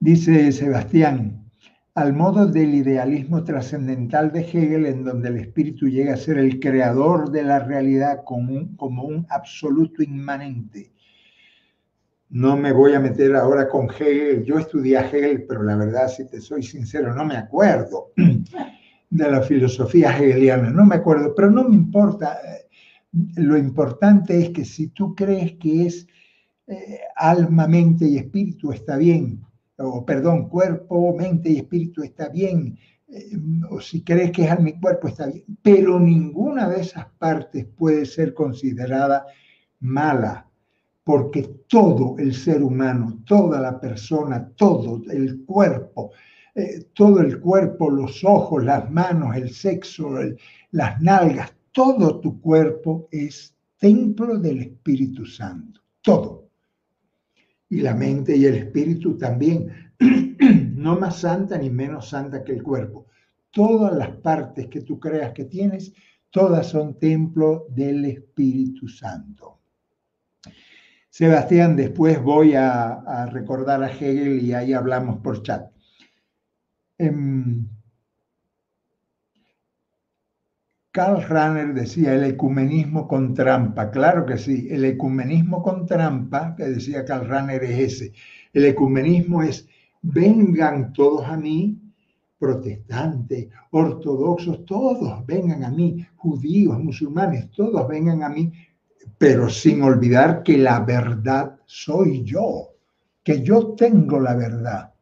Dice 0.00 0.52
Sebastián, 0.52 1.50
al 1.96 2.12
modo 2.12 2.46
del 2.46 2.72
idealismo 2.72 3.42
trascendental 3.42 4.30
de 4.30 4.42
Hegel, 4.42 4.86
en 4.86 5.02
donde 5.02 5.30
el 5.30 5.38
espíritu 5.38 5.88
llega 5.88 6.14
a 6.14 6.16
ser 6.16 6.38
el 6.38 6.60
creador 6.60 7.32
de 7.32 7.42
la 7.42 7.58
realidad 7.58 8.22
como 8.24 8.54
un, 8.54 9.26
absoluto 9.28 10.04
inmanente. 10.04 10.92
No 12.28 12.56
me 12.56 12.70
voy 12.70 12.92
a 12.92 13.00
meter 13.00 13.34
ahora 13.34 13.68
con 13.68 13.88
Hegel, 13.90 14.44
yo 14.44 14.60
estudié 14.60 14.98
a 14.98 15.08
Hegel, 15.08 15.46
pero 15.48 15.64
la 15.64 15.74
verdad, 15.74 16.06
si 16.06 16.28
te 16.28 16.40
soy 16.40 16.62
sincero, 16.62 17.12
no 17.12 17.24
me 17.24 17.36
acuerdo 17.36 18.12
de 19.10 19.30
la 19.30 19.42
filosofía 19.42 20.16
hegeliana, 20.16 20.70
no 20.70 20.86
me 20.86 20.94
acuerdo, 20.94 21.34
pero 21.34 21.50
no 21.50 21.68
me 21.68 21.74
importa. 21.74 22.38
Lo 23.34 23.58
importante 23.58 24.38
es 24.40 24.50
que 24.50 24.64
si 24.64 24.90
tú 24.90 25.16
crees 25.16 25.54
que 25.54 25.86
es 25.86 26.06
eh, 26.68 27.00
alma, 27.16 27.66
mente 27.66 28.06
y 28.06 28.18
espíritu, 28.18 28.70
está 28.70 28.96
bien, 28.96 29.47
o 29.78 30.04
perdón, 30.04 30.48
cuerpo, 30.48 31.14
mente 31.16 31.50
y 31.50 31.58
espíritu 31.58 32.02
está 32.02 32.28
bien, 32.28 32.78
eh, 33.08 33.36
o 33.70 33.80
si 33.80 34.02
crees 34.02 34.32
que 34.32 34.44
es 34.44 34.50
alma 34.50 34.70
y 34.70 34.80
cuerpo, 34.80 35.08
está 35.08 35.26
bien, 35.26 35.44
pero 35.62 35.98
ninguna 36.00 36.68
de 36.68 36.80
esas 36.80 37.06
partes 37.18 37.64
puede 37.64 38.04
ser 38.04 38.34
considerada 38.34 39.26
mala, 39.80 40.46
porque 41.04 41.42
todo 41.68 42.16
el 42.18 42.34
ser 42.34 42.62
humano, 42.62 43.22
toda 43.24 43.60
la 43.60 43.80
persona, 43.80 44.50
todo 44.56 45.00
el 45.10 45.44
cuerpo, 45.44 46.10
eh, 46.54 46.86
todo 46.92 47.20
el 47.20 47.40
cuerpo, 47.40 47.88
los 47.88 48.24
ojos, 48.24 48.64
las 48.64 48.90
manos, 48.90 49.36
el 49.36 49.50
sexo, 49.50 50.10
las 50.72 51.00
nalgas, 51.00 51.54
todo 51.72 52.20
tu 52.20 52.40
cuerpo 52.40 53.08
es 53.10 53.54
templo 53.78 54.38
del 54.38 54.60
Espíritu 54.60 55.24
Santo, 55.24 55.80
todo. 56.02 56.47
Y 57.70 57.80
la 57.80 57.94
mente 57.94 58.36
y 58.36 58.46
el 58.46 58.54
espíritu 58.54 59.16
también, 59.18 59.92
no 60.74 60.98
más 60.98 61.20
santa 61.20 61.58
ni 61.58 61.70
menos 61.70 62.08
santa 62.08 62.42
que 62.42 62.52
el 62.52 62.62
cuerpo. 62.62 63.06
Todas 63.50 63.96
las 63.96 64.10
partes 64.16 64.68
que 64.68 64.82
tú 64.82 64.98
creas 64.98 65.32
que 65.32 65.44
tienes, 65.44 65.92
todas 66.30 66.66
son 66.66 66.98
templo 66.98 67.66
del 67.70 68.04
Espíritu 68.04 68.88
Santo. 68.88 69.58
Sebastián, 71.10 71.74
después 71.74 72.22
voy 72.22 72.54
a, 72.54 73.26
recordar 73.32 73.82
a 73.82 73.90
Hegel 73.90 74.40
y 74.40 74.52
ahí 74.52 74.72
hablamos 74.72 75.18
por 75.18 75.42
chat. 75.42 75.70
Em, 76.96 77.66
Karl 80.98 81.22
Rahner 81.28 81.74
decía 81.74 82.14
el 82.14 82.24
ecumenismo 82.24 83.06
con 83.06 83.32
trampa. 83.32 83.88
Claro 83.88 84.26
que 84.26 84.36
sí, 84.36 84.66
el 84.68 84.84
ecumenismo 84.84 85.62
con 85.62 85.86
trampa, 85.86 86.56
que 86.56 86.64
decía 86.64 87.04
Karl 87.04 87.28
Rahner, 87.28 87.62
es 87.62 87.92
ese. 87.94 88.12
El 88.52 88.64
ecumenismo 88.64 89.40
es 89.44 89.68
vengan 90.02 90.92
todos 90.92 91.24
a 91.28 91.36
mí, 91.36 91.80
protestantes, 92.36 93.46
ortodoxos, 93.70 94.64
todos 94.64 95.24
vengan 95.24 95.62
a 95.62 95.70
mí, 95.70 96.04
judíos, 96.16 96.76
musulmanes, 96.80 97.48
todos 97.52 97.86
vengan 97.86 98.24
a 98.24 98.28
mí, 98.28 98.52
pero 99.16 99.48
sin 99.48 99.82
olvidar 99.82 100.42
que 100.42 100.58
la 100.58 100.80
verdad 100.80 101.60
soy 101.64 102.24
yo, 102.24 102.70
que 103.22 103.40
yo 103.40 103.76
tengo 103.76 104.18
la 104.18 104.34
verdad. 104.34 104.92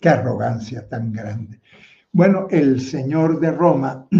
Qué 0.00 0.08
arrogancia 0.08 0.88
tan 0.88 1.12
grande. 1.12 1.60
Bueno, 2.10 2.48
el 2.50 2.80
señor 2.80 3.38
de 3.38 3.52
Roma, 3.52 4.08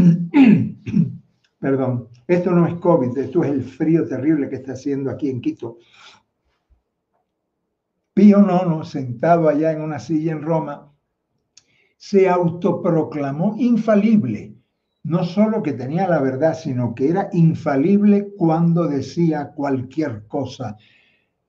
perdón, 1.64 2.10
esto 2.26 2.50
no 2.50 2.66
es 2.66 2.74
COVID, 2.74 3.16
esto 3.16 3.42
es 3.42 3.50
el 3.50 3.64
frío 3.64 4.06
terrible 4.06 4.50
que 4.50 4.56
está 4.56 4.72
haciendo 4.72 5.10
aquí 5.10 5.30
en 5.30 5.40
Quito. 5.40 5.78
Pío 8.12 8.40
IX, 8.40 8.86
sentado 8.86 9.48
allá 9.48 9.72
en 9.72 9.80
una 9.80 9.98
silla 9.98 10.32
en 10.32 10.42
Roma, 10.42 10.92
se 11.96 12.28
autoproclamó 12.28 13.56
infalible. 13.56 14.54
No 15.04 15.24
solo 15.24 15.62
que 15.62 15.72
tenía 15.72 16.06
la 16.06 16.20
verdad, 16.20 16.52
sino 16.54 16.94
que 16.94 17.08
era 17.08 17.30
infalible 17.32 18.28
cuando 18.36 18.86
decía 18.86 19.52
cualquier 19.54 20.26
cosa 20.26 20.76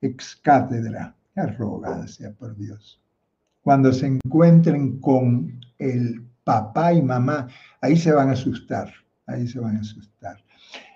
ex 0.00 0.36
cátedra. 0.36 1.14
Arrogancia, 1.34 2.32
por 2.32 2.56
Dios 2.56 3.02
cuando 3.60 3.92
se 3.92 4.06
encuentren 4.06 5.00
con 5.00 5.60
el 5.78 6.24
papá 6.44 6.92
y 6.92 7.02
mamá, 7.02 7.48
ahí 7.80 7.96
se 7.96 8.12
van 8.12 8.28
a 8.28 8.34
asustar, 8.34 8.94
ahí 9.26 9.46
se 9.46 9.60
van 9.60 9.76
a 9.76 9.80
asustar. 9.80 10.36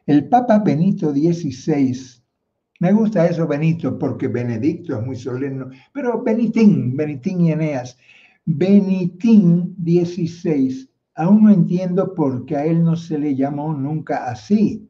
El 0.07 0.29
Papa 0.29 0.59
Benito 0.59 1.13
XVI, 1.13 2.23
me 2.81 2.93
gusta 2.93 3.27
eso 3.27 3.47
Benito 3.47 3.99
porque 3.99 4.29
Benedicto 4.29 4.99
es 4.99 5.07
muy 5.07 5.17
solemne, 5.17 5.67
pero 5.93 6.23
Benitín, 6.23 6.97
Benitín 6.97 7.41
y 7.43 7.53
Eneas, 7.53 7.97
Benitín 8.45 9.77
XVI, 9.85 10.89
aún 11.15 11.45
no 11.45 11.51
entiendo 11.51 12.15
por 12.15 12.47
qué 12.47 12.57
a 12.57 12.65
él 12.65 12.83
no 12.83 12.97
se 12.97 13.19
le 13.19 13.37
llamó 13.37 13.75
nunca 13.75 14.31
así. 14.31 14.89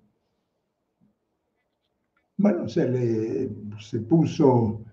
Bueno, 2.36 2.68
se 2.68 2.88
le 2.88 3.51
se 3.80 4.01
puso 4.01 4.84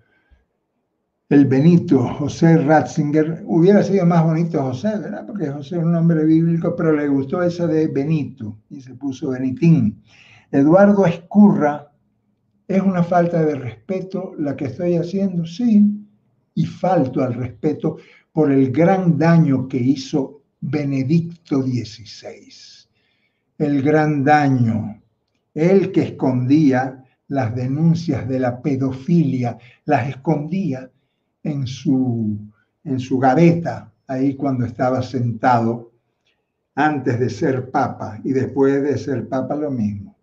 el 1.29 1.45
Benito, 1.45 2.07
José 2.15 2.57
Ratzinger, 2.57 3.43
hubiera 3.45 3.83
sido 3.83 4.05
más 4.05 4.23
bonito 4.23 4.63
José, 4.63 4.97
¿verdad? 4.97 5.25
Porque 5.27 5.47
José 5.47 5.75
es 5.75 5.83
un 5.83 5.91
nombre 5.91 6.23
bíblico, 6.23 6.73
pero 6.73 6.93
le 6.93 7.09
gustó 7.09 7.43
esa 7.43 7.67
de 7.67 7.87
Benito 7.87 8.57
y 8.69 8.79
se 8.79 8.95
puso 8.95 9.31
Benitín. 9.31 10.01
Eduardo 10.51 11.05
Escurra, 11.05 11.91
¿es 12.65 12.81
una 12.81 13.03
falta 13.03 13.43
de 13.43 13.55
respeto 13.55 14.31
la 14.39 14.55
que 14.55 14.65
estoy 14.65 14.95
haciendo? 14.95 15.45
Sí, 15.45 15.85
y 16.55 16.65
falto 16.65 17.21
al 17.21 17.33
respeto 17.33 17.97
por 18.31 18.49
el 18.49 18.71
gran 18.71 19.17
daño 19.17 19.67
que 19.67 19.77
hizo 19.77 20.43
Benedicto 20.61 21.61
XVI. 21.61 22.87
El 23.57 23.81
gran 23.81 24.23
daño, 24.23 25.01
el 25.53 25.91
que 25.91 26.03
escondía 26.03 27.03
las 27.27 27.53
denuncias 27.53 28.25
de 28.29 28.39
la 28.39 28.61
pedofilia, 28.61 29.57
las 29.83 30.07
escondía 30.07 30.89
en 31.47 31.65
su, 31.65 32.37
en 32.83 32.99
su 32.99 33.17
gaveta, 33.17 33.91
ahí 34.07 34.35
cuando 34.35 34.65
estaba 34.65 35.01
sentado, 35.01 35.91
antes 36.75 37.19
de 37.19 37.29
ser 37.29 37.71
papa 37.71 38.19
y 38.23 38.33
después 38.33 38.83
de 38.83 38.97
ser 38.97 39.27
papa 39.27 39.55
lo 39.55 39.71
mismo. 39.71 40.15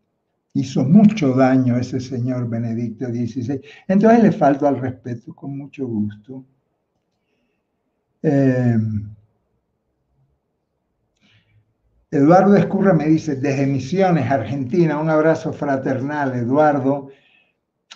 Hizo 0.53 0.85
mucho 0.85 1.35
daño 1.35 1.77
ese 1.77 1.99
señor 1.99 2.49
Benedicto 2.49 3.07
XVI. 3.07 3.61
Entonces 3.89 4.23
le 4.23 4.31
falto 4.31 4.69
al 4.69 4.79
respeto 4.79 5.35
con 5.35 5.59
mucho 5.59 5.85
gusto. 5.87 6.45
Eh, 8.23 8.79
Eduardo 12.13 12.55
Escurra 12.55 12.93
me 12.93 13.09
dice, 13.09 13.35
desde 13.35 13.67
Misiones, 13.67 14.31
Argentina, 14.31 15.01
un 15.01 15.11
abrazo 15.11 15.53
fraternal, 15.53 16.37
Eduardo. 16.37 17.09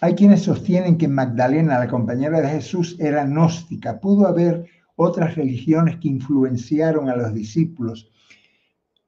Hay 0.01 0.14
quienes 0.14 0.42
sostienen 0.42 0.96
que 0.96 1.09
Magdalena, 1.09 1.80
la 1.80 1.88
compañera 1.88 2.40
de 2.40 2.49
Jesús, 2.49 2.96
era 3.01 3.24
gnóstica. 3.24 3.99
Pudo 3.99 4.28
haber 4.28 4.66
otras 4.94 5.34
religiones 5.34 5.96
que 5.96 6.09
influenciaron 6.09 7.09
a 7.09 7.16
los 7.16 7.34
discípulos. 7.34 8.09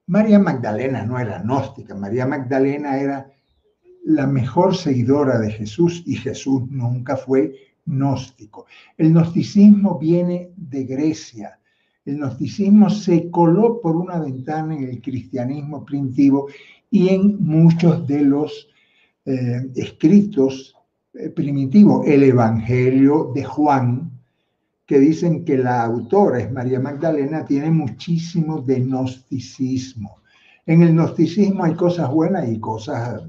María 0.06 0.40
Magdalena 0.40 1.04
no 1.04 1.20
era 1.20 1.40
gnóstica, 1.42 1.94
María 1.94 2.26
Magdalena 2.26 2.98
era 2.98 3.30
la 4.04 4.26
mejor 4.26 4.76
seguidora 4.76 5.38
de 5.38 5.52
Jesús 5.52 6.02
y 6.06 6.16
Jesús 6.16 6.68
nunca 6.68 7.16
fue 7.16 7.54
gnóstico. 7.84 8.66
El 8.96 9.12
gnosticismo 9.12 9.98
viene 9.98 10.50
de 10.56 10.84
Grecia. 10.84 11.60
El 12.04 12.16
gnosticismo 12.16 12.90
se 12.90 13.30
coló 13.30 13.80
por 13.80 13.94
una 13.94 14.18
ventana 14.18 14.74
en 14.74 14.88
el 14.88 15.00
cristianismo 15.00 15.84
primitivo 15.84 16.48
y 16.90 17.10
en 17.10 17.44
muchos 17.44 18.04
de 18.08 18.22
los 18.22 18.68
eh, 19.24 19.70
escritos 19.76 20.74
primitivo, 21.34 22.04
el 22.04 22.22
Evangelio 22.22 23.32
de 23.34 23.44
Juan, 23.44 24.10
que 24.86 24.98
dicen 24.98 25.44
que 25.44 25.56
la 25.56 25.84
autora 25.84 26.40
es 26.40 26.50
María 26.50 26.80
Magdalena, 26.80 27.44
tiene 27.44 27.70
muchísimo 27.70 28.60
de 28.60 28.80
gnosticismo. 28.80 30.20
En 30.66 30.82
el 30.82 30.94
gnosticismo 30.94 31.64
hay 31.64 31.74
cosas 31.74 32.10
buenas 32.10 32.48
y 32.48 32.58
cosas... 32.58 33.22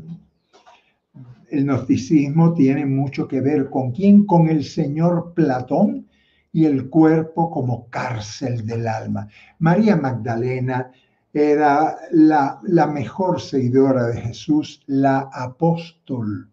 El 1.50 1.66
gnosticismo 1.66 2.54
tiene 2.54 2.86
mucho 2.86 3.28
que 3.28 3.42
ver 3.42 3.70
con 3.70 3.92
quién, 3.92 4.26
con 4.26 4.48
el 4.48 4.64
señor 4.64 5.34
Platón 5.34 6.08
y 6.54 6.66
el 6.66 6.90
cuerpo 6.90 7.52
como 7.52 7.90
cárcel 7.90 8.66
del 8.66 8.88
alma. 8.88 9.28
María 9.60 9.98
Magdalena 9.98 10.92
era 11.34 11.98
la, 12.12 12.60
la 12.64 12.88
mejor 12.88 13.42
seguidora 13.42 14.08
de 14.08 14.22
Jesús, 14.22 14.82
la 14.88 15.30
apóstol, 15.34 16.51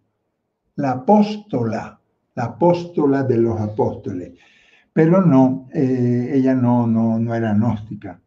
la 0.79 0.91
apóstola, 0.93 2.01
la 2.35 2.45
apóstola 2.45 3.23
de 3.23 3.37
los 3.37 3.61
apóstoles 3.61 4.33
pero 4.99 5.25
no, 5.25 5.69
eh, 5.73 6.33
ella 6.35 6.57
no, 6.57 6.85
no, 6.85 7.21
no 7.21 7.33
era 7.33 7.55
gnóstica. 7.55 8.21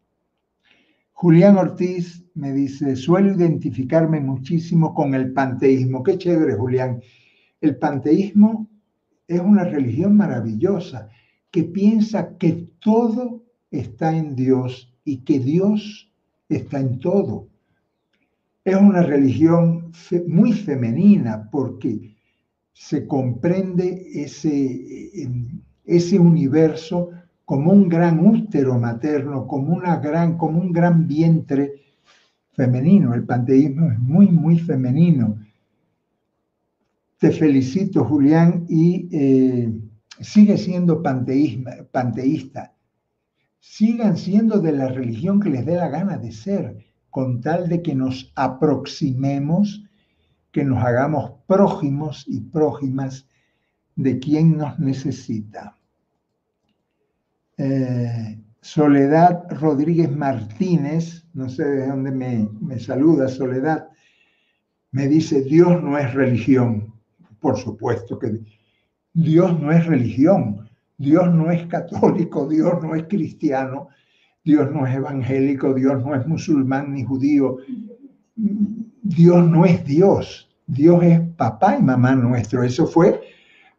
Julián 1.11 1.57
Ortiz 1.57 2.23
me 2.33 2.53
dice, 2.53 2.95
suelo 2.95 3.33
identificarme 3.33 4.21
muchísimo 4.21 4.93
con 4.93 5.13
el 5.13 5.33
panteísmo. 5.33 6.01
Qué 6.01 6.17
chévere, 6.17 6.55
Julián. 6.55 7.01
El 7.59 7.75
panteísmo 7.75 8.69
es 9.27 9.41
una 9.41 9.65
religión 9.65 10.15
maravillosa 10.15 11.09
que 11.51 11.65
piensa 11.65 12.37
que 12.37 12.69
todo 12.79 13.43
está 13.69 14.15
en 14.15 14.33
Dios 14.37 14.95
y 15.03 15.25
que 15.25 15.39
Dios 15.39 16.09
está 16.47 16.79
en 16.79 16.99
todo. 16.99 17.49
Es 18.63 18.77
una 18.77 19.01
religión 19.01 19.91
muy 20.25 20.53
femenina 20.53 21.49
porque 21.51 22.10
se 22.73 23.07
comprende 23.07 24.07
ese, 24.13 25.27
ese 25.85 26.19
universo 26.19 27.09
como 27.45 27.73
un 27.73 27.89
gran 27.89 28.25
útero 28.25 28.79
materno, 28.79 29.45
como, 29.45 29.73
una 29.73 29.97
gran, 29.97 30.37
como 30.37 30.59
un 30.59 30.71
gran 30.71 31.07
vientre 31.07 31.73
femenino. 32.53 33.13
El 33.13 33.25
panteísmo 33.25 33.91
es 33.91 33.99
muy, 33.99 34.27
muy 34.27 34.57
femenino. 34.57 35.37
Te 37.17 37.31
felicito, 37.31 38.05
Julián, 38.05 38.65
y 38.69 39.09
eh, 39.11 39.71
sigue 40.21 40.57
siendo 40.57 41.03
panteísta. 41.03 42.73
Sigan 43.59 44.17
siendo 44.17 44.59
de 44.59 44.71
la 44.71 44.87
religión 44.87 45.39
que 45.39 45.49
les 45.49 45.65
dé 45.65 45.75
la 45.75 45.89
gana 45.89 46.17
de 46.17 46.31
ser, 46.31 46.77
con 47.09 47.41
tal 47.41 47.67
de 47.67 47.81
que 47.81 47.93
nos 47.93 48.31
aproximemos, 48.35 49.83
que 50.51 50.63
nos 50.63 50.83
hagamos 50.83 51.31
prójimos 51.47 52.25
y 52.27 52.41
prójimas 52.41 53.27
de 53.95 54.19
quien 54.19 54.57
nos 54.57 54.79
necesita. 54.79 55.77
Eh, 57.57 58.41
Soledad 58.61 59.43
Rodríguez 59.49 60.11
Martínez, 60.15 61.25
no 61.33 61.49
sé 61.49 61.63
de 61.65 61.87
dónde 61.87 62.11
me, 62.11 62.49
me 62.59 62.79
saluda 62.79 63.27
Soledad, 63.27 63.89
me 64.91 65.07
dice, 65.07 65.41
Dios 65.41 65.81
no 65.81 65.97
es 65.97 66.13
religión. 66.13 66.93
Por 67.39 67.57
supuesto 67.57 68.19
que 68.19 68.39
Dios 69.13 69.59
no 69.59 69.71
es 69.71 69.85
religión, 69.85 70.69
Dios 70.97 71.33
no 71.33 71.49
es 71.49 71.65
católico, 71.67 72.47
Dios 72.47 72.73
no 72.83 72.93
es 72.95 73.05
cristiano, 73.07 73.87
Dios 74.43 74.71
no 74.71 74.85
es 74.85 74.95
evangélico, 74.95 75.73
Dios 75.73 76.03
no 76.03 76.13
es 76.13 76.27
musulmán 76.27 76.93
ni 76.93 77.03
judío. 77.03 77.57
Dios 79.15 79.45
no 79.45 79.65
es 79.65 79.83
Dios, 79.83 80.49
Dios 80.67 81.03
es 81.03 81.19
papá 81.35 81.77
y 81.77 81.83
mamá 81.83 82.15
nuestro. 82.15 82.63
Eso 82.63 82.87
fue 82.87 83.21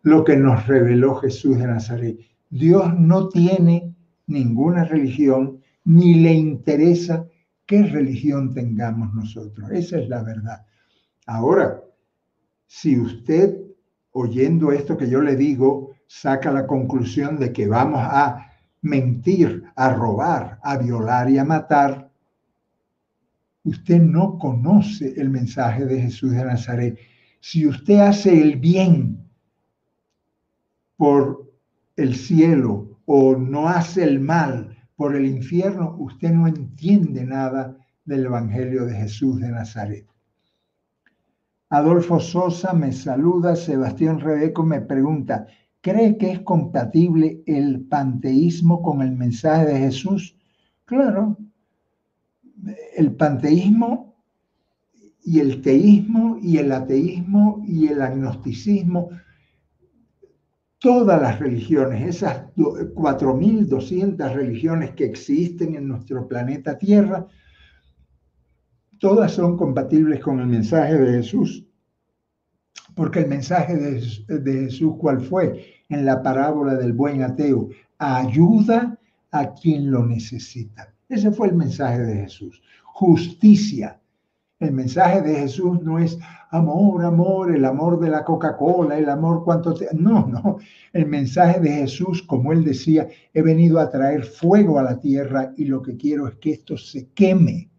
lo 0.02 0.24
que 0.24 0.36
nos 0.36 0.66
reveló 0.66 1.14
Jesús 1.16 1.58
de 1.58 1.66
Nazaret. 1.66 2.18
Dios 2.50 2.98
no 2.98 3.28
tiene 3.28 3.94
ninguna 4.26 4.84
religión 4.84 5.62
ni 5.84 6.14
le 6.14 6.34
interesa 6.34 7.26
qué 7.66 7.82
religión 7.84 8.52
tengamos 8.52 9.14
nosotros. 9.14 9.70
Esa 9.70 9.98
es 9.98 10.08
la 10.08 10.22
verdad. 10.22 10.66
Ahora, 11.26 11.80
si 12.66 12.98
usted, 12.98 13.56
oyendo 14.10 14.70
esto 14.70 14.98
que 14.98 15.08
yo 15.08 15.22
le 15.22 15.36
digo, 15.36 15.94
saca 16.06 16.52
la 16.52 16.66
conclusión 16.66 17.38
de 17.38 17.52
que 17.52 17.66
vamos 17.66 18.02
a 18.02 18.50
mentir, 18.82 19.64
a 19.76 19.94
robar, 19.94 20.58
a 20.62 20.76
violar 20.76 21.30
y 21.30 21.38
a 21.38 21.44
matar, 21.44 22.11
usted 23.64 24.00
no 24.00 24.38
conoce 24.38 25.14
el 25.20 25.30
mensaje 25.30 25.86
de 25.86 26.00
Jesús 26.00 26.32
de 26.32 26.44
Nazaret. 26.44 26.98
Si 27.40 27.66
usted 27.66 28.00
hace 28.00 28.40
el 28.40 28.56
bien 28.56 29.28
por 30.96 31.52
el 31.96 32.14
cielo 32.14 32.98
o 33.06 33.36
no 33.36 33.68
hace 33.68 34.04
el 34.04 34.20
mal 34.20 34.76
por 34.96 35.16
el 35.16 35.26
infierno, 35.26 35.96
usted 35.98 36.30
no 36.30 36.46
entiende 36.46 37.24
nada 37.24 37.76
del 38.04 38.26
Evangelio 38.26 38.84
de 38.84 38.94
Jesús 38.94 39.40
de 39.40 39.50
Nazaret. 39.50 40.06
Adolfo 41.70 42.20
Sosa 42.20 42.74
me 42.74 42.92
saluda, 42.92 43.56
Sebastián 43.56 44.20
Rebeco 44.20 44.62
me 44.62 44.82
pregunta, 44.82 45.46
¿cree 45.80 46.18
que 46.18 46.30
es 46.32 46.40
compatible 46.40 47.42
el 47.46 47.86
panteísmo 47.86 48.82
con 48.82 49.00
el 49.00 49.12
mensaje 49.12 49.66
de 49.66 49.78
Jesús? 49.78 50.36
Claro, 50.84 51.38
el 52.96 53.14
panteísmo 53.14 54.16
y 55.24 55.40
el 55.40 55.62
teísmo 55.62 56.38
y 56.40 56.58
el 56.58 56.72
ateísmo 56.72 57.62
y 57.66 57.88
el 57.88 58.02
agnosticismo 58.02 59.10
todas 60.82 61.22
las 61.22 61.38
religiones, 61.38 62.16
esas 62.16 62.52
4.200 62.56 64.34
religiones 64.34 64.90
que 64.90 65.04
existen 65.04 65.76
en 65.76 65.86
nuestro 65.86 66.26
planeta 66.26 66.76
Tierra, 66.76 67.26
todas 68.98 69.30
son 69.32 69.56
compatibles 69.56 70.20
con 70.20 70.40
el 70.40 70.48
mensaje 70.48 70.98
de 70.98 71.12
Jesús. 71.12 71.64
Porque 72.96 73.20
el 73.20 73.28
mensaje 73.28 73.76
de, 73.76 74.52
Jesús, 74.64 74.94
¿cuál 74.98 75.20
fue? 75.20 75.84
En 75.88 76.04
la 76.04 76.20
parábola 76.20 76.74
del 76.74 76.92
buen 76.92 77.22
ateo, 77.22 77.68
ayuda 77.98 78.98
a 79.30 79.54
quien 79.54 79.90
lo 79.90 80.04
necesita. 80.04 80.91
Ese 81.12 81.30
fue 81.30 81.48
el 81.48 81.54
mensaje 81.54 82.00
de 82.00 82.22
Jesús. 82.22 82.62
Justicia. 82.84 84.00
El 84.58 84.72
mensaje 84.72 85.20
de 85.20 85.34
Jesús 85.34 85.82
no 85.82 85.98
es, 85.98 86.18
amor, 86.48 87.04
amor, 87.04 87.54
el 87.54 87.66
amor 87.66 88.00
de 88.00 88.08
la 88.08 88.24
Coca-Cola, 88.24 88.96
el 88.96 89.10
amor 89.10 89.44
cuanto 89.44 89.74
te... 89.74 89.88
No, 89.92 90.26
no. 90.26 90.56
El 90.90 91.04
mensaje 91.04 91.60
de 91.60 91.70
Jesús, 91.70 92.22
como 92.22 92.50
él 92.50 92.64
decía, 92.64 93.08
he 93.34 93.42
venido 93.42 93.78
a 93.78 93.90
traer 93.90 94.24
fuego 94.24 94.78
a 94.78 94.84
la 94.84 94.98
tierra 94.98 95.52
y 95.58 95.66
lo 95.66 95.82
que 95.82 95.98
quiero 95.98 96.28
es 96.28 96.36
que 96.36 96.52
esto 96.52 96.78
se 96.78 97.08
queme. 97.08 97.70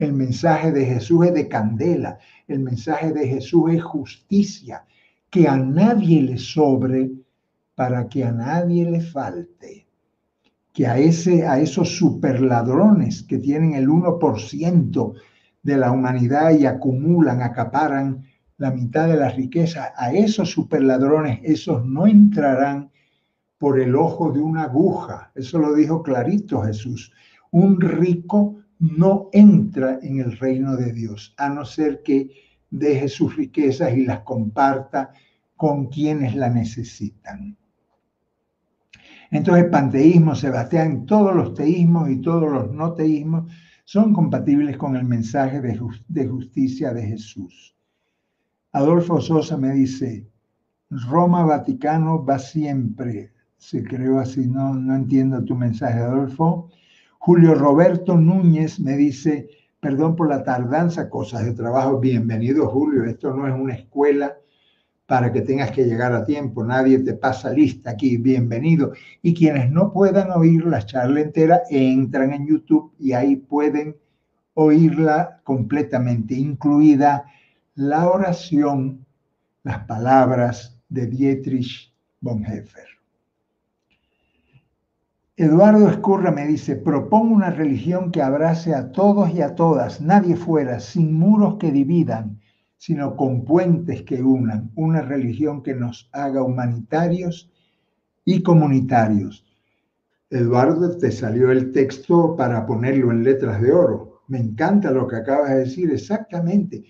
El 0.00 0.12
mensaje 0.14 0.72
de 0.72 0.86
Jesús 0.86 1.26
es 1.26 1.34
de 1.34 1.46
candela. 1.46 2.18
El 2.48 2.58
mensaje 2.58 3.12
de 3.12 3.28
Jesús 3.28 3.74
es 3.74 3.84
justicia. 3.84 4.84
Que 5.30 5.46
a 5.46 5.56
nadie 5.56 6.20
le 6.20 6.36
sobre 6.36 7.12
para 7.76 8.08
que 8.08 8.24
a 8.24 8.32
nadie 8.32 8.90
le 8.90 9.02
falte. 9.02 9.85
Que 10.76 10.86
a, 10.86 10.98
ese, 10.98 11.46
a 11.46 11.58
esos 11.58 11.96
superladrones 11.96 13.22
que 13.22 13.38
tienen 13.38 13.72
el 13.72 13.88
1% 13.88 15.14
de 15.62 15.76
la 15.78 15.90
humanidad 15.90 16.50
y 16.50 16.66
acumulan, 16.66 17.40
acaparan 17.40 18.26
la 18.58 18.70
mitad 18.70 19.08
de 19.08 19.16
la 19.16 19.30
riqueza, 19.30 19.94
a 19.96 20.12
esos 20.12 20.50
superladrones, 20.50 21.40
esos 21.44 21.84
no 21.86 22.06
entrarán 22.06 22.90
por 23.56 23.80
el 23.80 23.96
ojo 23.96 24.32
de 24.32 24.40
una 24.40 24.64
aguja. 24.64 25.32
Eso 25.34 25.58
lo 25.58 25.74
dijo 25.74 26.02
clarito 26.02 26.60
Jesús. 26.60 27.10
Un 27.50 27.80
rico 27.80 28.56
no 28.78 29.30
entra 29.32 29.98
en 30.02 30.20
el 30.20 30.36
reino 30.36 30.76
de 30.76 30.92
Dios, 30.92 31.34
a 31.38 31.48
no 31.48 31.64
ser 31.64 32.02
que 32.02 32.30
deje 32.70 33.08
sus 33.08 33.34
riquezas 33.34 33.96
y 33.96 34.04
las 34.04 34.20
comparta 34.20 35.12
con 35.56 35.86
quienes 35.86 36.34
la 36.34 36.50
necesitan. 36.50 37.56
Entonces, 39.30 39.66
panteísmo, 39.70 40.34
Sebastián, 40.34 41.06
todos 41.06 41.34
los 41.34 41.54
teísmos 41.54 42.10
y 42.10 42.20
todos 42.20 42.50
los 42.50 42.70
no 42.72 42.92
teísmos 42.92 43.52
son 43.84 44.12
compatibles 44.12 44.76
con 44.76 44.96
el 44.96 45.04
mensaje 45.04 45.60
de, 45.60 46.26
justicia 46.26 46.92
de 46.92 47.02
Jesús. 47.02 47.76
Adolfo 48.72 49.20
Sosa 49.20 49.56
me 49.56 49.72
dice, 49.72 50.28
Roma, 50.90 51.44
Vaticano 51.44 52.24
va 52.24 52.38
siempre. 52.38 53.32
Se 53.56 53.82
creó 53.82 54.18
así, 54.18 54.46
no, 54.46 54.74
no 54.74 54.94
entiendo 54.94 55.42
tu 55.44 55.54
mensaje, 55.54 55.98
Adolfo. 55.98 56.70
Julio 57.18 57.54
Roberto 57.54 58.16
Núñez 58.16 58.78
me 58.78 58.96
dice, 58.96 59.48
perdón 59.80 60.14
por 60.14 60.28
la 60.28 60.44
tardanza, 60.44 61.08
cosas 61.08 61.44
de 61.44 61.54
trabajo. 61.54 61.98
Bienvenido, 61.98 62.68
Julio. 62.68 63.04
Esto 63.04 63.34
no 63.34 63.48
es 63.48 63.54
una 63.54 63.74
escuela 63.74 64.36
para 65.06 65.32
que 65.32 65.40
tengas 65.40 65.70
que 65.70 65.84
llegar 65.84 66.12
a 66.12 66.24
tiempo. 66.24 66.64
Nadie 66.64 66.98
te 66.98 67.14
pasa 67.14 67.50
lista 67.50 67.90
aquí. 67.90 68.16
Bienvenido. 68.16 68.92
Y 69.22 69.34
quienes 69.34 69.70
no 69.70 69.92
puedan 69.92 70.30
oír 70.32 70.66
la 70.66 70.84
charla 70.84 71.20
entera, 71.20 71.62
entran 71.70 72.32
en 72.32 72.46
YouTube 72.46 72.92
y 72.98 73.12
ahí 73.12 73.36
pueden 73.36 73.96
oírla 74.54 75.40
completamente, 75.44 76.34
incluida 76.34 77.26
la 77.74 78.08
oración, 78.08 79.06
las 79.62 79.84
palabras 79.84 80.78
de 80.88 81.06
Dietrich 81.06 81.92
Bonhoeffer. 82.20 82.86
Eduardo 85.36 85.90
Escurra 85.90 86.30
me 86.30 86.46
dice, 86.46 86.76
propongo 86.76 87.34
una 87.34 87.50
religión 87.50 88.10
que 88.10 88.22
abrace 88.22 88.74
a 88.74 88.90
todos 88.90 89.30
y 89.34 89.42
a 89.42 89.54
todas, 89.54 90.00
nadie 90.00 90.34
fuera, 90.34 90.80
sin 90.80 91.12
muros 91.12 91.56
que 91.58 91.70
dividan, 91.70 92.40
sino 92.76 93.16
con 93.16 93.44
puentes 93.44 94.02
que 94.02 94.22
unan, 94.22 94.70
una 94.74 95.02
religión 95.02 95.62
que 95.62 95.74
nos 95.74 96.08
haga 96.12 96.42
humanitarios 96.42 97.50
y 98.24 98.42
comunitarios. 98.42 99.44
Eduardo, 100.30 100.96
te 100.98 101.10
salió 101.12 101.50
el 101.50 101.72
texto 101.72 102.36
para 102.36 102.66
ponerlo 102.66 103.10
en 103.10 103.22
letras 103.22 103.60
de 103.60 103.72
oro. 103.72 104.22
Me 104.28 104.38
encanta 104.38 104.90
lo 104.90 105.06
que 105.06 105.16
acabas 105.16 105.50
de 105.50 105.58
decir, 105.60 105.90
exactamente. 105.92 106.84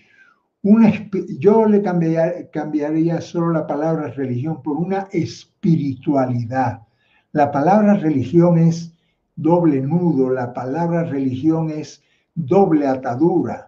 Una, 0.63 0.91
yo 1.39 1.65
le 1.65 1.81
cambiaría, 1.81 2.49
cambiaría 2.49 3.21
solo 3.21 3.51
la 3.51 3.67
palabra 3.67 4.07
religión 4.09 4.61
por 4.63 4.77
una 4.77 5.07
espiritualidad 5.11 6.81
la 7.37 7.51
palabra 7.51 7.93
religión 7.93 8.57
es 8.57 8.95
doble 9.35 9.81
nudo, 9.81 10.31
la 10.31 10.53
palabra 10.53 11.03
religión 11.03 11.69
es 11.69 12.01
doble 12.33 12.87
atadura. 12.87 13.66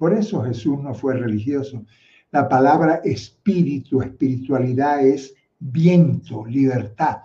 Por 0.00 0.14
eso 0.14 0.42
Jesús 0.44 0.82
no 0.82 0.94
fue 0.94 1.12
religioso. 1.12 1.84
La 2.30 2.48
palabra 2.48 3.02
espíritu, 3.04 4.00
espiritualidad 4.00 5.06
es 5.06 5.34
viento, 5.58 6.46
libertad. 6.46 7.18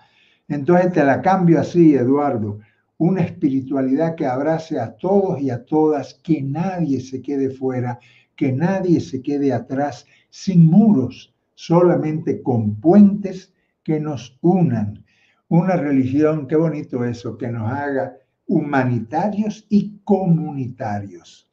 Entonces 0.50 0.92
te 0.92 1.06
la 1.06 1.22
cambio 1.22 1.62
así, 1.62 1.96
Eduardo. 1.96 2.60
Una 2.98 3.22
espiritualidad 3.22 4.16
que 4.16 4.26
abrace 4.26 4.78
a 4.78 4.94
todos 4.98 5.40
y 5.40 5.52
a 5.52 5.64
todas, 5.64 6.16
que 6.16 6.42
nadie 6.42 7.00
se 7.00 7.22
quede 7.22 7.50
fuera, 7.50 7.98
que 8.36 8.52
nadie 8.52 9.00
se 9.00 9.22
quede 9.22 9.54
atrás, 9.54 10.06
sin 10.30 10.66
muros, 10.66 11.34
solamente 11.54 12.42
con 12.42 12.76
puentes 12.82 13.54
que 13.84 14.02
nos 14.02 14.38
unan 14.42 15.02
una 15.48 15.78
religión, 15.78 16.46
qué 16.46 16.58
bonito 16.58 17.06
eso, 17.06 17.38
que 17.38 17.48
nos 17.48 17.72
haga 17.72 18.18
humanitarios 18.48 19.66
y 19.70 20.02
comunitarios. 20.04 21.45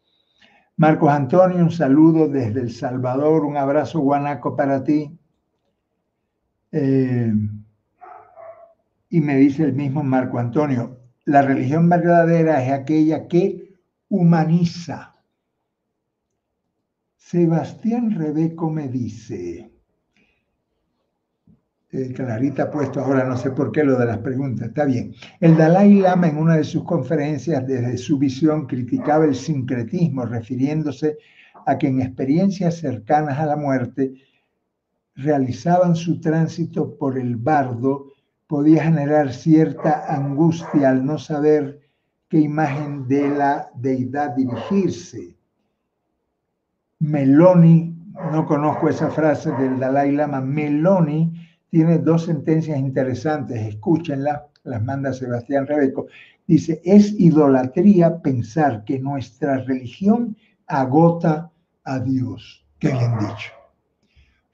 Marcos 0.77 1.11
Antonio, 1.11 1.59
un 1.59 1.71
saludo 1.71 2.29
desde 2.29 2.61
El 2.61 2.71
Salvador, 2.71 3.45
un 3.45 3.57
abrazo 3.57 4.01
guanaco 4.01 4.57
para 4.57 4.83
ti. 4.83 5.19
Eh, 6.73 7.33
y 9.11 9.21
me 9.21 9.37
dice 9.37 9.65
el 9.65 9.75
mismo 9.75 10.03
Marco 10.03 10.39
Antonio, 10.39 10.99
la 11.27 11.43
religión 11.43 11.89
verdadera 11.89 12.65
es 12.65 12.73
aquella 12.73 13.29
que 13.29 13.77
humaniza. 14.09 15.15
Sebastián 17.17 18.11
Rebeco 18.13 18.71
me 18.71 18.89
dice, 18.89 19.72
Clarita 21.93 22.63
ha 22.65 22.71
puesto 22.71 23.01
ahora, 23.01 23.25
no 23.25 23.37
sé 23.37 23.51
por 23.51 23.71
qué 23.71 23.85
lo 23.85 23.99
de 23.99 24.07
las 24.07 24.17
preguntas, 24.19 24.69
está 24.69 24.87
bien. 24.87 25.15
El 25.41 25.59
Dalai 25.59 25.97
Lama 25.97 26.29
en 26.29 26.39
una 26.39 26.57
de 26.57 26.65
sus 26.65 26.85
conferencias 26.85 27.67
desde 27.67 27.99
su 27.99 28.19
visión 28.19 28.67
criticaba 28.67 29.27
el 29.27 29.35
sincretismo, 29.35 30.25
refiriéndose 30.25 31.19
a 31.67 31.77
que 31.77 31.89
en 31.89 32.01
experiencias 32.01 32.79
cercanas 32.79 33.39
a 33.39 33.45
la 33.45 33.57
muerte 33.57 34.15
realizaban 35.17 35.95
su 35.95 36.19
tránsito 36.19 36.97
por 36.97 37.19
el 37.19 37.37
bardo, 37.37 38.07
podía 38.47 38.85
generar 38.85 39.31
cierta 39.31 40.07
angustia 40.09 40.89
al 40.89 41.05
no 41.05 41.19
saber 41.19 41.83
qué 42.31 42.39
imagen 42.39 43.07
de 43.07 43.29
la 43.29 43.71
deidad 43.75 44.31
dirigirse. 44.35 45.37
Meloni, 47.01 47.95
no 48.33 48.47
conozco 48.47 48.89
esa 48.89 49.11
frase 49.11 49.53
del 49.53 49.79
Dalai 49.79 50.13
Lama, 50.13 50.41
Meloni 50.41 51.52
tiene 51.73 51.99
dos 51.99 52.27
sentencias 52.27 52.79
interesantes, 52.79 53.59
escúchenlas, 53.67 54.43
las 54.65 54.85
manda 54.85 55.11
Sebastián 55.11 55.67
Rebeco. 55.67 56.07
Dice, 56.47 56.83
es 56.85 57.19
idolatría 57.19 58.21
pensar 58.21 58.85
que 58.85 58.99
nuestra 58.99 59.57
religión 59.57 60.37
agota 60.67 61.51
a 61.83 61.99
Dios. 61.99 62.67
Qué 62.79 62.89
bien 62.89 63.13
dicho. 63.19 63.53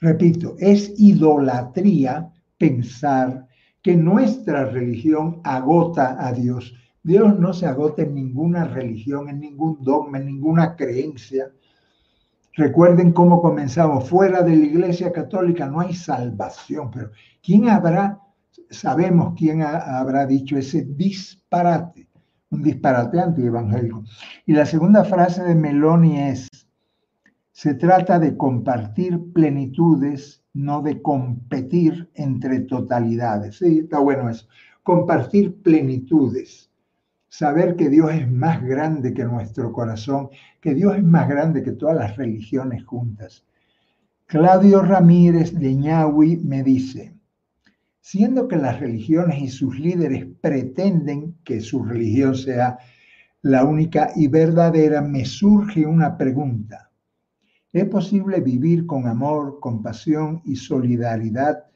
Repito, 0.01 0.55
es 0.61 0.95
idolatría 0.97 2.31
pensar 2.57 3.49
que 3.83 3.97
nuestra 3.97 4.67
religión 4.67 5.41
agota 5.43 6.25
a 6.25 6.33
Dios. 6.33 6.73
Dios 7.03 7.37
no 7.37 7.53
se 7.53 7.67
agota 7.67 8.03
en 8.03 8.15
ninguna 8.15 8.63
religión, 8.65 9.29
en 9.29 9.41
ningún 9.41 9.83
dogma, 9.83 10.19
en 10.19 10.27
ninguna 10.27 10.77
creencia. 10.77 11.51
Recuerden 12.59 13.13
cómo 13.13 13.41
comenzamos. 13.41 14.09
Fuera 14.09 14.43
de 14.43 14.57
la 14.57 14.65
Iglesia 14.65 15.13
Católica 15.13 15.69
no 15.69 15.79
hay 15.79 15.95
salvación, 15.95 16.91
pero 16.91 17.13
¿quién 17.41 17.69
habrá, 17.69 18.19
sabemos 18.69 19.35
quién 19.37 19.63
habrá 19.63 20.27
dicho 20.27 20.59
ese 20.59 20.83
disparate? 20.83 22.09
Un 22.51 22.65
disparate 22.65 23.21
antievangélico. 23.21 24.03
Y 24.45 24.55
la 24.55 24.67
segunda 24.67 25.05
frase 25.05 25.45
de 25.45 25.55
Meloni 25.55 26.19
es, 26.19 26.49
se 27.53 27.75
trata 27.75 28.19
de 28.19 28.37
compartir 28.37 29.33
plenitudes, 29.33 30.43
no 30.53 30.83
de 30.83 31.01
competir 31.01 32.11
entre 32.15 32.63
totalidades. 32.63 33.59
Sí, 33.59 33.79
está 33.85 34.01
bueno 34.01 34.29
eso. 34.29 34.49
Compartir 34.83 35.63
plenitudes 35.63 36.68
saber 37.29 37.77
que 37.77 37.89
Dios 37.89 38.13
es 38.13 38.31
más 38.31 38.63
grande 38.63 39.13
que 39.13 39.25
nuestro 39.25 39.73
corazón, 39.73 40.31
que 40.61 40.75
Dios 40.75 40.97
es 40.97 41.05
más 41.05 41.29
grande 41.29 41.63
que 41.63 41.73
todas 41.73 41.97
las 41.97 42.17
religiones 42.17 42.85
juntas. 42.85 43.45
Claudio 44.27 44.83
Ramírez 44.83 45.55
de 45.55 45.75
Ñahui 45.75 46.37
me 46.39 46.63
dice, 46.63 47.15
siendo 48.01 48.49
que 48.49 48.57
las 48.57 48.81
religiones 48.81 49.41
y 49.41 49.49
sus 49.49 49.79
líderes 49.79 50.27
pretenden 50.41 51.37
que 51.45 51.61
su 51.61 51.85
religión 51.85 52.35
sea 52.35 52.79
la 53.43 53.65
única 53.65 54.11
y 54.17 54.29
verdadera, 54.29 55.01
me 55.01 55.25
surge 55.25 55.87
una 55.87 56.17
pregunta. 56.17 56.91
¿Es 57.73 57.85
posible 57.85 58.41
vivir 58.41 58.87
con 58.87 59.07
amor, 59.07 59.61
compasión 59.61 60.43
y 60.45 60.57
solidaridad 60.57 61.67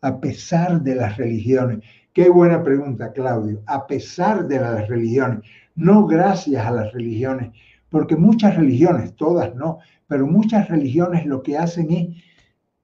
a 0.00 0.20
pesar 0.20 0.82
de 0.82 0.96
las 0.96 1.16
religiones? 1.16 1.84
Qué 2.16 2.30
buena 2.30 2.62
pregunta, 2.62 3.12
Claudio. 3.12 3.62
A 3.66 3.86
pesar 3.86 4.48
de 4.48 4.58
las 4.58 4.88
religiones, 4.88 5.40
no 5.74 6.06
gracias 6.06 6.64
a 6.64 6.70
las 6.70 6.90
religiones, 6.94 7.50
porque 7.90 8.16
muchas 8.16 8.56
religiones, 8.56 9.14
todas 9.16 9.54
no, 9.54 9.80
pero 10.06 10.26
muchas 10.26 10.66
religiones 10.66 11.26
lo 11.26 11.42
que 11.42 11.58
hacen 11.58 11.92
es 11.92 12.24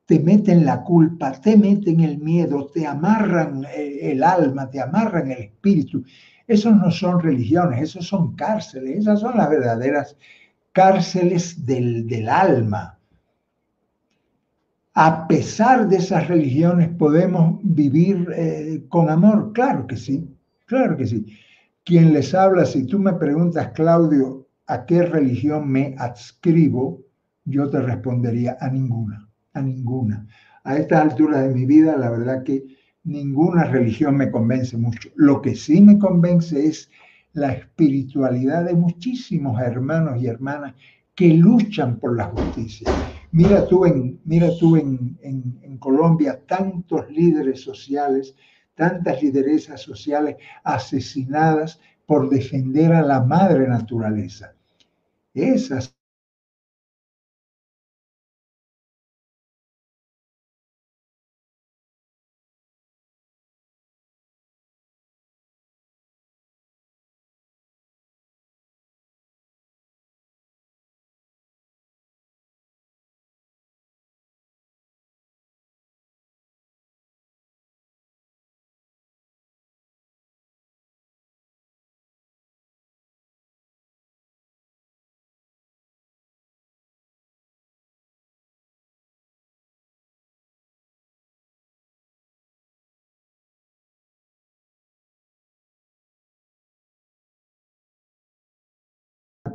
te 0.05 0.20
meten 0.20 0.66
la 0.66 0.83
culpa, 0.83 1.33
te 1.33 1.57
meten 1.57 2.01
el 2.01 2.18
miedo, 2.18 2.66
te 2.74 2.87
amarran 2.87 3.64
eh, 3.74 4.12
el 4.12 4.22
alma, 4.22 4.68
te 4.68 4.83
amarran 4.83 5.30
el 5.30 5.39
espíritu. 5.39 6.05
Esos 6.47 6.76
no 6.76 6.91
son 6.91 7.18
religiones, 7.18 7.80
esos 7.80 8.07
son 8.07 8.37
cárceles, 8.37 8.99
esas 8.99 9.20
son 9.20 9.39
las 9.39 9.49
verdaderas 9.49 10.14
cárceles 10.72 11.64
del, 11.64 12.07
del 12.07 12.28
alma 12.28 12.99
a 14.95 15.26
pesar 15.26 15.88
de 15.88 15.97
esas 15.97 16.28
religiones, 16.28 16.90
podemos 16.90 17.61
vivir 17.62 18.28
eh, 18.34 18.84
con 18.88 19.09
amor. 19.09 19.53
Claro 19.55 19.86
que 19.86 19.97
sí, 19.97 20.28
claro 20.66 20.97
que 20.97 21.07
sí. 21.07 21.26
Quien 21.84 22.12
les 22.12 22.34
habla, 22.34 22.66
si 22.66 22.86
tú 22.86 22.99
me 22.99 23.14
preguntas, 23.14 23.70
Claudio, 23.74 24.47
¿a 24.66 24.84
qué 24.84 25.03
religión 25.03 25.68
me 25.68 25.95
adscribo? 25.99 27.03
Yo 27.45 27.70
te 27.70 27.80
respondería 27.80 28.57
a 28.61 28.68
ninguna, 28.68 29.28
a 29.55 29.62
ninguna. 29.62 30.26
A 30.64 30.76
estas 30.76 31.01
alturas 31.01 31.49
de 31.49 31.55
mi 31.55 31.64
vida, 31.64 31.97
la 31.97 32.11
verdad 32.11 32.45
que 32.45 32.64
ninguna 33.05 33.64
religión 33.64 34.16
me 34.16 34.30
convence 34.30 34.76
mucho. 34.76 35.09
Lo 35.16 35.40
que 35.40 35.57
sí 35.57 35.80
me 35.80 35.99
convence 35.99 36.66
es 36.66 36.90
la 37.32 37.53
espiritualidad 37.53 38.64
de 38.66 38.74
muchísimos 38.74 39.61
hermanos 39.61 40.22
y 40.22 40.26
hermanas 40.26 40.74
que 41.14 41.28
luchan 41.34 41.99
por 41.99 42.16
la 42.16 42.26
justicia 42.26 42.95
Mira 43.33 43.66
tú 43.66 43.87
en, 43.87 44.20
mira 44.24 44.51
tú 44.59 44.76
en, 44.76 45.18
en, 45.22 45.78
Colombia 45.78 46.41
tantos 46.47 47.11
líderes 47.11 47.62
sociales, 47.62 48.37
tantas 48.74 49.22
lideresas 49.22 49.80
sociales 49.80 50.37
asesinadas 50.62 51.80
por 52.07 52.28
defender 52.28 52.93
a 52.93 53.03
la 53.03 53.20
madre 53.20 53.66
naturaleza. 53.66 54.55
Esas 55.33 55.97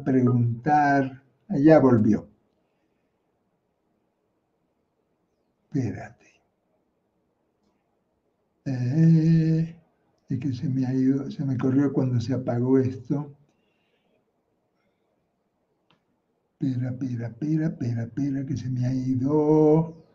preguntar. 0.08 1.22
Allá 1.50 1.80
volvió. 1.80 2.30
Espérate. 5.66 6.28
Eh, 8.66 9.76
es 10.30 10.40
que 10.40 10.54
se 10.54 10.70
me 10.70 10.86
ha 10.86 10.94
ido, 10.94 11.30
se 11.30 11.44
me 11.46 11.58
corrió 11.58 11.92
cuando 11.92 12.20
se 12.22 12.34
apagó 12.34 12.80
esto. 12.80 13.36
Espera, 16.60 16.90
espera, 16.92 17.28
espera, 17.28 17.68
espera, 17.68 18.04
espera, 18.04 18.46
que 18.46 18.58
se 18.58 18.70
me 18.70 18.86
ha 18.86 18.94
ido. 18.94 20.06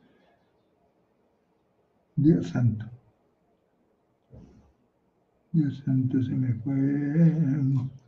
Dios 2.16 2.48
santo. 2.48 2.86
Dios 5.52 5.82
santo, 5.84 6.22
se 6.22 6.30
me 6.30 6.54
fue. 6.54 8.01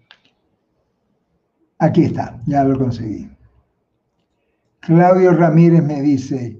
Aquí 1.85 2.05
está, 2.05 2.41
ya 2.47 2.65
lo 2.65 2.79
conseguí. 2.79 3.29
Claudio 4.81 5.33
Ramírez 5.33 5.83
me 5.83 6.01
dice, 6.01 6.59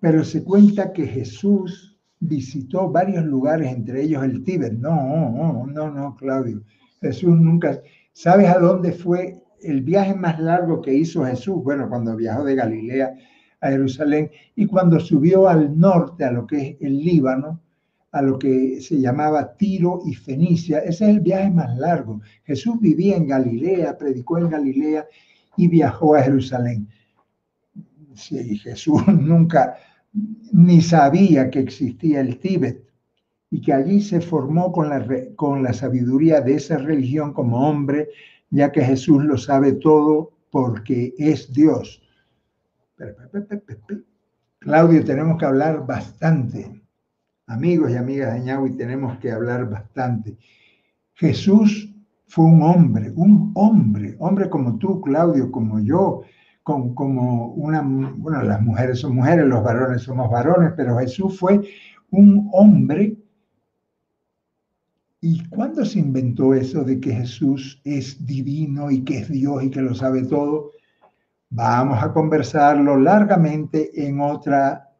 pero 0.00 0.24
se 0.24 0.42
cuenta 0.42 0.92
que 0.92 1.06
Jesús 1.06 1.96
visitó 2.18 2.90
varios 2.90 3.24
lugares, 3.24 3.72
entre 3.72 4.02
ellos 4.02 4.24
el 4.24 4.42
Tíbet. 4.42 4.72
No, 4.72 4.96
no, 5.30 5.66
no, 5.68 5.90
no, 5.92 6.16
Claudio. 6.16 6.60
Jesús 7.00 7.38
nunca... 7.38 7.80
¿Sabes 8.14 8.48
a 8.48 8.58
dónde 8.58 8.90
fue 8.90 9.40
el 9.60 9.82
viaje 9.82 10.16
más 10.16 10.40
largo 10.40 10.82
que 10.82 10.92
hizo 10.92 11.24
Jesús? 11.24 11.62
Bueno, 11.62 11.88
cuando 11.88 12.16
viajó 12.16 12.42
de 12.42 12.56
Galilea 12.56 13.14
a 13.60 13.68
Jerusalén 13.68 14.28
y 14.56 14.66
cuando 14.66 14.98
subió 14.98 15.48
al 15.48 15.78
norte, 15.78 16.24
a 16.24 16.32
lo 16.32 16.48
que 16.48 16.70
es 16.70 16.76
el 16.80 16.98
Líbano, 16.98 17.61
a 18.12 18.20
lo 18.20 18.38
que 18.38 18.80
se 18.80 19.00
llamaba 19.00 19.56
Tiro 19.56 20.02
y 20.04 20.14
Fenicia. 20.14 20.78
Ese 20.80 21.04
es 21.04 21.10
el 21.10 21.20
viaje 21.20 21.50
más 21.50 21.76
largo. 21.78 22.20
Jesús 22.44 22.78
vivía 22.80 23.16
en 23.16 23.26
Galilea, 23.26 23.96
predicó 23.96 24.38
en 24.38 24.50
Galilea 24.50 25.06
y 25.56 25.68
viajó 25.68 26.14
a 26.14 26.22
Jerusalén. 26.22 26.88
Sí, 28.14 28.58
Jesús 28.58 29.02
nunca 29.08 29.76
ni 30.52 30.82
sabía 30.82 31.50
que 31.50 31.60
existía 31.60 32.20
el 32.20 32.38
Tíbet 32.38 32.86
y 33.50 33.62
que 33.62 33.72
allí 33.72 34.02
se 34.02 34.20
formó 34.20 34.72
con 34.72 34.90
la, 34.90 35.06
con 35.34 35.62
la 35.62 35.72
sabiduría 35.72 36.42
de 36.42 36.56
esa 36.56 36.76
religión 36.76 37.32
como 37.32 37.66
hombre, 37.66 38.08
ya 38.50 38.70
que 38.70 38.82
Jesús 38.82 39.24
lo 39.24 39.38
sabe 39.38 39.72
todo 39.72 40.32
porque 40.50 41.14
es 41.16 41.50
Dios. 41.50 42.02
Claudio, 44.58 45.02
tenemos 45.02 45.38
que 45.38 45.46
hablar 45.46 45.86
bastante. 45.86 46.81
Amigos 47.46 47.90
y 47.90 47.96
amigas 47.96 48.34
de 48.34 48.40
Ñahui, 48.40 48.76
tenemos 48.76 49.18
que 49.18 49.32
hablar 49.32 49.68
bastante. 49.68 50.36
Jesús 51.14 51.92
fue 52.26 52.44
un 52.44 52.62
hombre, 52.62 53.12
un 53.14 53.52
hombre, 53.54 54.16
hombre 54.18 54.48
como 54.48 54.78
tú, 54.78 55.00
Claudio, 55.00 55.50
como 55.50 55.80
yo, 55.80 56.22
como 56.62 57.48
una, 57.48 57.82
bueno, 57.82 58.42
las 58.42 58.62
mujeres 58.62 59.00
son 59.00 59.16
mujeres, 59.16 59.44
los 59.46 59.62
varones 59.62 60.02
somos 60.02 60.30
varones, 60.30 60.72
pero 60.76 60.98
Jesús 60.98 61.38
fue 61.38 61.60
un 62.10 62.48
hombre. 62.52 63.16
¿Y 65.20 65.44
cuándo 65.48 65.84
se 65.84 65.98
inventó 65.98 66.54
eso 66.54 66.84
de 66.84 67.00
que 67.00 67.12
Jesús 67.12 67.80
es 67.84 68.24
divino 68.24 68.90
y 68.90 69.02
que 69.02 69.18
es 69.18 69.28
Dios 69.28 69.62
y 69.64 69.70
que 69.70 69.82
lo 69.82 69.94
sabe 69.94 70.24
todo? 70.24 70.70
Vamos 71.50 72.02
a 72.02 72.12
conversarlo 72.12 72.96
largamente 72.96 73.90
en 74.06 74.20
otra, 74.20 74.90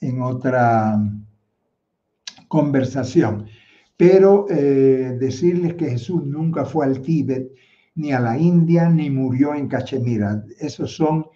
en 0.00 0.22
otra 0.22 0.98
conversación. 2.48 3.46
Pero 3.96 4.46
eh, 4.48 5.16
decirles 5.18 5.74
que 5.74 5.90
Jesús 5.90 6.24
nunca 6.24 6.64
fue 6.64 6.86
al 6.86 7.00
Tíbet, 7.00 7.50
ni 7.94 8.12
a 8.12 8.20
la 8.20 8.38
India, 8.38 8.88
ni 8.88 9.10
murió 9.10 9.54
en 9.54 9.68
Cachemira. 9.68 10.44
Esos 10.58 10.94
son 10.94 11.26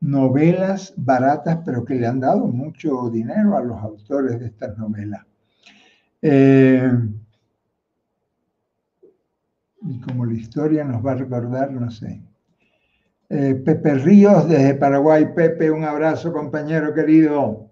novelas 0.00 0.92
baratas, 0.96 1.60
pero 1.64 1.84
que 1.84 1.94
le 1.94 2.06
han 2.06 2.20
dado 2.20 2.46
mucho 2.46 3.08
dinero 3.08 3.56
a 3.56 3.62
los 3.62 3.78
autores 3.78 4.38
de 4.40 4.46
estas 4.46 4.76
novelas. 4.76 5.24
Eh, 6.20 6.92
y 9.84 10.00
como 10.00 10.26
la 10.26 10.34
historia 10.34 10.84
nos 10.84 11.04
va 11.04 11.12
a 11.12 11.16
recordar, 11.16 11.72
no 11.72 11.90
sé. 11.90 12.22
Eh, 13.28 13.54
Pepe 13.54 13.94
Ríos 13.94 14.48
desde 14.48 14.74
Paraguay. 14.74 15.32
Pepe, 15.34 15.70
un 15.70 15.84
abrazo, 15.84 16.32
compañero 16.32 16.92
querido. 16.92 17.71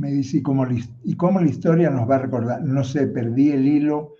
Me 0.00 0.12
dice, 0.12 0.38
¿y 0.38 0.42
cómo, 0.42 0.66
¿y 1.04 1.14
cómo 1.14 1.40
la 1.40 1.50
historia 1.50 1.90
nos 1.90 2.08
va 2.08 2.14
a 2.14 2.20
recordar? 2.20 2.62
No 2.62 2.82
sé, 2.84 3.06
perdí 3.06 3.50
el 3.50 3.68
hilo 3.68 4.14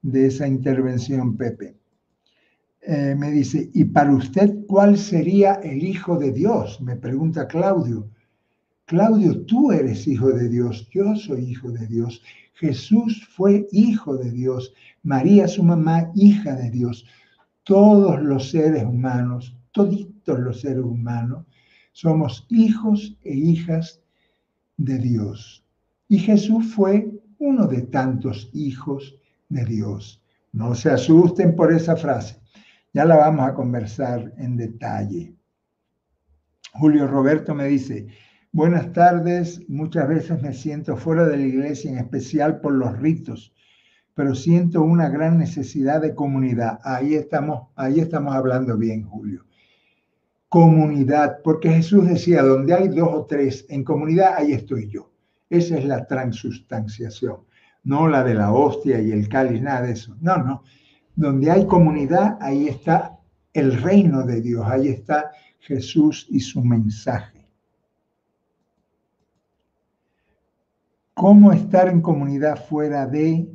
de 0.00 0.28
esa 0.28 0.46
intervención, 0.46 1.36
Pepe. 1.36 1.74
Eh, 2.82 3.16
me 3.18 3.32
dice, 3.32 3.68
¿y 3.74 3.84
para 3.86 4.14
usted 4.14 4.64
cuál 4.68 4.96
sería 4.96 5.54
el 5.54 5.82
Hijo 5.82 6.18
de 6.18 6.30
Dios? 6.30 6.80
Me 6.80 6.94
pregunta 6.94 7.48
Claudio. 7.48 8.08
Claudio, 8.84 9.44
tú 9.44 9.72
eres 9.72 10.06
hijo 10.06 10.28
de 10.28 10.48
Dios, 10.48 10.88
yo 10.90 11.16
soy 11.16 11.50
hijo 11.50 11.72
de 11.72 11.88
Dios. 11.88 12.22
Jesús 12.52 13.26
fue 13.34 13.66
hijo 13.72 14.16
de 14.16 14.30
Dios, 14.30 14.72
María 15.02 15.48
su 15.48 15.64
mamá, 15.64 16.12
hija 16.14 16.54
de 16.54 16.70
Dios. 16.70 17.06
Todos 17.64 18.22
los 18.22 18.50
seres 18.50 18.84
humanos, 18.84 19.56
toditos 19.72 20.38
los 20.38 20.60
seres 20.60 20.84
humanos, 20.84 21.44
somos 21.90 22.46
hijos 22.50 23.16
e 23.24 23.34
hijas 23.34 24.03
de 24.76 24.98
Dios. 24.98 25.64
Y 26.08 26.18
Jesús 26.18 26.74
fue 26.74 27.10
uno 27.38 27.66
de 27.66 27.82
tantos 27.82 28.50
hijos 28.52 29.18
de 29.48 29.64
Dios. 29.64 30.22
No 30.52 30.74
se 30.74 30.90
asusten 30.90 31.56
por 31.56 31.72
esa 31.72 31.96
frase. 31.96 32.40
Ya 32.92 33.04
la 33.04 33.16
vamos 33.16 33.48
a 33.48 33.54
conversar 33.54 34.32
en 34.38 34.56
detalle. 34.56 35.34
Julio 36.74 37.06
Roberto 37.06 37.54
me 37.54 37.66
dice, 37.66 38.06
buenas 38.52 38.92
tardes, 38.92 39.68
muchas 39.68 40.08
veces 40.08 40.42
me 40.42 40.52
siento 40.52 40.96
fuera 40.96 41.26
de 41.26 41.36
la 41.36 41.44
iglesia, 41.44 41.90
en 41.90 41.98
especial 41.98 42.60
por 42.60 42.72
los 42.72 42.96
ritos, 42.98 43.52
pero 44.14 44.34
siento 44.34 44.82
una 44.82 45.08
gran 45.08 45.38
necesidad 45.38 46.00
de 46.00 46.14
comunidad. 46.14 46.78
Ahí 46.84 47.14
estamos, 47.14 47.68
ahí 47.76 48.00
estamos 48.00 48.34
hablando 48.34 48.76
bien, 48.76 49.04
Julio. 49.04 49.44
Comunidad, 50.54 51.42
porque 51.42 51.68
Jesús 51.68 52.06
decía, 52.06 52.40
donde 52.44 52.72
hay 52.74 52.86
dos 52.86 53.08
o 53.12 53.26
tres 53.26 53.66
en 53.68 53.82
comunidad, 53.82 54.34
ahí 54.36 54.52
estoy 54.52 54.88
yo. 54.88 55.10
Esa 55.50 55.76
es 55.76 55.84
la 55.84 56.06
transustanciación, 56.06 57.38
no 57.82 58.06
la 58.06 58.22
de 58.22 58.34
la 58.34 58.52
hostia 58.52 59.00
y 59.00 59.10
el 59.10 59.28
cáliz, 59.28 59.60
nada 59.60 59.82
de 59.82 59.94
eso. 59.94 60.16
No, 60.20 60.36
no. 60.36 60.62
Donde 61.16 61.50
hay 61.50 61.66
comunidad, 61.66 62.38
ahí 62.40 62.68
está 62.68 63.18
el 63.52 63.82
reino 63.82 64.22
de 64.22 64.40
Dios, 64.42 64.64
ahí 64.64 64.86
está 64.86 65.32
Jesús 65.58 66.28
y 66.30 66.38
su 66.38 66.62
mensaje. 66.62 67.50
¿Cómo 71.14 71.50
estar 71.50 71.88
en 71.88 72.00
comunidad 72.00 72.64
fuera 72.64 73.08
de, 73.08 73.52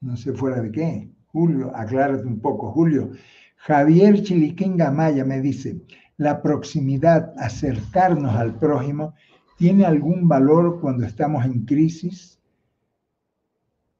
no 0.00 0.16
sé 0.16 0.32
fuera 0.32 0.62
de 0.62 0.72
qué? 0.72 1.10
Julio, 1.26 1.70
aclárate 1.76 2.26
un 2.26 2.40
poco, 2.40 2.72
Julio. 2.72 3.10
Javier 3.66 4.22
Chiliquenga 4.22 4.90
Maya 4.90 5.24
me 5.24 5.40
dice, 5.40 5.80
la 6.16 6.42
proximidad, 6.42 7.32
acercarnos 7.38 8.34
al 8.34 8.56
prójimo, 8.56 9.14
¿tiene 9.56 9.84
algún 9.84 10.28
valor 10.28 10.80
cuando 10.80 11.06
estamos 11.06 11.44
en 11.44 11.64
crisis? 11.64 12.32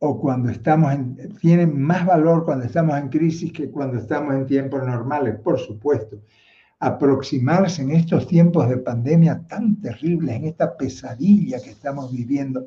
o 0.04 0.20
cuando 0.20 0.50
estamos 0.50 0.92
en, 0.92 1.36
tienen 1.40 1.80
más 1.80 2.04
valor 2.04 2.44
cuando 2.44 2.64
estamos 2.64 2.98
en 2.98 3.08
crisis 3.08 3.52
que 3.52 3.70
cuando 3.70 3.98
estamos 3.98 4.34
en 4.34 4.46
tiempos 4.46 4.84
normales, 4.84 5.38
por 5.38 5.60
supuesto. 5.60 6.20
Aproximarse 6.80 7.82
en 7.82 7.92
estos 7.92 8.26
tiempos 8.26 8.68
de 8.68 8.78
pandemia 8.78 9.46
tan 9.46 9.80
terribles, 9.80 10.34
en 10.34 10.46
esta 10.46 10.76
pesadilla 10.76 11.62
que 11.62 11.70
estamos 11.70 12.10
viviendo, 12.10 12.66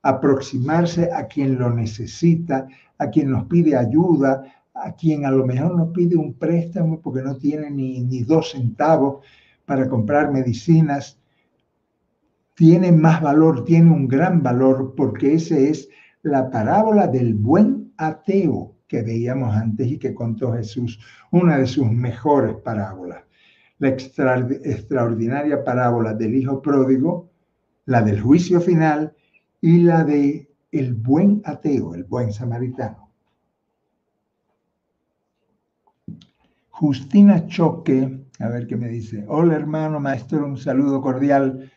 aproximarse 0.00 1.10
a 1.12 1.26
quien 1.26 1.58
lo 1.58 1.68
necesita, 1.68 2.66
a 2.96 3.10
quien 3.10 3.30
nos 3.30 3.44
pide 3.48 3.76
ayuda, 3.76 4.42
a 4.74 4.94
quien 4.94 5.26
a 5.26 5.30
lo 5.30 5.46
mejor 5.46 5.76
nos 5.76 5.92
pide 5.92 6.16
un 6.16 6.34
préstamo 6.34 7.00
porque 7.00 7.22
no 7.22 7.36
tiene 7.36 7.70
ni, 7.70 8.00
ni 8.00 8.22
dos 8.22 8.52
centavos 8.52 9.24
para 9.64 9.88
comprar 9.88 10.32
medicinas, 10.32 11.20
tiene 12.54 12.92
más 12.92 13.20
valor, 13.22 13.64
tiene 13.64 13.90
un 13.90 14.08
gran 14.08 14.42
valor 14.42 14.94
porque 14.96 15.34
ese 15.34 15.70
es 15.70 15.88
la 16.22 16.50
parábola 16.50 17.06
del 17.06 17.34
buen 17.34 17.92
ateo 17.96 18.76
que 18.86 19.02
veíamos 19.02 19.54
antes 19.54 19.90
y 19.90 19.98
que 19.98 20.14
contó 20.14 20.52
Jesús, 20.52 21.00
una 21.30 21.58
de 21.58 21.66
sus 21.66 21.90
mejores 21.90 22.56
parábolas. 22.56 23.24
La 23.78 23.88
extraordinaria 23.88 25.64
parábola 25.64 26.14
del 26.14 26.34
hijo 26.34 26.60
pródigo, 26.60 27.30
la 27.86 28.02
del 28.02 28.20
juicio 28.20 28.60
final 28.60 29.14
y 29.60 29.78
la 29.78 30.04
de 30.04 30.48
el 30.70 30.94
buen 30.94 31.42
ateo, 31.44 31.94
el 31.94 32.04
buen 32.04 32.32
samaritano. 32.32 33.11
Justina 36.72 37.46
Choque, 37.46 38.26
a 38.40 38.48
ver 38.48 38.66
qué 38.66 38.76
me 38.76 38.88
dice. 38.88 39.24
Hola 39.28 39.54
hermano, 39.54 40.00
maestro, 40.00 40.44
un 40.44 40.56
saludo 40.56 41.00
cordial. 41.00 41.70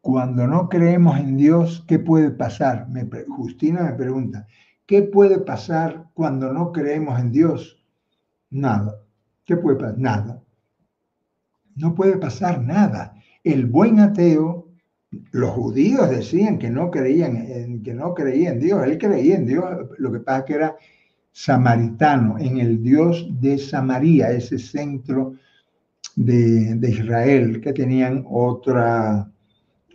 Cuando 0.00 0.46
no 0.46 0.68
creemos 0.68 1.18
en 1.18 1.36
Dios, 1.36 1.84
¿qué 1.88 1.98
puede 1.98 2.30
pasar? 2.30 2.86
Justina 3.28 3.82
me 3.82 3.94
pregunta, 3.94 4.46
¿qué 4.86 5.02
puede 5.02 5.38
pasar 5.38 6.10
cuando 6.14 6.52
no 6.52 6.70
creemos 6.70 7.18
en 7.18 7.32
Dios? 7.32 7.82
nada. 8.52 9.00
¿Qué 9.44 9.56
puede 9.56 9.78
pasar? 9.78 9.98
Nada. 9.98 10.42
No 11.74 11.94
puede 11.94 12.18
pasar 12.18 12.62
nada. 12.62 13.14
El 13.42 13.66
buen 13.66 13.98
ateo, 13.98 14.68
los 15.32 15.50
judíos 15.50 16.08
decían 16.10 16.58
que 16.58 16.70
no 16.70 16.90
creían 16.90 17.36
en, 17.36 17.82
que 17.82 17.94
no 17.94 18.14
creían 18.14 18.54
en 18.54 18.60
Dios. 18.60 18.84
Él 18.84 18.98
creía 18.98 19.36
en 19.36 19.46
Dios. 19.46 19.64
Lo 19.98 20.12
que 20.12 20.20
pasa 20.20 20.44
que 20.44 20.54
era 20.54 20.76
samaritano, 21.32 22.38
en 22.38 22.58
el 22.58 22.82
Dios 22.82 23.26
de 23.40 23.58
Samaria, 23.58 24.30
ese 24.30 24.58
centro 24.58 25.34
de, 26.14 26.78
Israel, 26.88 27.60
que 27.60 27.72
tenían 27.72 28.24
otra, 28.28 29.30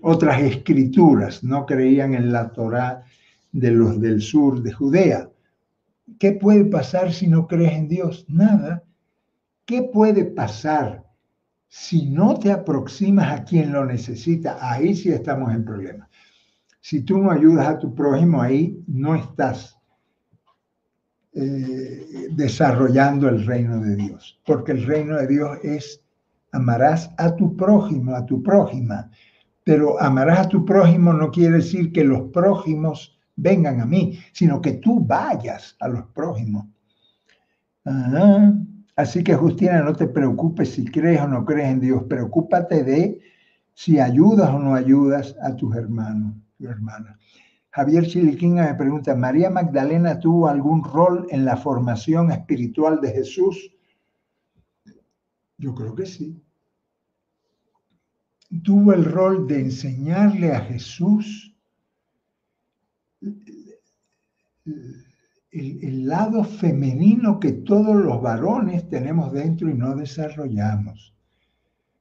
otras 0.01 0.41
escrituras, 0.41 1.43
no 1.43 1.65
creían 1.65 2.15
en 2.15 2.31
la 2.31 2.51
Torá 2.51 3.03
de 3.51 3.71
los 3.71 4.01
del 4.01 4.21
sur 4.21 4.61
de 4.61 4.73
Judea. 4.73 5.29
¿Qué 6.19 6.31
puede 6.31 6.65
pasar 6.65 7.13
si 7.13 7.27
no 7.27 7.47
crees 7.47 7.73
en 7.73 7.87
Dios? 7.87 8.25
Nada. 8.27 8.83
¿Qué 9.65 9.83
puede 9.83 10.25
pasar 10.25 11.05
si 11.67 12.09
no 12.09 12.35
te 12.35 12.51
aproximas 12.51 13.39
a 13.39 13.43
quien 13.43 13.71
lo 13.71 13.85
necesita? 13.85 14.57
Ahí 14.59 14.95
sí 14.95 15.09
estamos 15.09 15.53
en 15.53 15.65
problemas. 15.65 16.09
Si 16.79 17.01
tú 17.01 17.17
no 17.17 17.29
ayudas 17.29 17.67
a 17.67 17.77
tu 17.77 17.93
prójimo, 17.93 18.41
ahí 18.41 18.81
no 18.87 19.15
estás 19.15 19.76
eh, 21.33 22.27
desarrollando 22.31 23.29
el 23.29 23.45
reino 23.45 23.79
de 23.79 23.95
Dios, 23.95 24.39
porque 24.45 24.71
el 24.71 24.85
reino 24.85 25.17
de 25.17 25.27
Dios 25.27 25.57
es 25.63 26.01
amarás 26.51 27.11
a 27.17 27.35
tu 27.35 27.55
prójimo, 27.55 28.15
a 28.15 28.25
tu 28.25 28.41
prójima, 28.41 29.09
pero 29.63 30.01
amarás 30.01 30.39
a 30.39 30.49
tu 30.49 30.65
prójimo 30.65 31.13
no 31.13 31.29
quiere 31.29 31.57
decir 31.57 31.91
que 31.91 32.03
los 32.03 32.31
prójimos 32.31 33.19
vengan 33.35 33.81
a 33.81 33.85
mí, 33.85 34.19
sino 34.33 34.61
que 34.61 34.73
tú 34.73 35.05
vayas 35.05 35.75
a 35.79 35.87
los 35.87 36.05
prójimos. 36.07 36.65
Así 38.95 39.23
que 39.23 39.35
Justina, 39.35 39.81
no 39.81 39.93
te 39.93 40.07
preocupes 40.07 40.71
si 40.71 40.85
crees 40.85 41.21
o 41.21 41.27
no 41.27 41.45
crees 41.45 41.69
en 41.69 41.79
Dios, 41.79 42.03
preocúpate 42.09 42.83
de 42.83 43.21
si 43.73 43.99
ayudas 43.99 44.49
o 44.49 44.59
no 44.59 44.73
ayudas 44.73 45.35
a 45.41 45.55
tus 45.55 45.75
hermanos, 45.75 46.33
tu 46.57 46.67
hermana. 46.67 47.17
Javier 47.77 48.07
Chiliquinga 48.07 48.65
me 48.65 48.73
pregunta, 48.73 49.13
¿María 49.13 49.51
Magdalena 49.51 50.19
tuvo 50.19 50.47
algún 50.47 50.83
rol 50.83 51.27
en 51.29 51.45
la 51.45 51.57
formación 51.57 52.31
espiritual 52.31 52.99
de 53.01 53.11
Jesús? 53.11 53.71
Yo 55.59 55.75
creo 55.75 55.93
que 55.93 56.07
sí. 56.07 56.41
Tuvo 58.63 58.93
el 58.93 59.05
rol 59.05 59.45
de 59.45 59.59
enseñarle 59.59 60.53
a 60.53 60.61
Jesús 60.61 61.55
el, 65.51 66.07
lado 66.07 66.43
femenino 66.43 67.39
que 67.39 67.51
todos 67.51 67.95
los 67.95 68.19
varones 68.19 68.89
tenemos 68.89 69.31
dentro 69.31 69.69
y 69.69 69.75
no 69.75 69.95
desarrollamos. 69.95 71.13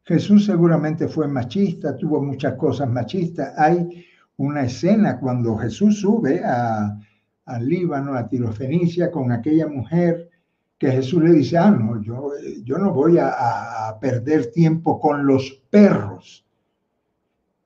Jesús 0.04 0.46
seguramente 0.46 1.06
fue 1.06 1.28
machista, 1.28 1.98
tuvo 1.98 2.22
muchas 2.22 2.54
cosas 2.54 2.88
machistas. 2.88 3.52
Hay 3.58 4.05
una 4.39 4.64
escena 4.64 5.18
cuando 5.18 5.57
Jesús 5.57 6.01
sube 6.01 6.43
a, 6.45 6.99
al 7.47 7.68
Líbano, 7.68 8.14
a 8.14 8.28
Tirofenicia, 8.28 9.11
con 9.11 9.32
aquella 9.32 9.66
mujer 9.66 10.30
que 10.78 10.91
Jesús 10.91 11.22
le 11.22 11.32
dice, 11.32 11.57
ah, 11.57 11.70
no, 11.70 12.03
yo, 12.03 12.32
yo 12.62 12.78
no 12.78 12.93
voy 12.93 13.18
a 13.18 13.97
perder 14.01 14.53
tiempo 14.53 15.01
con 15.01 15.26
los 15.26 15.62
perros. 15.70 16.45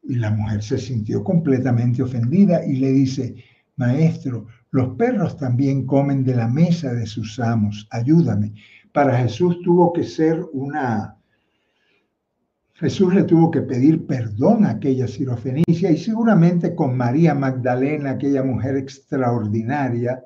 Y 0.02 0.14
la 0.16 0.30
mujer 0.30 0.62
se 0.62 0.78
sintió 0.78 1.22
completamente 1.24 2.02
ofendida 2.02 2.64
y 2.64 2.76
le 2.76 2.90
dice, 2.92 3.34
maestro, 3.76 4.46
los 4.70 4.96
perros 4.96 5.36
también 5.36 5.86
comen 5.86 6.22
de 6.22 6.34
la 6.34 6.46
mesa 6.46 6.92
de 6.92 7.06
sus 7.06 7.40
amos, 7.40 7.88
ayúdame. 7.90 8.54
Para 8.92 9.18
Jesús 9.18 9.58
tuvo 9.62 9.92
que 9.92 10.04
ser 10.04 10.44
una, 10.52 11.16
Jesús 12.80 13.14
le 13.14 13.24
tuvo 13.24 13.50
que 13.50 13.60
pedir 13.60 14.06
perdón 14.06 14.64
a 14.64 14.70
aquella 14.70 15.06
sirofenicia 15.06 15.90
y 15.90 15.98
seguramente 15.98 16.74
con 16.74 16.96
María 16.96 17.34
Magdalena, 17.34 18.12
aquella 18.12 18.42
mujer 18.42 18.78
extraordinaria 18.78 20.24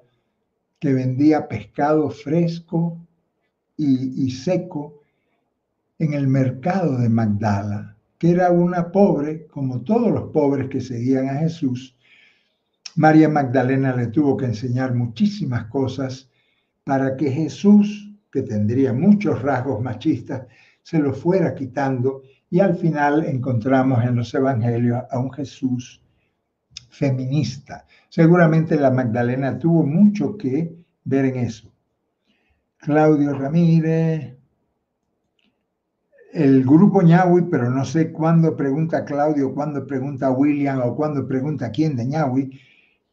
que 0.78 0.92
vendía 0.92 1.48
pescado 1.48 2.10
fresco 2.10 3.04
y, 3.76 4.30
seco 4.30 5.02
en 5.98 6.14
el 6.14 6.28
mercado 6.28 6.96
de 6.96 7.08
Magdala, 7.08 7.96
que 8.18 8.30
era 8.30 8.52
una 8.52 8.92
pobre, 8.92 9.48
como 9.48 9.80
todos 9.80 10.12
los 10.12 10.30
pobres 10.30 10.68
que 10.68 10.80
seguían 10.80 11.28
a 11.30 11.40
Jesús. 11.40 11.96
María 12.94 13.28
Magdalena 13.28 13.96
le 13.96 14.06
tuvo 14.06 14.36
que 14.36 14.44
enseñar 14.44 14.94
muchísimas 14.94 15.64
cosas 15.64 16.30
para 16.84 17.16
que 17.16 17.32
Jesús, 17.32 18.12
que 18.30 18.42
tendría 18.42 18.92
muchos 18.92 19.42
rasgos 19.42 19.82
machistas, 19.82 20.46
se 20.84 21.00
lo 21.00 21.14
fuera 21.14 21.52
quitando 21.56 22.22
y 22.54 22.60
al 22.60 22.76
final 22.76 23.24
encontramos 23.24 24.04
en 24.04 24.14
los 24.14 24.32
evangelios 24.32 25.02
a 25.10 25.18
un 25.18 25.32
Jesús 25.32 26.00
feminista. 26.88 27.84
Seguramente 28.08 28.76
la 28.76 28.92
Magdalena 28.92 29.58
tuvo 29.58 29.84
mucho 29.84 30.36
que 30.36 30.72
ver 31.02 31.24
en 31.24 31.38
eso. 31.38 31.72
Claudio 32.76 33.36
Ramírez, 33.36 34.36
el 36.32 36.62
grupo 36.62 37.02
Ñahui, 37.02 37.50
pero 37.50 37.68
no 37.70 37.84
sé 37.84 38.12
cuándo 38.12 38.56
pregunta 38.56 39.04
Claudio, 39.04 39.52
cuándo 39.52 39.84
pregunta 39.84 40.30
William 40.30 40.80
o 40.84 40.94
cuándo 40.94 41.26
pregunta 41.26 41.72
quién 41.72 41.96
de 41.96 42.06
Ñahui, 42.06 42.60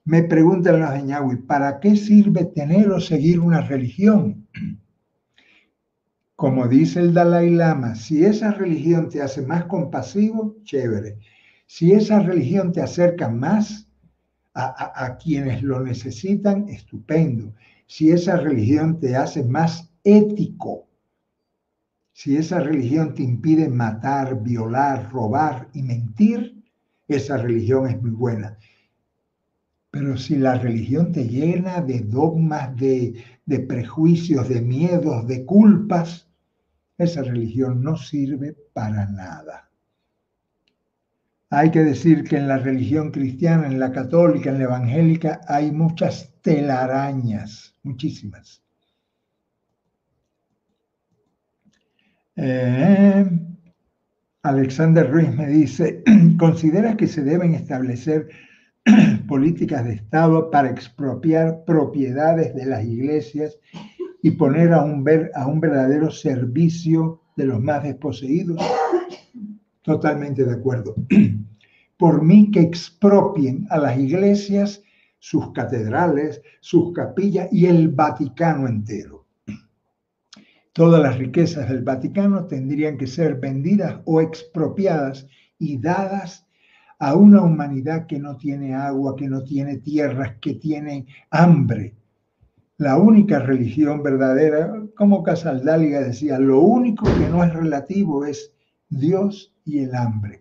me 0.05 0.21
preguntan 0.21 0.81
los 0.81 0.91
de 0.91 1.01
Ñahui, 1.01 1.37
¿para 1.47 1.79
qué 1.79 1.95
sirve 1.95 2.45
tener 2.45 2.91
o 2.91 2.99
seguir 2.99 3.39
una 3.39 3.61
religión? 3.61 4.40
Como 6.41 6.67
dice 6.67 7.01
el 7.01 7.13
Dalai 7.13 7.51
Lama, 7.51 7.93
si 7.93 8.25
esa 8.25 8.49
religión 8.49 9.09
te 9.09 9.21
hace 9.21 9.43
más 9.43 9.65
compasivo, 9.65 10.55
chévere. 10.63 11.19
Si 11.67 11.91
esa 11.91 12.19
religión 12.19 12.71
te 12.71 12.81
acerca 12.81 13.29
más 13.29 13.87
a, 14.55 15.19
quienes 15.21 15.61
lo 15.61 15.81
necesitan, 15.81 16.67
estupendo. 16.67 17.53
Si 17.85 18.09
esa 18.09 18.37
religión 18.37 18.99
te 18.99 19.15
hace 19.15 19.43
más 19.43 19.93
ético, 20.03 20.87
si 22.11 22.37
esa 22.37 22.59
religión 22.59 23.13
te 23.13 23.21
impide 23.21 23.69
matar, 23.69 24.41
violar, 24.41 25.11
robar 25.11 25.69
y 25.75 25.83
mentir, 25.83 26.59
esa 27.07 27.37
religión 27.37 27.87
es 27.87 28.01
muy 28.01 28.09
buena. 28.09 28.57
Pero 29.91 30.17
si 30.17 30.37
la 30.37 30.55
religión 30.55 31.11
te 31.11 31.23
llena 31.23 31.81
de 31.81 31.99
dogmas, 31.99 32.75
de, 32.77 33.23
de 33.45 33.59
prejuicios, 33.59 34.49
de 34.49 34.61
miedos, 34.61 35.27
de 35.27 35.45
culpas, 35.45 36.29
esa 37.03 37.23
religión 37.23 37.81
no 37.83 37.95
sirve 37.95 38.55
para 38.73 39.05
nada. 39.07 39.69
Hay 41.49 41.69
que 41.69 41.83
decir 41.83 42.23
que 42.23 42.37
en 42.37 42.47
la 42.47 42.57
religión 42.57 43.11
cristiana, 43.11 43.67
en 43.67 43.77
la 43.77 43.91
católica, 43.91 44.49
en 44.49 44.59
la 44.59 44.63
evangélica, 44.63 45.41
hay 45.47 45.71
muchas 45.71 46.33
telarañas, 46.41 47.75
muchísimas. 47.83 48.63
Eh, 52.37 53.25
Alexander 54.43 55.11
Ruiz 55.11 55.35
me 55.35 55.47
dice, 55.47 56.03
¿considera 56.39 56.95
que 56.95 57.07
se 57.07 57.21
deben 57.21 57.53
establecer 57.53 58.29
políticas 59.27 59.83
de 59.85 59.93
Estado 59.93 60.49
para 60.49 60.69
expropiar 60.69 61.65
propiedades 61.65 62.55
de 62.55 62.65
las 62.65 62.83
iglesias 62.85 63.59
y 64.23 64.31
poner 64.31 64.73
a 64.73 64.83
un, 64.83 65.03
ver, 65.03 65.31
a 65.35 65.47
un 65.47 65.59
verdadero 65.59 66.11
servicio 66.11 67.21
de 67.35 67.45
los 67.45 67.59
más 67.59 67.83
desposeídos? 67.83 68.57
Totalmente 69.81 70.43
de 70.45 70.53
acuerdo. 70.53 70.95
Por 71.97 72.23
mí 72.23 72.51
que 72.51 72.61
expropien 72.61 73.67
a 73.69 73.77
las 73.77 73.97
iglesias 73.97 74.83
sus 75.19 75.51
catedrales, 75.53 76.41
sus 76.59 76.93
capillas 76.93 77.47
y 77.51 77.67
el 77.67 77.89
Vaticano 77.89 78.67
entero. 78.67 79.27
Todas 80.73 81.01
las 81.01 81.17
riquezas 81.17 81.69
del 81.69 81.83
Vaticano 81.83 82.45
tendrían 82.45 82.97
que 82.97 83.07
ser 83.07 83.35
vendidas 83.35 84.01
o 84.05 84.21
expropiadas 84.21 85.27
y 85.57 85.79
dadas 85.79 86.47
a 86.99 87.15
una 87.15 87.41
humanidad 87.41 88.05
que 88.05 88.19
no 88.19 88.37
tiene 88.37 88.75
agua, 88.75 89.15
que 89.15 89.27
no 89.27 89.43
tiene 89.43 89.77
tierras, 89.77 90.35
que 90.39 90.53
tiene 90.53 91.07
hambre, 91.31 91.95
la 92.81 92.97
única 92.97 93.37
religión 93.37 94.01
verdadera, 94.01 94.73
como 94.95 95.21
Casaldáliga 95.21 96.01
decía, 96.01 96.39
lo 96.39 96.61
único 96.61 97.05
que 97.05 97.29
no 97.29 97.43
es 97.43 97.53
relativo 97.53 98.25
es 98.25 98.53
Dios 98.89 99.53
y 99.63 99.83
el 99.83 99.93
hambre. 99.93 100.39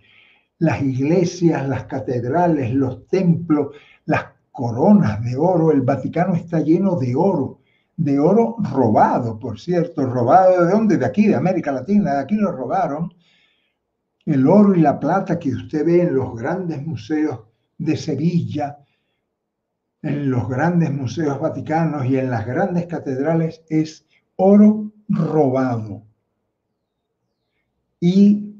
Las 0.56 0.80
iglesias, 0.80 1.68
las 1.68 1.84
catedrales, 1.84 2.72
los 2.72 3.06
templos, 3.08 3.76
las 4.06 4.24
coronas 4.52 5.22
de 5.22 5.36
oro, 5.36 5.70
el 5.70 5.82
Vaticano 5.82 6.34
está 6.34 6.60
lleno 6.60 6.96
de 6.96 7.14
oro, 7.14 7.60
de 7.98 8.18
oro 8.18 8.56
robado, 8.72 9.38
por 9.38 9.60
cierto, 9.60 10.06
robado 10.06 10.64
de 10.64 10.72
dónde? 10.72 10.96
De 10.96 11.04
aquí, 11.04 11.26
de 11.26 11.34
América 11.34 11.72
Latina, 11.72 12.14
de 12.14 12.20
aquí 12.20 12.36
lo 12.36 12.52
robaron. 12.52 13.12
El 14.24 14.46
oro 14.46 14.74
y 14.74 14.80
la 14.80 14.98
plata 14.98 15.38
que 15.38 15.50
usted 15.50 15.84
ve 15.84 16.04
en 16.04 16.14
los 16.14 16.34
grandes 16.34 16.86
museos 16.86 17.40
de 17.76 17.98
Sevilla, 17.98 18.78
en 20.02 20.30
los 20.30 20.48
grandes 20.48 20.90
museos 20.92 21.38
vaticanos 21.40 22.06
y 22.06 22.16
en 22.16 22.30
las 22.30 22.46
grandes 22.46 22.86
catedrales 22.86 23.62
es 23.68 24.06
oro 24.36 24.92
robado. 25.08 26.02
Y 28.00 28.54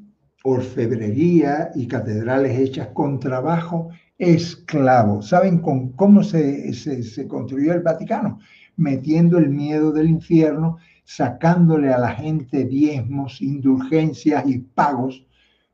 orfebrería 0.45 1.71
y 1.75 1.87
catedrales 1.87 2.59
hechas 2.59 2.89
con 2.89 3.19
trabajo 3.21 3.91
esclavo. 4.19 5.23
¿Saben 5.23 5.59
con 5.61 5.93
cómo 5.93 6.23
se, 6.23 6.73
se, 6.75 7.27
construyó 7.27 7.73
el 7.73 7.81
Vaticano? 7.81 8.39
Metiendo 8.77 9.39
el 9.39 9.49
miedo 9.49 9.93
del 9.93 10.11
infierno, 10.11 10.79
sacándole 11.05 11.93
a 11.93 11.99
la 11.99 12.11
gente 12.11 12.65
diezmos, 12.65 13.41
indulgencias 13.41 14.47
y 14.47 14.59
pagos 14.59 15.27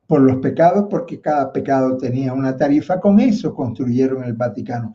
por 0.07 0.21
los 0.21 0.37
pecados, 0.37 0.87
porque 0.89 1.21
cada 1.21 1.53
pecado 1.53 1.97
tenía 1.97 2.33
una 2.33 2.57
tarifa. 2.57 3.01
Con 3.01 3.19
eso 3.19 3.53
construyeron 3.53 4.23
el 4.23 4.35
Vaticano. 4.35 4.95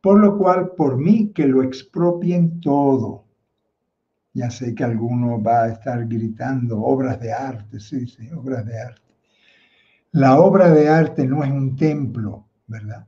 Por 0.00 0.18
lo 0.18 0.38
cual, 0.38 0.72
por 0.76 0.96
mí, 0.96 1.32
que 1.32 1.46
lo 1.46 1.62
expropien 1.62 2.60
todo. 2.60 3.24
Ya 4.32 4.50
sé 4.50 4.74
que 4.74 4.84
alguno 4.84 5.42
va 5.42 5.64
a 5.64 5.68
estar 5.68 6.06
gritando 6.06 6.80
obras 6.80 7.20
de 7.20 7.32
arte, 7.32 7.80
sí, 7.80 8.06
sí, 8.06 8.30
obras 8.32 8.64
de 8.64 8.80
arte. 8.80 9.02
La 10.12 10.40
obra 10.40 10.70
de 10.70 10.88
arte 10.88 11.26
no 11.26 11.44
es 11.44 11.50
un 11.50 11.76
templo, 11.76 12.46
¿verdad? 12.66 13.06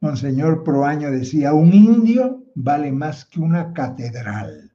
Monseñor 0.00 0.62
Proaño 0.64 1.10
decía, 1.10 1.52
un 1.52 1.72
indio 1.72 2.44
vale 2.54 2.92
más 2.92 3.24
que 3.24 3.40
una 3.40 3.72
catedral. 3.72 4.72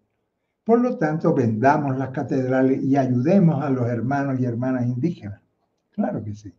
Por 0.63 0.80
lo 0.80 0.97
tanto, 0.97 1.34
vendamos 1.34 1.97
las 1.97 2.09
catedrales 2.09 2.84
y 2.84 2.95
ayudemos 2.95 3.63
a 3.63 3.69
los 3.69 3.88
hermanos 3.88 4.39
y 4.39 4.45
hermanas 4.45 4.85
indígenas. 4.85 5.41
Claro 5.91 6.23
que 6.23 6.34
sí. 6.34 6.53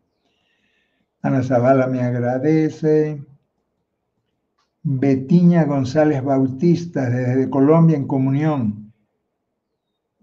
Ana 1.23 1.43
Zavala 1.43 1.87
me 1.87 2.03
agradece. 2.03 3.25
Betiña 4.87 5.65
González 5.65 6.23
Bautista, 6.23 7.09
desde 7.09 7.49
Colombia 7.49 7.97
en 7.97 8.07
comunión. 8.07 8.93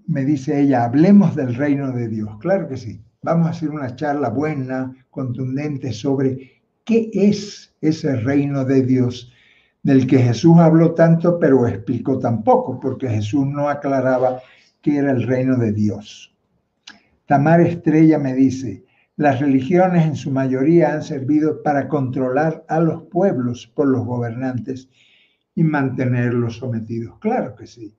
Me 0.05 0.23
dice 0.23 0.61
ella, 0.61 0.83
hablemos 0.83 1.35
del 1.35 1.55
reino 1.55 1.91
de 1.91 2.07
Dios. 2.07 2.29
Claro 2.39 2.67
que 2.67 2.77
sí. 2.77 3.01
Vamos 3.23 3.47
a 3.47 3.49
hacer 3.49 3.71
una 3.71 3.95
charla 3.95 4.29
buena, 4.29 4.93
contundente 5.09 5.91
sobre 5.91 6.61
¿Qué 6.85 7.09
es 7.11 7.73
ese 7.81 8.15
reino 8.17 8.63
de 8.63 8.83
Dios 8.83 9.33
del 9.81 10.05
que 10.05 10.19
Jesús 10.19 10.57
habló 10.59 10.93
tanto, 10.93 11.39
pero 11.39 11.65
explicó 11.67 12.19
tan 12.19 12.43
poco? 12.43 12.79
Porque 12.79 13.09
Jesús 13.09 13.47
no 13.47 13.67
aclaraba 13.67 14.41
qué 14.79 14.97
era 14.97 15.11
el 15.11 15.23
reino 15.23 15.57
de 15.57 15.71
Dios. 15.71 16.35
Tamar 17.25 17.61
Estrella 17.61 18.19
me 18.19 18.35
dice, 18.35 18.83
las 19.21 19.39
religiones 19.39 20.03
en 20.07 20.15
su 20.15 20.31
mayoría 20.31 20.93
han 20.93 21.03
servido 21.03 21.61
para 21.61 21.87
controlar 21.87 22.65
a 22.67 22.79
los 22.79 23.03
pueblos 23.03 23.67
por 23.67 23.87
los 23.87 24.03
gobernantes 24.03 24.89
y 25.53 25.63
mantenerlos 25.63 26.57
sometidos. 26.57 27.19
Claro 27.19 27.53
que 27.53 27.67
sí. 27.67 27.95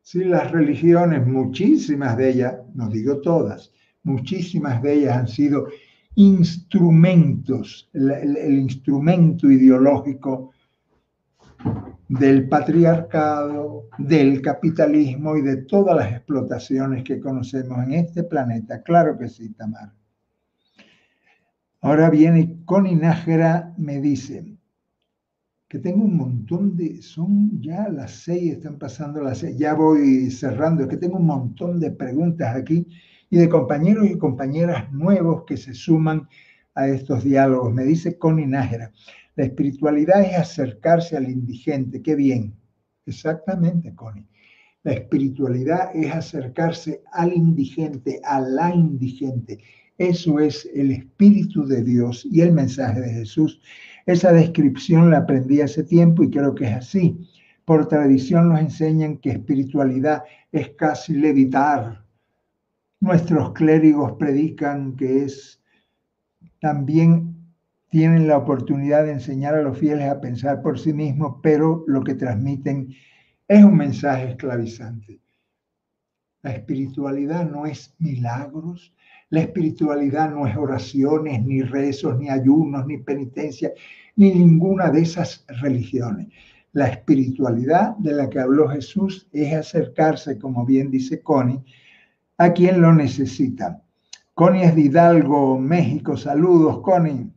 Sí, 0.00 0.22
las 0.22 0.52
religiones, 0.52 1.26
muchísimas 1.26 2.16
de 2.16 2.30
ellas, 2.30 2.54
no 2.72 2.88
digo 2.88 3.20
todas, 3.20 3.72
muchísimas 4.04 4.80
de 4.80 4.92
ellas 4.94 5.16
han 5.16 5.26
sido 5.26 5.66
instrumentos, 6.14 7.90
el, 7.92 8.60
instrumento 8.60 9.50
ideológico 9.50 10.52
del 12.06 12.48
patriarcado, 12.48 13.88
del 13.98 14.40
capitalismo 14.40 15.36
y 15.36 15.42
de 15.42 15.56
todas 15.64 15.96
las 15.96 16.12
explotaciones 16.12 17.02
que 17.02 17.18
conocemos 17.18 17.84
en 17.84 17.94
este 17.94 18.22
planeta. 18.22 18.84
Claro 18.84 19.18
que 19.18 19.28
sí, 19.28 19.48
Tamar. 19.54 19.99
Ahora 21.82 22.10
viene 22.10 22.62
Connie 22.66 23.00
me 23.78 24.00
dice 24.00 24.44
que 25.66 25.78
tengo 25.78 26.04
un 26.04 26.16
montón 26.16 26.76
de, 26.76 27.00
son 27.00 27.60
ya 27.62 27.88
las 27.88 28.10
seis, 28.10 28.52
están 28.52 28.78
pasando 28.78 29.22
las 29.22 29.38
seis, 29.38 29.56
ya 29.56 29.72
voy 29.74 30.30
cerrando, 30.30 30.82
es 30.82 30.88
que 30.88 30.96
tengo 30.96 31.16
un 31.16 31.26
montón 31.26 31.80
de 31.80 31.90
preguntas 31.92 32.54
aquí 32.54 32.86
y 33.30 33.36
de 33.38 33.48
compañeros 33.48 34.10
y 34.10 34.18
compañeras 34.18 34.92
nuevos 34.92 35.44
que 35.46 35.56
se 35.56 35.72
suman 35.72 36.28
a 36.74 36.88
estos 36.88 37.24
diálogos. 37.24 37.72
Me 37.72 37.84
dice 37.84 38.18
Connie 38.18 38.46
Nájera, 38.46 38.92
la 39.36 39.44
espiritualidad 39.44 40.22
es 40.22 40.36
acercarse 40.36 41.16
al 41.16 41.30
indigente. 41.30 42.02
Qué 42.02 42.14
bien. 42.14 42.54
Exactamente, 43.06 43.94
Connie. 43.94 44.26
La 44.82 44.92
espiritualidad 44.92 45.94
es 45.94 46.12
acercarse 46.12 47.02
al 47.12 47.32
indigente, 47.32 48.20
a 48.24 48.40
la 48.40 48.74
indigente. 48.74 49.58
Eso 50.00 50.40
es 50.40 50.66
el 50.74 50.92
Espíritu 50.92 51.66
de 51.66 51.84
Dios 51.84 52.26
y 52.30 52.40
el 52.40 52.52
mensaje 52.52 53.00
de 53.02 53.12
Jesús. 53.12 53.60
Esa 54.06 54.32
descripción 54.32 55.10
la 55.10 55.18
aprendí 55.18 55.60
hace 55.60 55.84
tiempo 55.84 56.22
y 56.22 56.30
creo 56.30 56.54
que 56.54 56.64
es 56.64 56.76
así. 56.76 57.28
Por 57.66 57.86
tradición 57.86 58.48
nos 58.48 58.60
enseñan 58.60 59.18
que 59.18 59.30
espiritualidad 59.30 60.22
es 60.52 60.70
casi 60.70 61.12
levitar, 61.12 62.02
Nuestros 63.02 63.52
clérigos 63.52 64.12
predican 64.18 64.94
que 64.94 65.24
es 65.24 65.62
también 66.60 67.34
tienen 67.88 68.28
la 68.28 68.36
oportunidad 68.36 69.04
de 69.04 69.12
enseñar 69.12 69.54
a 69.54 69.62
los 69.62 69.78
fieles 69.78 70.10
a 70.10 70.20
pensar 70.20 70.60
por 70.60 70.78
sí 70.78 70.92
mismos, 70.92 71.36
pero 71.42 71.82
lo 71.86 72.04
que 72.04 72.14
transmiten 72.14 72.94
es 73.48 73.64
un 73.64 73.76
mensaje 73.76 74.30
esclavizante. 74.30 75.18
La 76.42 76.52
espiritualidad 76.52 77.48
no 77.48 77.66
es 77.66 77.94
milagros, 77.98 78.94
la 79.28 79.40
espiritualidad 79.40 80.30
no 80.30 80.46
es 80.46 80.56
oraciones, 80.56 81.44
ni 81.44 81.62
rezos, 81.62 82.18
ni 82.18 82.28
ayunos, 82.28 82.86
ni 82.86 82.98
penitencia, 82.98 83.72
ni 84.16 84.34
ninguna 84.34 84.90
de 84.90 85.02
esas 85.02 85.44
religiones. 85.60 86.28
La 86.72 86.88
espiritualidad 86.88 87.96
de 87.96 88.12
la 88.12 88.28
que 88.28 88.40
habló 88.40 88.68
Jesús 88.68 89.28
es 89.32 89.54
acercarse, 89.54 90.38
como 90.38 90.64
bien 90.64 90.90
dice 90.90 91.22
Connie, 91.22 91.62
a 92.38 92.52
quien 92.52 92.80
lo 92.80 92.94
necesita. 92.94 93.82
Connie 94.34 94.64
es 94.64 94.74
de 94.74 94.82
Hidalgo, 94.82 95.58
México. 95.58 96.16
Saludos, 96.16 96.80
Connie, 96.80 97.30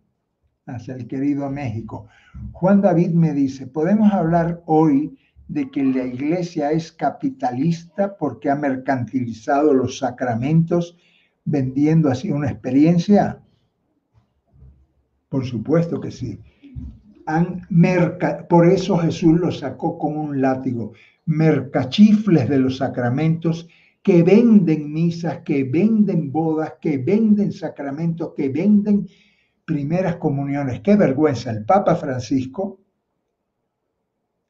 hacia 0.66 0.96
el 0.96 1.08
querido 1.08 1.50
México. 1.50 2.08
Juan 2.54 2.82
David 2.82 3.12
me 3.12 3.34
dice, 3.34 3.68
¿podemos 3.68 4.14
hablar 4.14 4.62
hoy 4.66 5.18
de 5.54 5.70
que 5.70 5.84
la 5.84 6.04
iglesia 6.04 6.72
es 6.72 6.92
capitalista 6.92 8.18
porque 8.18 8.50
ha 8.50 8.56
mercantilizado 8.56 9.72
los 9.72 10.00
sacramentos 10.00 10.98
vendiendo 11.46 12.10
así 12.10 12.32
una 12.32 12.50
experiencia? 12.50 13.40
Por 15.30 15.46
supuesto 15.46 16.02
que 16.02 16.10
sí. 16.10 16.40
Han 17.28 17.68
Por 18.50 18.66
eso 18.66 18.98
Jesús 18.98 19.40
lo 19.40 19.52
sacó 19.52 20.00
con 20.00 20.18
un 20.18 20.42
látigo. 20.42 20.94
Mercachifles 21.26 22.50
de 22.50 22.58
los 22.58 22.78
sacramentos 22.78 23.68
que 24.02 24.24
venden 24.24 24.92
misas, 24.92 25.40
que 25.44 25.64
venden 25.64 26.32
bodas, 26.32 26.74
que 26.82 26.98
venden 26.98 27.52
sacramentos, 27.52 28.34
que 28.36 28.50
venden 28.50 29.08
primeras 29.66 30.16
comuniones. 30.16 30.82
Qué 30.82 30.96
vergüenza. 30.96 31.52
El 31.52 31.64
Papa 31.64 31.96
Francisco, 31.96 32.83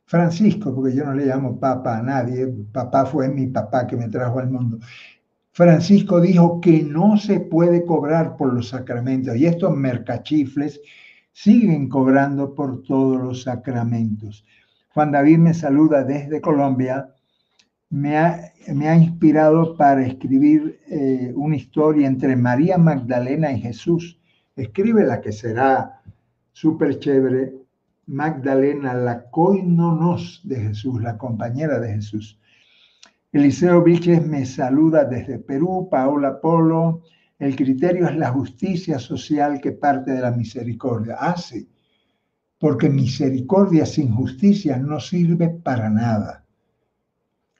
Francisco, 0.06 0.74
porque 0.74 0.96
yo 0.96 1.06
no 1.06 1.14
le 1.14 1.26
llamo 1.26 1.60
Papa 1.60 1.98
a 1.98 2.02
nadie, 2.02 2.48
papá 2.72 3.06
fue 3.06 3.30
mi 3.30 3.48
papá 3.48 3.88
que 3.88 3.98
me 3.98 4.10
trajo 4.10 4.40
al 4.40 4.50
mundo. 4.50 4.80
Francisco 5.52 6.20
dijo 6.20 6.60
que 6.60 6.84
no 6.84 7.18
se 7.18 7.40
puede 7.40 7.86
cobrar 7.86 8.36
por 8.38 8.54
los 8.54 8.70
sacramentos 8.70 9.36
y 9.36 9.46
estos 9.46 9.76
mercachifles 9.76 10.82
siguen 11.32 11.90
cobrando 11.90 12.54
por 12.56 12.84
todos 12.84 13.22
los 13.22 13.44
sacramentos. 13.44 14.46
Juan 14.94 15.12
David 15.12 15.38
me 15.38 15.54
saluda 15.54 16.04
desde 16.04 16.42
Colombia 16.42 17.14
me 17.94 18.18
ha, 18.18 18.96
inspirado 18.96 19.78
para 19.78 20.04
escribir 20.04 20.80
eh, 20.88 21.32
una 21.36 21.56
historia 21.56 22.08
entre 22.08 22.36
María 22.36 22.80
Magdalena 22.80 23.52
y 23.52 23.62
Jesús. 23.62 24.20
Escribe 24.56 25.04
la 25.04 25.22
que 25.22 25.32
será 25.32 26.02
súper 26.54 26.98
chévere. 26.98 27.54
Magdalena, 28.08 28.94
la 28.94 29.30
coinonos 29.30 30.42
de 30.44 30.58
Jesús, 30.58 31.02
la 31.02 31.18
compañera 31.18 31.80
de 31.80 31.94
Jesús. 31.94 32.40
Eliseo 33.32 33.82
Vilches 33.84 34.26
me 34.26 34.46
saluda 34.46 35.06
desde 35.06 35.40
Perú, 35.40 35.88
Paola 35.90 36.40
Polo. 36.40 37.04
El 37.40 37.56
criterio 37.56 38.08
es 38.08 38.16
la 38.16 38.30
justicia 38.30 39.00
social 39.00 39.60
que 39.60 39.72
parte 39.72 40.12
de 40.12 40.22
la 40.22 40.32
misericordia. 40.32 41.18
Ah, 41.20 41.36
sí, 41.38 41.68
porque 42.60 42.90
misericordia 42.90 43.86
sin 43.86 44.14
justicia 44.14 44.78
no 44.78 45.00
sirve 45.00 45.50
para 45.50 45.90
nada. 45.90 46.46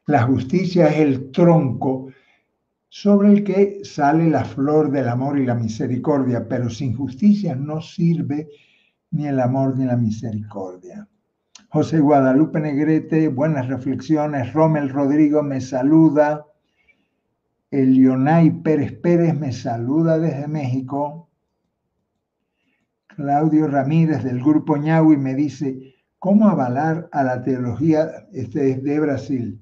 La 0.06 0.24
justicia 0.24 0.88
es 0.88 1.00
el 1.00 1.32
tronco 1.32 2.10
sobre 2.90 3.32
el 3.32 3.44
que 3.44 3.80
sale 3.84 4.30
la 4.30 4.46
flor 4.46 4.92
del 4.92 5.08
amor 5.08 5.40
y 5.40 5.46
la 5.46 5.56
misericordia, 5.56 6.48
pero 6.48 6.70
sin 6.70 6.96
justicia 6.96 7.56
no 7.56 7.82
sirve 7.82 8.50
ni 9.14 9.28
el 9.28 9.40
amor 9.40 9.78
ni 9.78 9.86
la 9.86 9.96
misericordia. 9.96 11.08
José 11.70 12.00
Guadalupe 12.00 12.60
Negrete, 12.60 13.30
buenas 13.30 13.68
reflexiones. 13.68 14.54
Rommel 14.54 14.90
Rodrigo 14.90 15.42
me 15.42 15.62
saluda. 15.62 16.46
Elionay 17.72 18.52
Pérez 18.62 18.92
Pérez 18.92 19.34
me 19.34 19.52
saluda 19.52 20.20
desde 20.20 20.48
México. 20.48 21.30
Claudio 23.08 23.68
Ramírez 23.68 24.24
del 24.24 24.44
Grupo 24.44 24.76
Ñahui 24.76 25.18
me 25.18 25.34
dice, 25.34 25.96
¿cómo 26.20 26.50
avalar 26.50 27.08
a 27.12 27.24
la 27.24 27.42
teología 27.42 28.28
este 28.34 28.72
es 28.72 28.84
de 28.84 29.00
Brasil? 29.00 29.62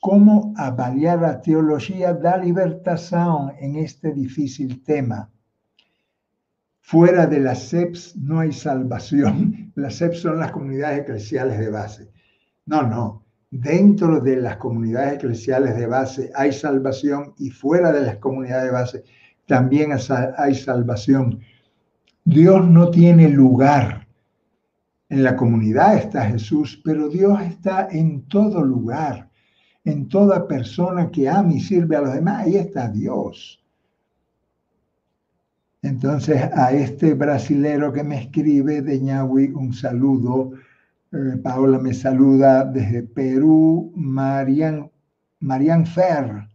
cómo 0.00 0.54
avaliar 0.56 1.20
la 1.20 1.40
teología 1.42 2.14
da 2.14 2.38
libertación 2.38 3.52
en 3.60 3.76
este 3.76 4.12
difícil 4.12 4.82
tema. 4.82 5.30
Fuera 6.90 7.24
de 7.24 7.38
las 7.38 7.68
SEPs 7.68 8.16
no 8.16 8.40
hay 8.40 8.50
salvación. 8.50 9.70
Las 9.76 9.94
SEPs 9.94 10.22
son 10.22 10.40
las 10.40 10.50
comunidades 10.50 11.02
eclesiales 11.02 11.56
de 11.56 11.70
base. 11.70 12.10
No, 12.66 12.82
no. 12.82 13.24
Dentro 13.48 14.18
de 14.18 14.34
las 14.34 14.56
comunidades 14.56 15.14
eclesiales 15.14 15.76
de 15.76 15.86
base 15.86 16.32
hay 16.34 16.52
salvación 16.52 17.32
y 17.38 17.50
fuera 17.50 17.92
de 17.92 18.00
las 18.06 18.16
comunidades 18.16 18.64
de 18.64 18.72
base 18.72 19.04
también 19.46 19.92
hay 20.36 20.54
salvación. 20.56 21.38
Dios 22.24 22.68
no 22.68 22.90
tiene 22.90 23.28
lugar. 23.28 24.08
En 25.08 25.22
la 25.22 25.36
comunidad 25.36 25.94
está 25.94 26.26
Jesús, 26.26 26.82
pero 26.84 27.08
Dios 27.08 27.40
está 27.40 27.86
en 27.88 28.26
todo 28.26 28.64
lugar, 28.64 29.30
en 29.84 30.08
toda 30.08 30.48
persona 30.48 31.08
que 31.08 31.28
ama 31.28 31.52
y 31.52 31.60
sirve 31.60 31.94
a 31.94 32.00
los 32.00 32.14
demás. 32.14 32.46
Ahí 32.46 32.56
está 32.56 32.88
Dios. 32.88 33.59
Entonces, 35.82 36.42
a 36.54 36.72
este 36.72 37.14
brasilero 37.14 37.92
que 37.92 38.04
me 38.04 38.20
escribe 38.22 38.82
de 38.82 39.00
Ñahui, 39.00 39.52
un 39.52 39.72
saludo. 39.72 40.52
Eh, 41.12 41.38
Paola 41.42 41.78
me 41.78 41.94
saluda 41.94 42.64
desde 42.64 43.02
Perú. 43.02 43.92
Marian, 43.96 44.90
Marian 45.40 45.86
Fer 45.86 46.50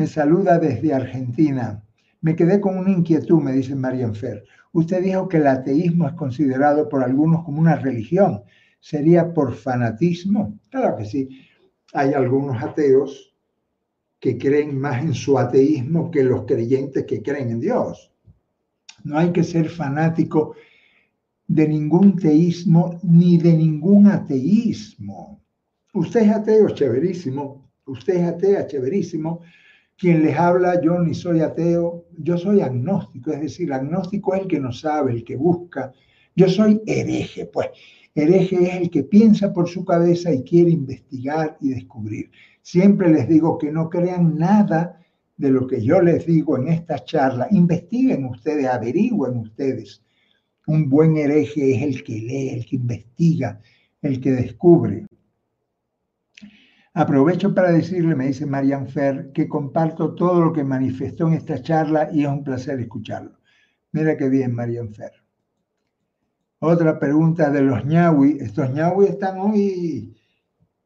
me 0.00 0.06
saluda 0.06 0.58
desde 0.58 0.94
Argentina. 0.94 1.84
Me 2.22 2.34
quedé 2.34 2.58
con 2.58 2.78
una 2.78 2.90
inquietud, 2.90 3.40
me 3.42 3.52
dice 3.52 3.74
Marian 3.74 4.14
Fer. 4.14 4.44
Usted 4.72 5.02
dijo 5.02 5.28
que 5.28 5.36
el 5.36 5.46
ateísmo 5.46 6.08
es 6.08 6.14
considerado 6.14 6.88
por 6.88 7.04
algunos 7.04 7.44
como 7.44 7.60
una 7.60 7.76
religión. 7.76 8.42
¿Sería 8.80 9.34
por 9.34 9.52
fanatismo? 9.54 10.58
Claro 10.70 10.96
que 10.96 11.04
sí. 11.04 11.28
Hay 11.92 12.14
algunos 12.14 12.62
ateos 12.62 13.29
que 14.20 14.36
creen 14.36 14.78
más 14.78 15.02
en 15.02 15.14
su 15.14 15.38
ateísmo 15.38 16.10
que 16.10 16.22
los 16.22 16.44
creyentes 16.44 17.04
que 17.06 17.22
creen 17.22 17.50
en 17.50 17.60
Dios. 17.60 18.12
No 19.02 19.18
hay 19.18 19.32
que 19.32 19.42
ser 19.42 19.70
fanático 19.70 20.54
de 21.48 21.66
ningún 21.66 22.16
teísmo 22.16 23.00
ni 23.02 23.38
de 23.38 23.54
ningún 23.54 24.06
ateísmo. 24.06 25.42
Usted 25.94 26.20
es 26.20 26.30
ateo, 26.30 26.68
chéverísimo. 26.70 27.70
Usted 27.86 28.16
es 28.16 28.28
atea, 28.28 28.66
chéverísimo. 28.66 29.40
Quien 29.96 30.22
les 30.22 30.36
habla, 30.36 30.80
yo 30.80 30.98
ni 31.00 31.14
soy 31.14 31.40
ateo, 31.40 32.06
yo 32.18 32.38
soy 32.38 32.60
agnóstico, 32.60 33.32
es 33.32 33.40
decir, 33.40 33.72
agnóstico 33.72 34.34
es 34.34 34.42
el 34.42 34.48
que 34.48 34.60
no 34.60 34.72
sabe, 34.72 35.12
el 35.12 35.24
que 35.24 35.36
busca. 35.36 35.92
Yo 36.36 36.48
soy 36.48 36.80
hereje, 36.86 37.46
pues. 37.46 37.68
Hereje 38.14 38.56
es 38.62 38.74
el 38.76 38.90
que 38.90 39.04
piensa 39.04 39.52
por 39.52 39.68
su 39.68 39.84
cabeza 39.84 40.32
y 40.32 40.42
quiere 40.42 40.70
investigar 40.70 41.56
y 41.60 41.70
descubrir. 41.70 42.30
Siempre 42.62 43.10
les 43.10 43.28
digo 43.28 43.58
que 43.58 43.72
no 43.72 43.88
crean 43.88 44.36
nada 44.36 45.00
de 45.36 45.50
lo 45.50 45.66
que 45.66 45.82
yo 45.82 46.02
les 46.02 46.26
digo 46.26 46.58
en 46.58 46.68
esta 46.68 47.02
charla. 47.04 47.48
Investiguen 47.50 48.26
ustedes, 48.26 48.66
averigüen 48.66 49.38
ustedes. 49.38 50.02
Un 50.66 50.88
buen 50.88 51.16
hereje 51.16 51.74
es 51.74 51.82
el 51.82 52.04
que 52.04 52.20
lee, 52.20 52.50
el 52.50 52.66
que 52.66 52.76
investiga, 52.76 53.60
el 54.02 54.20
que 54.20 54.32
descubre. 54.32 55.06
Aprovecho 56.92 57.54
para 57.54 57.72
decirle, 57.72 58.14
me 58.14 58.26
dice 58.26 58.46
Marian 58.46 58.88
Fer, 58.88 59.30
que 59.32 59.48
comparto 59.48 60.14
todo 60.14 60.40
lo 60.40 60.52
que 60.52 60.64
manifestó 60.64 61.28
en 61.28 61.34
esta 61.34 61.62
charla 61.62 62.10
y 62.12 62.22
es 62.22 62.28
un 62.28 62.44
placer 62.44 62.78
escucharlo. 62.80 63.38
Mira 63.92 64.16
qué 64.16 64.28
bien, 64.28 64.54
Marian 64.54 64.92
Fer. 64.92 65.12
Otra 66.58 66.98
pregunta 66.98 67.48
de 67.50 67.62
los 67.62 67.84
ñawi. 67.86 68.38
Estos 68.40 68.70
ñawi 68.74 69.06
están 69.06 69.38
hoy 69.38 70.14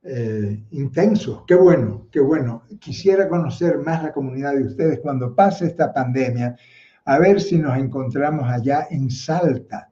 eh, 0.04 0.62
intensos. 0.70 1.42
Qué 1.46 1.54
bueno, 1.54 2.06
qué 2.10 2.20
bueno. 2.20 2.62
Quisiera 2.78 3.28
conocer 3.28 3.78
más 3.78 4.02
la 4.02 4.12
comunidad 4.12 4.54
de 4.54 4.64
ustedes 4.64 5.00
cuando 5.00 5.34
pase 5.34 5.66
esta 5.66 5.92
pandemia, 5.92 6.56
a 7.04 7.18
ver 7.18 7.40
si 7.40 7.58
nos 7.58 7.76
encontramos 7.78 8.48
allá 8.48 8.86
en 8.90 9.10
Salta. 9.10 9.90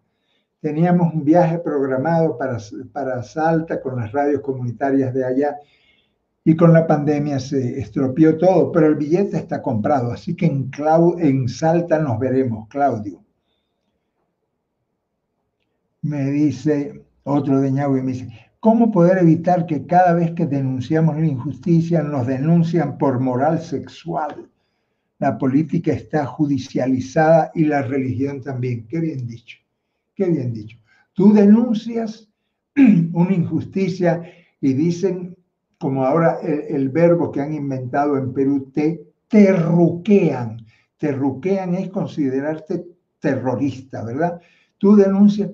Teníamos 0.61 1.13
un 1.13 1.25
viaje 1.25 1.59
programado 1.59 2.39
para, 2.39 2.59
para 2.93 3.23
Salta 3.23 3.81
con 3.81 3.97
las 3.97 4.13
radios 4.13 4.41
comunitarias 4.43 5.13
de 5.13 5.25
allá 5.25 5.57
y 6.45 6.55
con 6.57 6.73
la 6.73 6.87
pandemia 6.87 7.41
se 7.41 7.81
estropeó 7.81 8.37
todo, 8.37 8.71
pero 8.71 8.87
el 8.87 8.97
billete 8.97 9.37
está 9.37 9.63
comprado, 9.63 10.13
así 10.13 10.35
que 10.35 10.47
en, 10.47 10.71
en 11.19 11.49
Salta 11.49 11.99
nos 11.99 12.19
veremos, 12.19 12.69
Claudio 12.69 13.23
me 16.03 16.31
dice 16.31 17.05
otro 17.23 17.61
de 17.61 17.71
Ñahui, 17.71 18.03
me 18.03 18.13
dice, 18.13 18.42
¿cómo 18.63 18.93
poder 18.93 19.19
evitar 19.19 19.67
que 19.67 19.87
cada 19.87 20.15
vez 20.15 20.31
que 20.35 20.47
denunciamos 20.47 21.17
la 21.17 21.27
injusticia 21.27 22.01
nos 22.01 22.29
denuncian 22.29 22.97
por 22.97 23.19
moral 23.19 23.61
sexual? 23.61 24.49
La 25.19 25.37
política 25.37 25.93
está 25.93 26.25
judicializada 26.27 27.51
y 27.57 27.65
la 27.65 27.83
religión 27.83 28.41
también. 28.41 28.87
Qué 28.87 29.01
bien 29.01 29.27
dicho, 29.27 29.59
qué 30.15 30.27
bien 30.31 30.53
dicho. 30.53 30.79
Tú 31.13 31.33
denuncias 31.33 32.29
una 33.13 33.35
injusticia 33.35 34.23
y 34.61 34.75
dicen, 34.75 35.37
como 35.81 36.05
ahora 36.05 36.39
el, 36.41 36.89
verbo 36.89 37.33
que 37.33 37.41
han 37.41 37.55
inventado 37.55 38.17
en 38.17 38.33
Perú, 38.33 38.71
te 38.73 39.03
terruquean. 39.27 40.65
Terruquean 40.99 41.75
es 41.75 41.91
considerarte 41.91 42.85
terrorista, 43.19 44.05
¿verdad? 44.05 44.41
Tú 44.79 44.95
denuncias, 44.95 45.51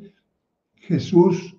Jesús 0.74 1.57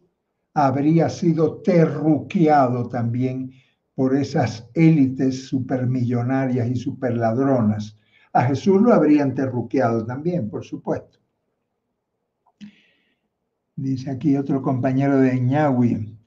habría 0.65 1.09
sido 1.09 1.61
terruqueado 1.61 2.89
también 2.89 3.51
por 3.95 4.15
esas 4.15 4.69
élites 4.73 5.47
supermillonarias 5.47 6.69
y 6.69 6.75
superladronas. 6.75 7.97
A 8.33 8.43
Jesús 8.43 8.81
lo 8.81 8.93
habrían 8.93 9.33
terruqueado 9.33 10.05
también, 10.05 10.49
por 10.49 10.63
supuesto. 10.63 11.19
Dice 13.75 14.11
aquí 14.11 14.35
otro 14.35 14.61
compañero 14.61 15.17
de 15.19 15.39
Ñahui, 15.39 16.17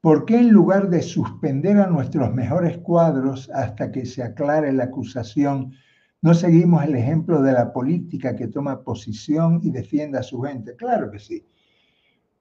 ¿por 0.00 0.24
qué 0.24 0.38
en 0.38 0.50
lugar 0.50 0.88
de 0.88 1.02
suspender 1.02 1.78
a 1.78 1.88
nuestros 1.88 2.32
mejores 2.32 2.78
cuadros 2.78 3.50
hasta 3.50 3.90
que 3.90 4.06
se 4.06 4.22
aclare 4.22 4.72
la 4.72 4.84
acusación, 4.84 5.72
no 6.22 6.34
seguimos 6.34 6.84
el 6.84 6.94
ejemplo 6.94 7.42
de 7.42 7.52
la 7.52 7.72
política 7.72 8.36
que 8.36 8.48
toma 8.48 8.82
posición 8.82 9.60
y 9.62 9.70
defiende 9.70 10.18
a 10.18 10.22
su 10.22 10.40
gente? 10.42 10.76
Claro 10.76 11.10
que 11.10 11.18
sí 11.18 11.44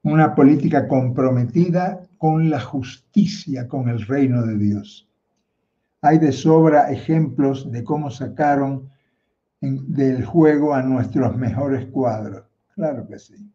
una 0.04 0.34
política 0.34 0.88
comprometida 0.88 2.02
con 2.18 2.50
la 2.50 2.60
justicia, 2.60 3.68
con 3.68 3.90
el 3.90 4.06
reino 4.06 4.44
de 4.46 4.58
Dios. 4.58 5.08
Hay 6.02 6.18
de 6.18 6.32
sobra 6.32 6.92
ejemplos 6.92 7.72
de 7.72 7.84
cómo 7.84 8.10
sacaron 8.10 8.90
del 9.60 10.26
juego 10.26 10.74
a 10.74 10.82
nuestros 10.82 11.38
mejores 11.38 11.86
cuadros. 11.88 12.44
Claro 12.74 13.08
que 13.08 13.20
sí. 13.20 13.52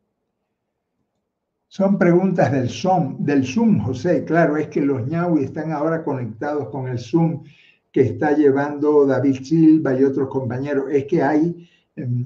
Son 1.66 1.98
preguntas 1.98 2.52
del 2.52 2.70
Zoom, 2.70 3.24
del 3.24 3.44
Zoom, 3.44 3.80
José. 3.80 4.24
Claro, 4.24 4.56
es 4.56 4.68
que 4.68 4.80
los 4.80 5.06
ñaui 5.06 5.44
están 5.44 5.72
ahora 5.72 6.04
conectados 6.04 6.68
con 6.68 6.86
el 6.86 6.98
Zoom 6.98 7.42
que 7.90 8.02
está 8.02 8.36
llevando 8.36 9.04
David 9.04 9.42
Silva 9.42 9.98
y 9.98 10.04
otros 10.04 10.28
compañeros. 10.28 10.86
Es 10.90 11.06
que 11.06 11.22
hay 11.22 11.68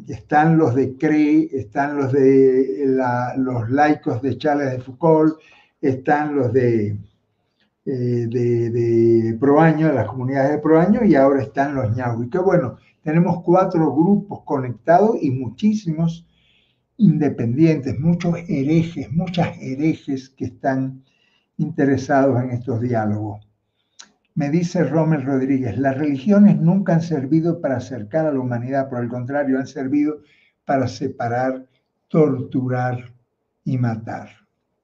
están 0.09 0.59
los 0.59 0.75
de 0.75 0.97
CRE, 0.97 1.49
están 1.53 1.97
los 1.97 2.13
de 2.13 2.85
los 3.37 3.71
laicos 3.71 4.21
de 4.21 4.37
Charles 4.37 4.73
de 4.73 4.81
Foucault, 4.81 5.39
están 5.81 6.35
los 6.35 6.53
de, 6.53 6.99
eh, 7.87 7.91
de, 8.29 8.71
de, 8.71 9.37
Proaño, 9.39 9.93
las 9.93 10.09
comunidades 10.09 10.53
de 10.53 10.59
Proaño, 10.59 11.05
y 11.05 11.15
ahora 11.15 11.43
están 11.43 11.75
los 11.75 11.97
ñahui. 11.97 12.29
Qué 12.29 12.39
bueno, 12.39 12.79
tenemos 13.03 13.43
cuatro 13.45 13.95
grupos 13.95 14.43
conectados 14.45 15.17
y 15.23 15.31
muchísimos 15.31 16.27
independientes, 16.97 17.99
muchos 17.99 18.37
herejes, 18.49 19.11
muchas 19.13 19.57
herejes 19.61 20.29
que 20.31 20.47
están 20.47 21.03
interesados 21.57 22.43
en 22.43 22.51
estos 22.51 22.81
diálogos. 22.81 23.50
Me 24.35 24.49
dice 24.49 24.85
Rommel 24.85 25.25
Rodríguez, 25.25 25.77
las 25.77 25.99
religiones 25.99 26.61
nunca 26.61 26.95
han 26.95 27.03
servido 27.03 27.61
para 27.61 27.77
acercar 27.77 28.27
a 28.27 28.33
la 28.33 28.41
humanidad, 28.41 28.89
por 28.89 29.03
el 29.03 29.09
contrario, 29.09 29.59
han 29.59 29.67
servido 29.67 30.21
para 30.65 30.87
separar, 30.87 31.67
torturar 32.09 33.13
y 33.65 33.77
matar. 33.77 34.31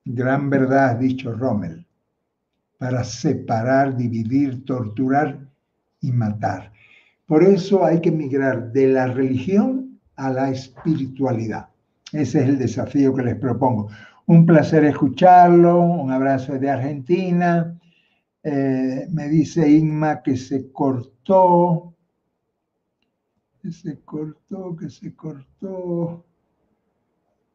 Gran 0.04 0.50
verdad, 0.50 0.90
ha 0.90 0.94
dicho 0.94 1.32
Rommel, 1.32 1.86
para 2.78 3.04
separar, 3.04 3.96
dividir, 3.96 4.64
torturar 4.64 5.38
y 6.00 6.12
matar. 6.12 6.72
Por 7.26 7.42
eso 7.42 7.84
hay 7.84 8.00
que 8.00 8.10
migrar 8.10 8.72
de 8.72 8.88
la 8.88 9.06
religión 9.06 10.00
a 10.16 10.30
la 10.30 10.50
espiritualidad. 10.50 11.68
Ese 12.12 12.42
es 12.42 12.48
el 12.48 12.58
desafío 12.58 13.14
que 13.14 13.22
les 13.22 13.36
propongo. 13.36 13.88
Un 14.26 14.44
placer 14.44 14.84
escucharlo, 14.84 15.80
un 15.80 16.10
abrazo 16.10 16.52
desde 16.54 16.70
Argentina 16.70 17.76
eh, 18.48 19.08
me 19.10 19.28
dice 19.28 19.68
Inma 19.68 20.22
que 20.22 20.36
se 20.36 20.70
cortó, 20.70 21.92
que 23.60 23.72
se 23.72 23.98
cortó, 24.04 24.76
que 24.76 24.88
se 24.88 25.16
cortó. 25.16 26.24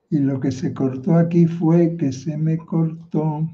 Y 0.09 0.17
lo 0.19 0.37
que 0.41 0.51
se 0.51 0.73
cortó 0.73 1.15
aquí 1.15 1.47
fue 1.47 1.95
que 1.95 2.11
se 2.11 2.35
me 2.37 2.57
cortó. 2.57 3.49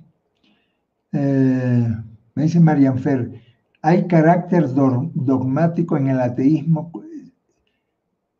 Eh, 1.13 1.87
Me 2.33 2.43
dice 2.43 2.59
Marian 2.59 2.97
Fer, 2.97 3.39
hay 3.83 4.07
carácter 4.07 4.67
dogmático 4.73 5.95
en 5.95 6.07
el 6.07 6.19
ateísmo. 6.19 6.91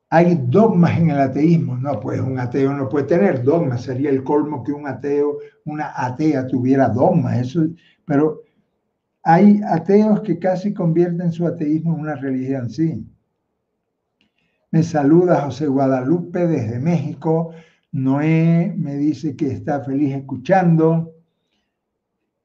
Hay 0.10 0.42
dogmas 0.48 0.98
en 0.98 1.12
el 1.12 1.20
ateísmo. 1.20 1.78
No, 1.78 2.00
pues 2.00 2.20
un 2.20 2.40
ateo 2.40 2.74
no 2.74 2.90
puede 2.90 3.06
tener 3.06 3.44
dogmas. 3.44 3.84
Sería 3.84 4.10
el 4.10 4.24
colmo 4.24 4.64
que 4.64 4.72
un 4.72 4.88
ateo, 4.88 5.38
una 5.66 5.94
atea 5.96 6.48
tuviera 6.48 6.90
dogmas. 6.90 7.38
Eso, 7.38 7.68
pero 8.04 8.47
hay 9.30 9.60
ateos 9.68 10.22
que 10.22 10.40
casi 10.40 10.74
convierten 10.74 11.34
su 11.34 11.46
ateísmo 11.46 11.94
en 11.94 12.00
una 12.00 12.16
religión, 12.16 12.70
sí. 12.70 13.06
Me 14.72 14.84
saluda 14.84 15.42
José 15.42 15.68
Guadalupe 15.68 16.48
desde 16.48 16.80
México. 16.80 17.52
Noé 17.92 18.74
me 18.78 18.96
dice 18.96 19.36
que 19.36 19.48
está 19.48 19.84
feliz 19.84 20.16
escuchando. 20.16 21.14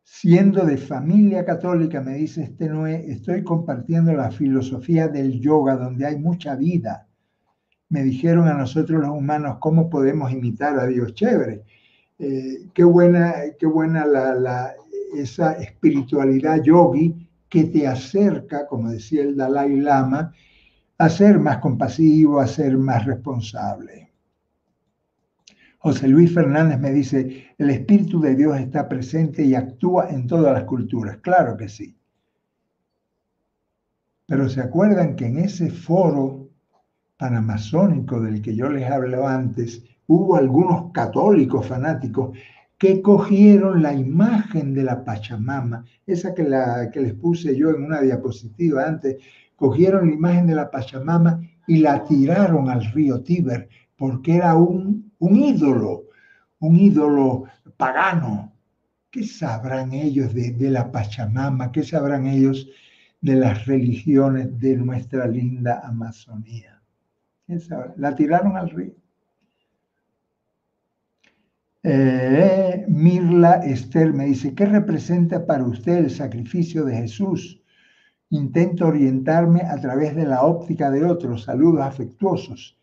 Siendo 0.03 0.67
de 0.67 0.77
familia 0.77 1.45
católica, 1.45 2.01
me 2.01 2.15
dice 2.15 2.43
este 2.43 2.69
Noé, 2.69 3.05
estoy 3.13 3.45
compartiendo 3.45 4.13
la 4.13 4.33
filosofía 4.33 5.07
del 5.07 5.41
yoga 5.41 5.77
donde 5.77 6.05
hay 6.05 6.19
mucha 6.19 6.57
vida. 6.57 7.07
Me 7.91 8.03
dijeron 8.03 8.49
a 8.49 8.55
nosotros 8.55 9.01
los 9.01 9.11
humanos 9.11 9.59
cómo 9.61 9.89
podemos 9.89 10.33
imitar 10.33 10.77
a 10.81 10.87
Dios. 10.87 11.15
Chévere. 11.15 11.63
Eh, 12.19 12.67
qué 12.75 12.83
buena, 12.83 13.35
qué 13.57 13.67
buena 13.67 14.05
la, 14.05 14.75
esa 15.15 15.53
espiritualidad 15.53 16.63
yogi 16.63 17.29
que 17.49 17.65
te 17.65 17.87
acerca, 17.87 18.67
como 18.67 18.91
decía 18.91 19.23
el 19.23 19.37
Dalai 19.37 19.77
Lama, 19.77 20.33
a 20.99 21.09
ser 21.09 21.39
más 21.39 21.59
compasivo, 21.59 22.41
a 22.41 22.47
ser 22.47 22.79
más 22.79 23.05
responsable. 23.05 24.11
José 25.79 26.07
Luis 26.07 26.33
Fernández 26.33 26.79
me 26.79 26.93
dice, 26.93 27.47
el 27.59 27.71
Espíritu 27.71 28.21
de 28.21 28.37
Dios 28.37 28.57
está 28.59 28.89
presente 28.89 29.45
y 29.45 29.55
actúa 29.57 30.11
en 30.11 30.29
todas 30.29 30.53
las 30.53 30.65
culturas. 30.65 31.17
Claro 31.19 31.57
que 31.57 31.69
sí. 31.69 31.97
Pero 34.27 34.49
se 34.49 34.61
acuerdan 34.61 35.17
que 35.17 35.27
en 35.27 35.39
ese 35.39 35.71
foro 35.71 36.49
panamazónico 37.19 38.21
del 38.21 38.41
que 38.41 38.55
yo 38.55 38.71
les 38.71 38.89
hablaba 38.89 39.35
antes, 39.35 39.83
hubo 40.07 40.37
algunos 40.37 40.93
católicos 40.93 41.67
fanáticos 41.67 42.39
que 42.83 43.01
cogieron 43.01 43.81
la 43.81 43.95
imagen 43.95 44.75
de 44.75 44.83
la 44.83 45.05
Pachamama, 45.05 45.85
esa 46.05 46.35
que, 46.35 46.43
la, 46.43 46.91
que 46.91 47.01
les 47.01 47.15
puse 47.15 47.57
yo 47.57 47.71
en 47.71 47.85
una 47.85 48.01
diapositiva 48.01 48.85
antes, 48.85 49.19
cogieron 49.55 50.09
la 50.09 50.15
imagen 50.17 50.49
de 50.49 50.57
la 50.57 50.69
Pachamama 50.69 51.41
y 51.69 51.77
la 51.77 52.03
tiraron 52.03 52.69
al 52.69 52.85
río 52.87 53.23
Tíber, 53.23 53.69
porque 53.97 54.35
era 54.35 54.57
un, 54.57 55.13
un 55.21 55.37
ídolo, 55.37 56.07
un 56.59 56.75
ídolo 56.75 57.45
pagano. 57.77 58.53
¿Qué 59.13 59.23
sabrán 59.23 59.93
ellos 59.93 60.35
de, 60.35 60.51
de 60.51 60.69
la 60.69 60.91
Pachamama? 60.91 61.71
¿Qué 61.71 61.85
sabrán 61.85 62.27
ellos 62.27 62.69
de 63.21 63.37
las 63.37 63.65
religiones 63.67 64.59
de 64.59 64.77
nuestra 64.77 65.29
linda 65.29 65.83
Amazonía? 65.85 66.83
La 67.95 68.17
tiraron 68.17 68.57
al 68.57 68.71
río. 68.71 69.02
Eh, 71.85 72.85
Mirla 72.87 73.55
Esther 73.65 74.13
me 74.13 74.27
dice, 74.27 74.55
¿qué 74.55 74.67
representa 74.67 75.45
para 75.45 75.65
usted 75.65 75.99
el 75.99 76.11
sacrificio 76.11 76.85
de 76.85 76.97
Jesús? 76.97 77.61
Intento 78.31 78.87
orientarme 78.87 79.63
a 79.63 79.81
través 79.81 80.15
de 80.15 80.25
la 80.25 80.43
óptica 80.43 80.91
de 80.91 81.05
otros. 81.05 81.45
Saludos 81.45 81.83
afectuosos. 81.83 82.79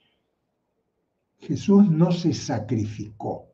Jesús 1.37 1.89
no 1.89 2.11
se 2.11 2.33
sacrificó. 2.33 3.47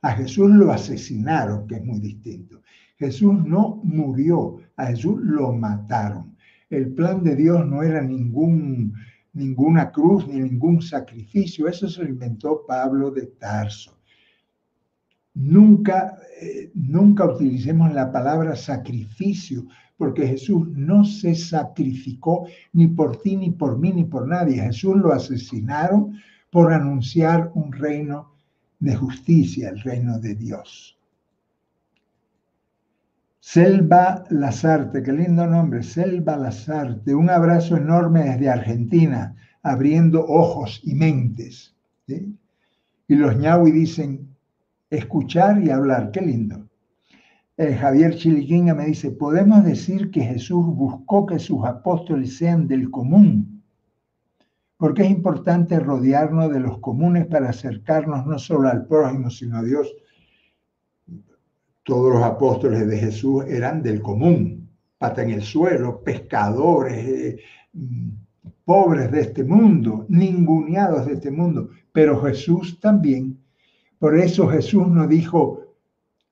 A 0.00 0.12
Jesús 0.12 0.50
lo 0.50 0.72
asesinaron, 0.72 1.66
que 1.66 1.76
es 1.76 1.84
muy 1.84 2.00
distinto. 2.00 2.62
Jesús 2.98 3.44
no 3.44 3.80
murió, 3.84 4.56
a 4.76 4.86
Jesús 4.86 5.20
lo 5.20 5.52
mataron. 5.52 6.34
El 6.70 6.94
plan 6.94 7.22
de 7.22 7.36
Dios 7.36 7.66
no 7.66 7.82
era 7.82 8.00
ningún, 8.00 8.94
ninguna 9.34 9.92
cruz 9.92 10.26
ni 10.26 10.40
ningún 10.40 10.80
sacrificio. 10.80 11.68
Eso 11.68 11.88
se 11.88 12.02
lo 12.02 12.08
inventó 12.08 12.64
Pablo 12.66 13.10
de 13.10 13.26
Tarso. 13.26 14.01
Nunca, 15.34 16.18
eh, 16.40 16.70
nunca 16.74 17.24
utilicemos 17.24 17.92
la 17.92 18.12
palabra 18.12 18.54
sacrificio, 18.54 19.66
porque 19.96 20.26
Jesús 20.26 20.68
no 20.68 21.04
se 21.04 21.34
sacrificó 21.34 22.46
ni 22.72 22.88
por 22.88 23.16
ti, 23.16 23.36
ni 23.36 23.50
por 23.50 23.78
mí, 23.78 23.92
ni 23.92 24.04
por 24.04 24.26
nadie. 24.26 24.60
Jesús 24.60 24.96
lo 24.96 25.12
asesinaron 25.12 26.18
por 26.50 26.72
anunciar 26.72 27.50
un 27.54 27.72
reino 27.72 28.32
de 28.78 28.96
justicia, 28.96 29.70
el 29.70 29.80
reino 29.80 30.18
de 30.18 30.34
Dios. 30.34 30.98
Selva 33.38 34.24
Lazarte, 34.30 35.02
qué 35.02 35.12
lindo 35.12 35.46
nombre, 35.46 35.82
Selva 35.82 36.36
Lazarte. 36.36 37.14
Un 37.14 37.30
abrazo 37.30 37.76
enorme 37.76 38.24
desde 38.24 38.50
Argentina, 38.50 39.34
abriendo 39.62 40.24
ojos 40.24 40.80
y 40.84 40.94
mentes. 40.94 41.74
Y 42.06 43.14
los 43.14 43.36
ñaui 43.36 43.70
dicen, 43.70 44.31
escuchar 44.96 45.62
y 45.62 45.70
hablar. 45.70 46.10
Qué 46.10 46.20
lindo. 46.20 46.68
Eh, 47.56 47.74
Javier 47.74 48.14
Chiliquinga 48.14 48.74
me 48.74 48.86
dice, 48.86 49.10
podemos 49.10 49.64
decir 49.64 50.10
que 50.10 50.22
Jesús 50.22 50.64
buscó 50.66 51.26
que 51.26 51.38
sus 51.38 51.64
apóstoles 51.64 52.36
sean 52.36 52.66
del 52.66 52.90
común, 52.90 53.62
porque 54.76 55.02
es 55.02 55.10
importante 55.10 55.78
rodearnos 55.78 56.52
de 56.52 56.60
los 56.60 56.78
comunes 56.78 57.26
para 57.26 57.50
acercarnos 57.50 58.26
no 58.26 58.38
solo 58.38 58.68
al 58.68 58.86
prójimo, 58.86 59.30
sino 59.30 59.58
a 59.58 59.62
Dios. 59.62 59.94
Todos 61.84 62.14
los 62.14 62.22
apóstoles 62.22 62.86
de 62.86 62.98
Jesús 62.98 63.44
eran 63.46 63.82
del 63.82 64.00
común, 64.00 64.68
pata 64.98 65.22
en 65.22 65.30
el 65.30 65.42
suelo, 65.42 66.02
pescadores, 66.02 67.06
eh, 67.06 67.38
pobres 68.64 69.10
de 69.10 69.20
este 69.20 69.44
mundo, 69.44 70.06
ninguneados 70.08 71.06
de 71.06 71.14
este 71.14 71.30
mundo, 71.30 71.70
pero 71.92 72.20
Jesús 72.22 72.78
también 72.80 73.41
por 74.02 74.18
eso 74.18 74.48
Jesús 74.48 74.88
no 74.88 75.06
dijo, 75.06 75.76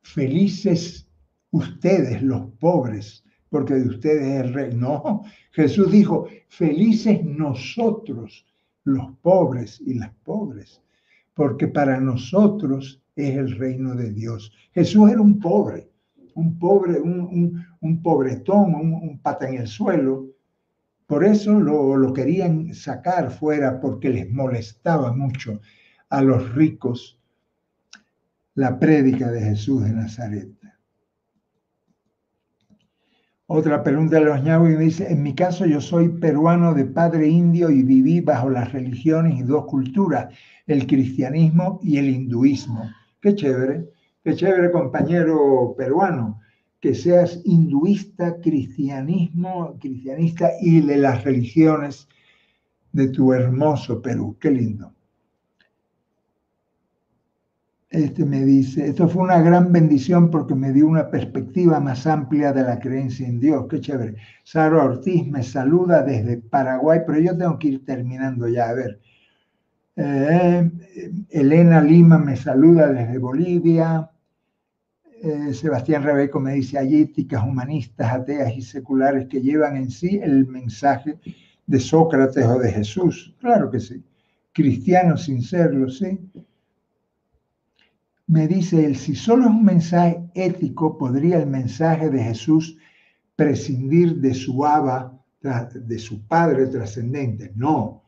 felices 0.03 1.09
ustedes 1.53 2.21
los 2.21 2.51
pobres, 2.59 3.25
porque 3.49 3.75
de 3.75 3.89
ustedes 3.89 4.27
es 4.27 4.41
el 4.45 4.55
rey. 4.55 4.75
No, 4.75 5.23
Jesús 5.53 5.93
dijo, 5.93 6.27
felices 6.49 7.25
nosotros 7.25 8.45
los 8.83 9.17
pobres 9.23 9.81
y 9.87 9.95
las 9.95 10.13
pobres, 10.25 10.83
porque 11.33 11.69
para 11.69 12.01
nosotros 12.01 13.05
es 13.15 13.37
el 13.37 13.57
reino 13.57 13.95
de 13.95 14.11
Dios. 14.11 14.53
Jesús 14.75 15.09
era 15.09 15.21
un 15.21 15.39
pobre, 15.39 15.89
un 16.35 16.59
pobre, 16.59 17.01
un, 17.01 17.65
un, 17.81 18.03
pobretón, 18.03 18.75
un, 18.75 19.21
pata 19.23 19.49
en 19.49 19.59
el 19.59 19.69
suelo. 19.69 20.27
Por 21.07 21.25
eso 21.25 21.53
lo, 21.61 21.97
lo 21.97 22.13
querían 22.13 22.75
sacar 22.75 23.31
fuera, 23.31 23.81
porque 23.81 24.11
les 24.11 24.29
molestaba 24.29 25.13
mucho 25.13 25.61
a 26.09 26.21
los 26.21 26.53
ricos 26.57 27.20
la 28.55 28.79
prédica 28.79 29.31
de 29.31 29.41
Jesús 29.41 29.85
de 29.85 29.93
Nazaret. 29.93 30.49
Otra 33.47 33.83
pregunta 33.83 34.17
de 34.19 34.25
los 34.25 34.43
ñaui 34.43 34.77
me 34.77 34.85
dice, 34.85 35.11
en 35.11 35.23
mi 35.23 35.35
caso 35.35 35.67
yo 35.67 35.81
soy 35.81 36.09
peruano 36.09 36.73
de 36.73 36.85
padre 36.85 37.27
indio 37.29 37.71
y 37.71 37.83
viví 37.83 38.21
bajo 38.21 38.49
las 38.49 38.73
religiones 38.73 39.39
y 39.39 39.43
dos 39.43 39.67
culturas, 39.67 40.33
el 40.67 40.87
cristianismo 40.87 41.81
y 41.83 41.99
el 41.99 42.11
hinduismo. 42.11 42.91
Qué 43.21 43.35
chévere, 43.35 43.89
qué 44.23 44.35
chévere 44.35 44.71
compañero 44.71 45.75
peruano, 45.77 46.41
que 46.81 46.95
seas 46.95 47.41
hinduista, 47.45 48.41
cristianismo, 48.41 49.77
cristianista 49.81 50.51
y 50.61 50.81
de 50.81 50.97
las 50.97 51.25
religiones 51.25 52.09
de 52.93 53.09
tu 53.09 53.33
hermoso 53.33 54.01
Perú. 54.01 54.37
Qué 54.41 54.51
lindo 54.51 54.95
este 57.91 58.25
me 58.25 58.45
dice, 58.45 58.87
esto 58.87 59.09
fue 59.09 59.23
una 59.23 59.43
gran 59.43 59.73
bendición 59.73 60.31
porque 60.31 60.55
me 60.55 60.73
dio 60.73 60.87
una 60.87 61.11
perspectiva 61.11 61.81
más 61.81 62.07
amplia 62.07 62.53
de 62.53 62.63
la 62.63 62.79
creencia 62.79 63.27
en 63.27 63.41
Dios. 63.41 63.67
Qué 63.69 63.81
chévere. 63.81 64.15
Sara 64.45 64.85
Ortiz 64.85 65.27
me 65.27 65.43
saluda 65.43 66.03
desde 66.05 66.37
Paraguay, 66.39 67.01
pero 67.05 67.19
yo 67.19 67.37
tengo 67.37 67.59
que 67.59 67.69
ir 67.69 67.85
terminando 67.85 68.47
ya. 68.49 68.69
A 68.69 68.75
ver. 68.75 69.01
Eh, 69.97 70.71
Elena 71.31 71.81
Lima 71.81 72.17
me 72.17 72.37
saluda 72.37 72.93
desde 72.93 73.19
Bolivia. 73.19 74.09
Eh, 75.23 75.53
Sebastián 75.53 76.05
Rebeco 76.05 76.39
me 76.39 76.55
dice, 76.55 76.79
hay 76.79 77.03
éticas 77.03 77.43
humanistas, 77.43 78.13
ateas 78.13 78.53
y 78.57 78.63
seculares 78.63 79.27
que 79.27 79.43
llevan 79.43 79.77
en 79.77 79.91
sí 79.91 80.21
el 80.23 80.47
mensaje 80.47 81.19
de 81.67 81.81
Sócrates 81.81 82.47
o 82.47 82.61
de 82.61 82.71
Jesús. 82.71 83.35
Claro 83.41 83.69
que 83.69 83.81
sí. 83.81 84.01
Cristianos 84.53 85.25
sin 85.25 85.43
serlo, 85.43 85.91
sí 85.91 86.21
me 88.31 88.47
dice 88.47 88.85
él, 88.85 88.95
si 88.95 89.17
solo 89.17 89.47
es 89.47 89.51
un 89.51 89.65
mensaje 89.65 90.23
ético, 90.35 90.97
podría 90.97 91.39
el 91.39 91.49
mensaje 91.49 92.11
de 92.11 92.23
Jesús 92.23 92.79
prescindir 93.35 94.21
de 94.21 94.35
su 94.35 94.65
Abba, 94.65 95.21
de 95.43 95.99
su 95.99 96.25
Padre 96.29 96.69
trascendente. 96.69 97.51
No, 97.57 98.05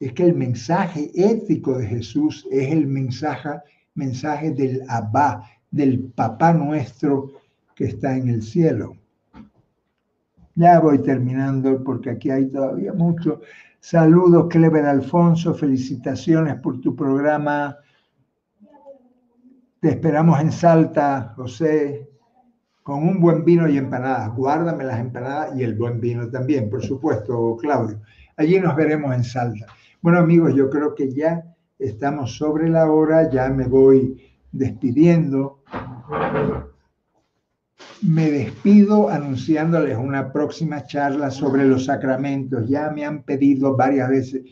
es 0.00 0.12
que 0.14 0.24
el 0.24 0.34
mensaje 0.34 1.12
ético 1.14 1.78
de 1.78 1.86
Jesús 1.86 2.44
es 2.50 2.72
el 2.72 2.88
mensaje, 2.88 3.50
mensaje 3.94 4.50
del 4.50 4.82
Abba, 4.88 5.48
del 5.70 6.00
Papá 6.00 6.52
nuestro 6.52 7.30
que 7.76 7.84
está 7.84 8.16
en 8.16 8.30
el 8.30 8.42
cielo. 8.42 8.96
Ya 10.56 10.80
voy 10.80 11.00
terminando 11.00 11.84
porque 11.84 12.10
aquí 12.10 12.30
hay 12.30 12.46
todavía 12.46 12.92
mucho. 12.92 13.42
Saludos, 13.78 14.48
Clever 14.50 14.86
Alfonso, 14.86 15.54
felicitaciones 15.54 16.56
por 16.56 16.80
tu 16.80 16.96
programa. 16.96 17.78
Te 19.84 19.90
esperamos 19.90 20.40
en 20.40 20.50
Salta, 20.50 21.34
José, 21.36 22.08
con 22.82 23.06
un 23.06 23.20
buen 23.20 23.44
vino 23.44 23.68
y 23.68 23.76
empanadas. 23.76 24.34
Guárdame 24.34 24.82
las 24.82 24.98
empanadas 24.98 25.54
y 25.58 25.62
el 25.62 25.74
buen 25.74 26.00
vino 26.00 26.26
también, 26.30 26.70
por 26.70 26.82
supuesto, 26.82 27.58
Claudio. 27.60 28.00
Allí 28.38 28.58
nos 28.58 28.74
veremos 28.76 29.14
en 29.14 29.22
Salta. 29.22 29.66
Bueno, 30.00 30.20
amigos, 30.20 30.54
yo 30.54 30.70
creo 30.70 30.94
que 30.94 31.12
ya 31.12 31.44
estamos 31.78 32.34
sobre 32.34 32.70
la 32.70 32.90
hora, 32.90 33.30
ya 33.30 33.50
me 33.50 33.66
voy 33.66 34.22
despidiendo. 34.52 35.62
Me 38.00 38.30
despido 38.30 39.10
anunciándoles 39.10 39.98
una 39.98 40.32
próxima 40.32 40.86
charla 40.86 41.30
sobre 41.30 41.66
los 41.66 41.84
sacramentos. 41.84 42.66
Ya 42.70 42.88
me 42.88 43.04
han 43.04 43.22
pedido 43.22 43.76
varias 43.76 44.08
veces 44.08 44.44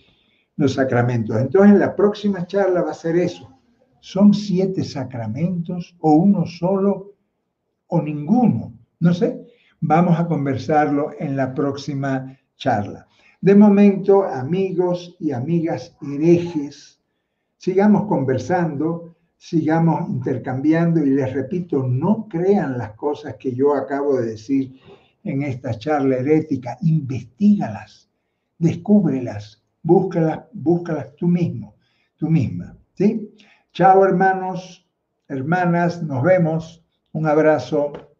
los 0.56 0.74
sacramentos. 0.74 1.40
Entonces, 1.40 1.78
la 1.78 1.96
próxima 1.96 2.46
charla 2.46 2.82
va 2.82 2.90
a 2.90 2.94
ser 2.94 3.16
eso. 3.16 3.61
¿Son 4.04 4.34
siete 4.34 4.82
sacramentos 4.82 5.94
o 6.00 6.14
uno 6.14 6.44
solo 6.44 7.12
o 7.86 8.02
ninguno? 8.02 8.72
No 8.98 9.14
sé. 9.14 9.46
Vamos 9.80 10.18
a 10.18 10.26
conversarlo 10.26 11.12
en 11.20 11.36
la 11.36 11.54
próxima 11.54 12.36
charla. 12.56 13.06
De 13.40 13.54
momento, 13.54 14.24
amigos 14.24 15.14
y 15.20 15.30
amigas 15.30 15.96
herejes, 16.02 17.00
sigamos 17.58 18.08
conversando, 18.08 19.14
sigamos 19.36 20.08
intercambiando 20.08 20.98
y 20.98 21.10
les 21.10 21.32
repito, 21.32 21.86
no 21.86 22.26
crean 22.28 22.78
las 22.78 22.94
cosas 22.94 23.36
que 23.36 23.54
yo 23.54 23.72
acabo 23.72 24.16
de 24.16 24.32
decir 24.32 24.80
en 25.22 25.42
esta 25.42 25.78
charla 25.78 26.16
herética, 26.16 26.76
investigalas, 26.82 28.10
descúbrelas, 28.58 29.62
búscalas, 29.80 30.40
búscalas 30.52 31.14
tú 31.14 31.28
mismo, 31.28 31.76
tú 32.16 32.28
misma. 32.28 32.76
¿sí? 32.94 33.32
Chao 33.74 34.04
hermanos, 34.04 34.86
hermanas, 35.28 36.02
nos 36.02 36.22
vemos, 36.22 36.84
un 37.12 37.26
abrazo. 37.26 38.11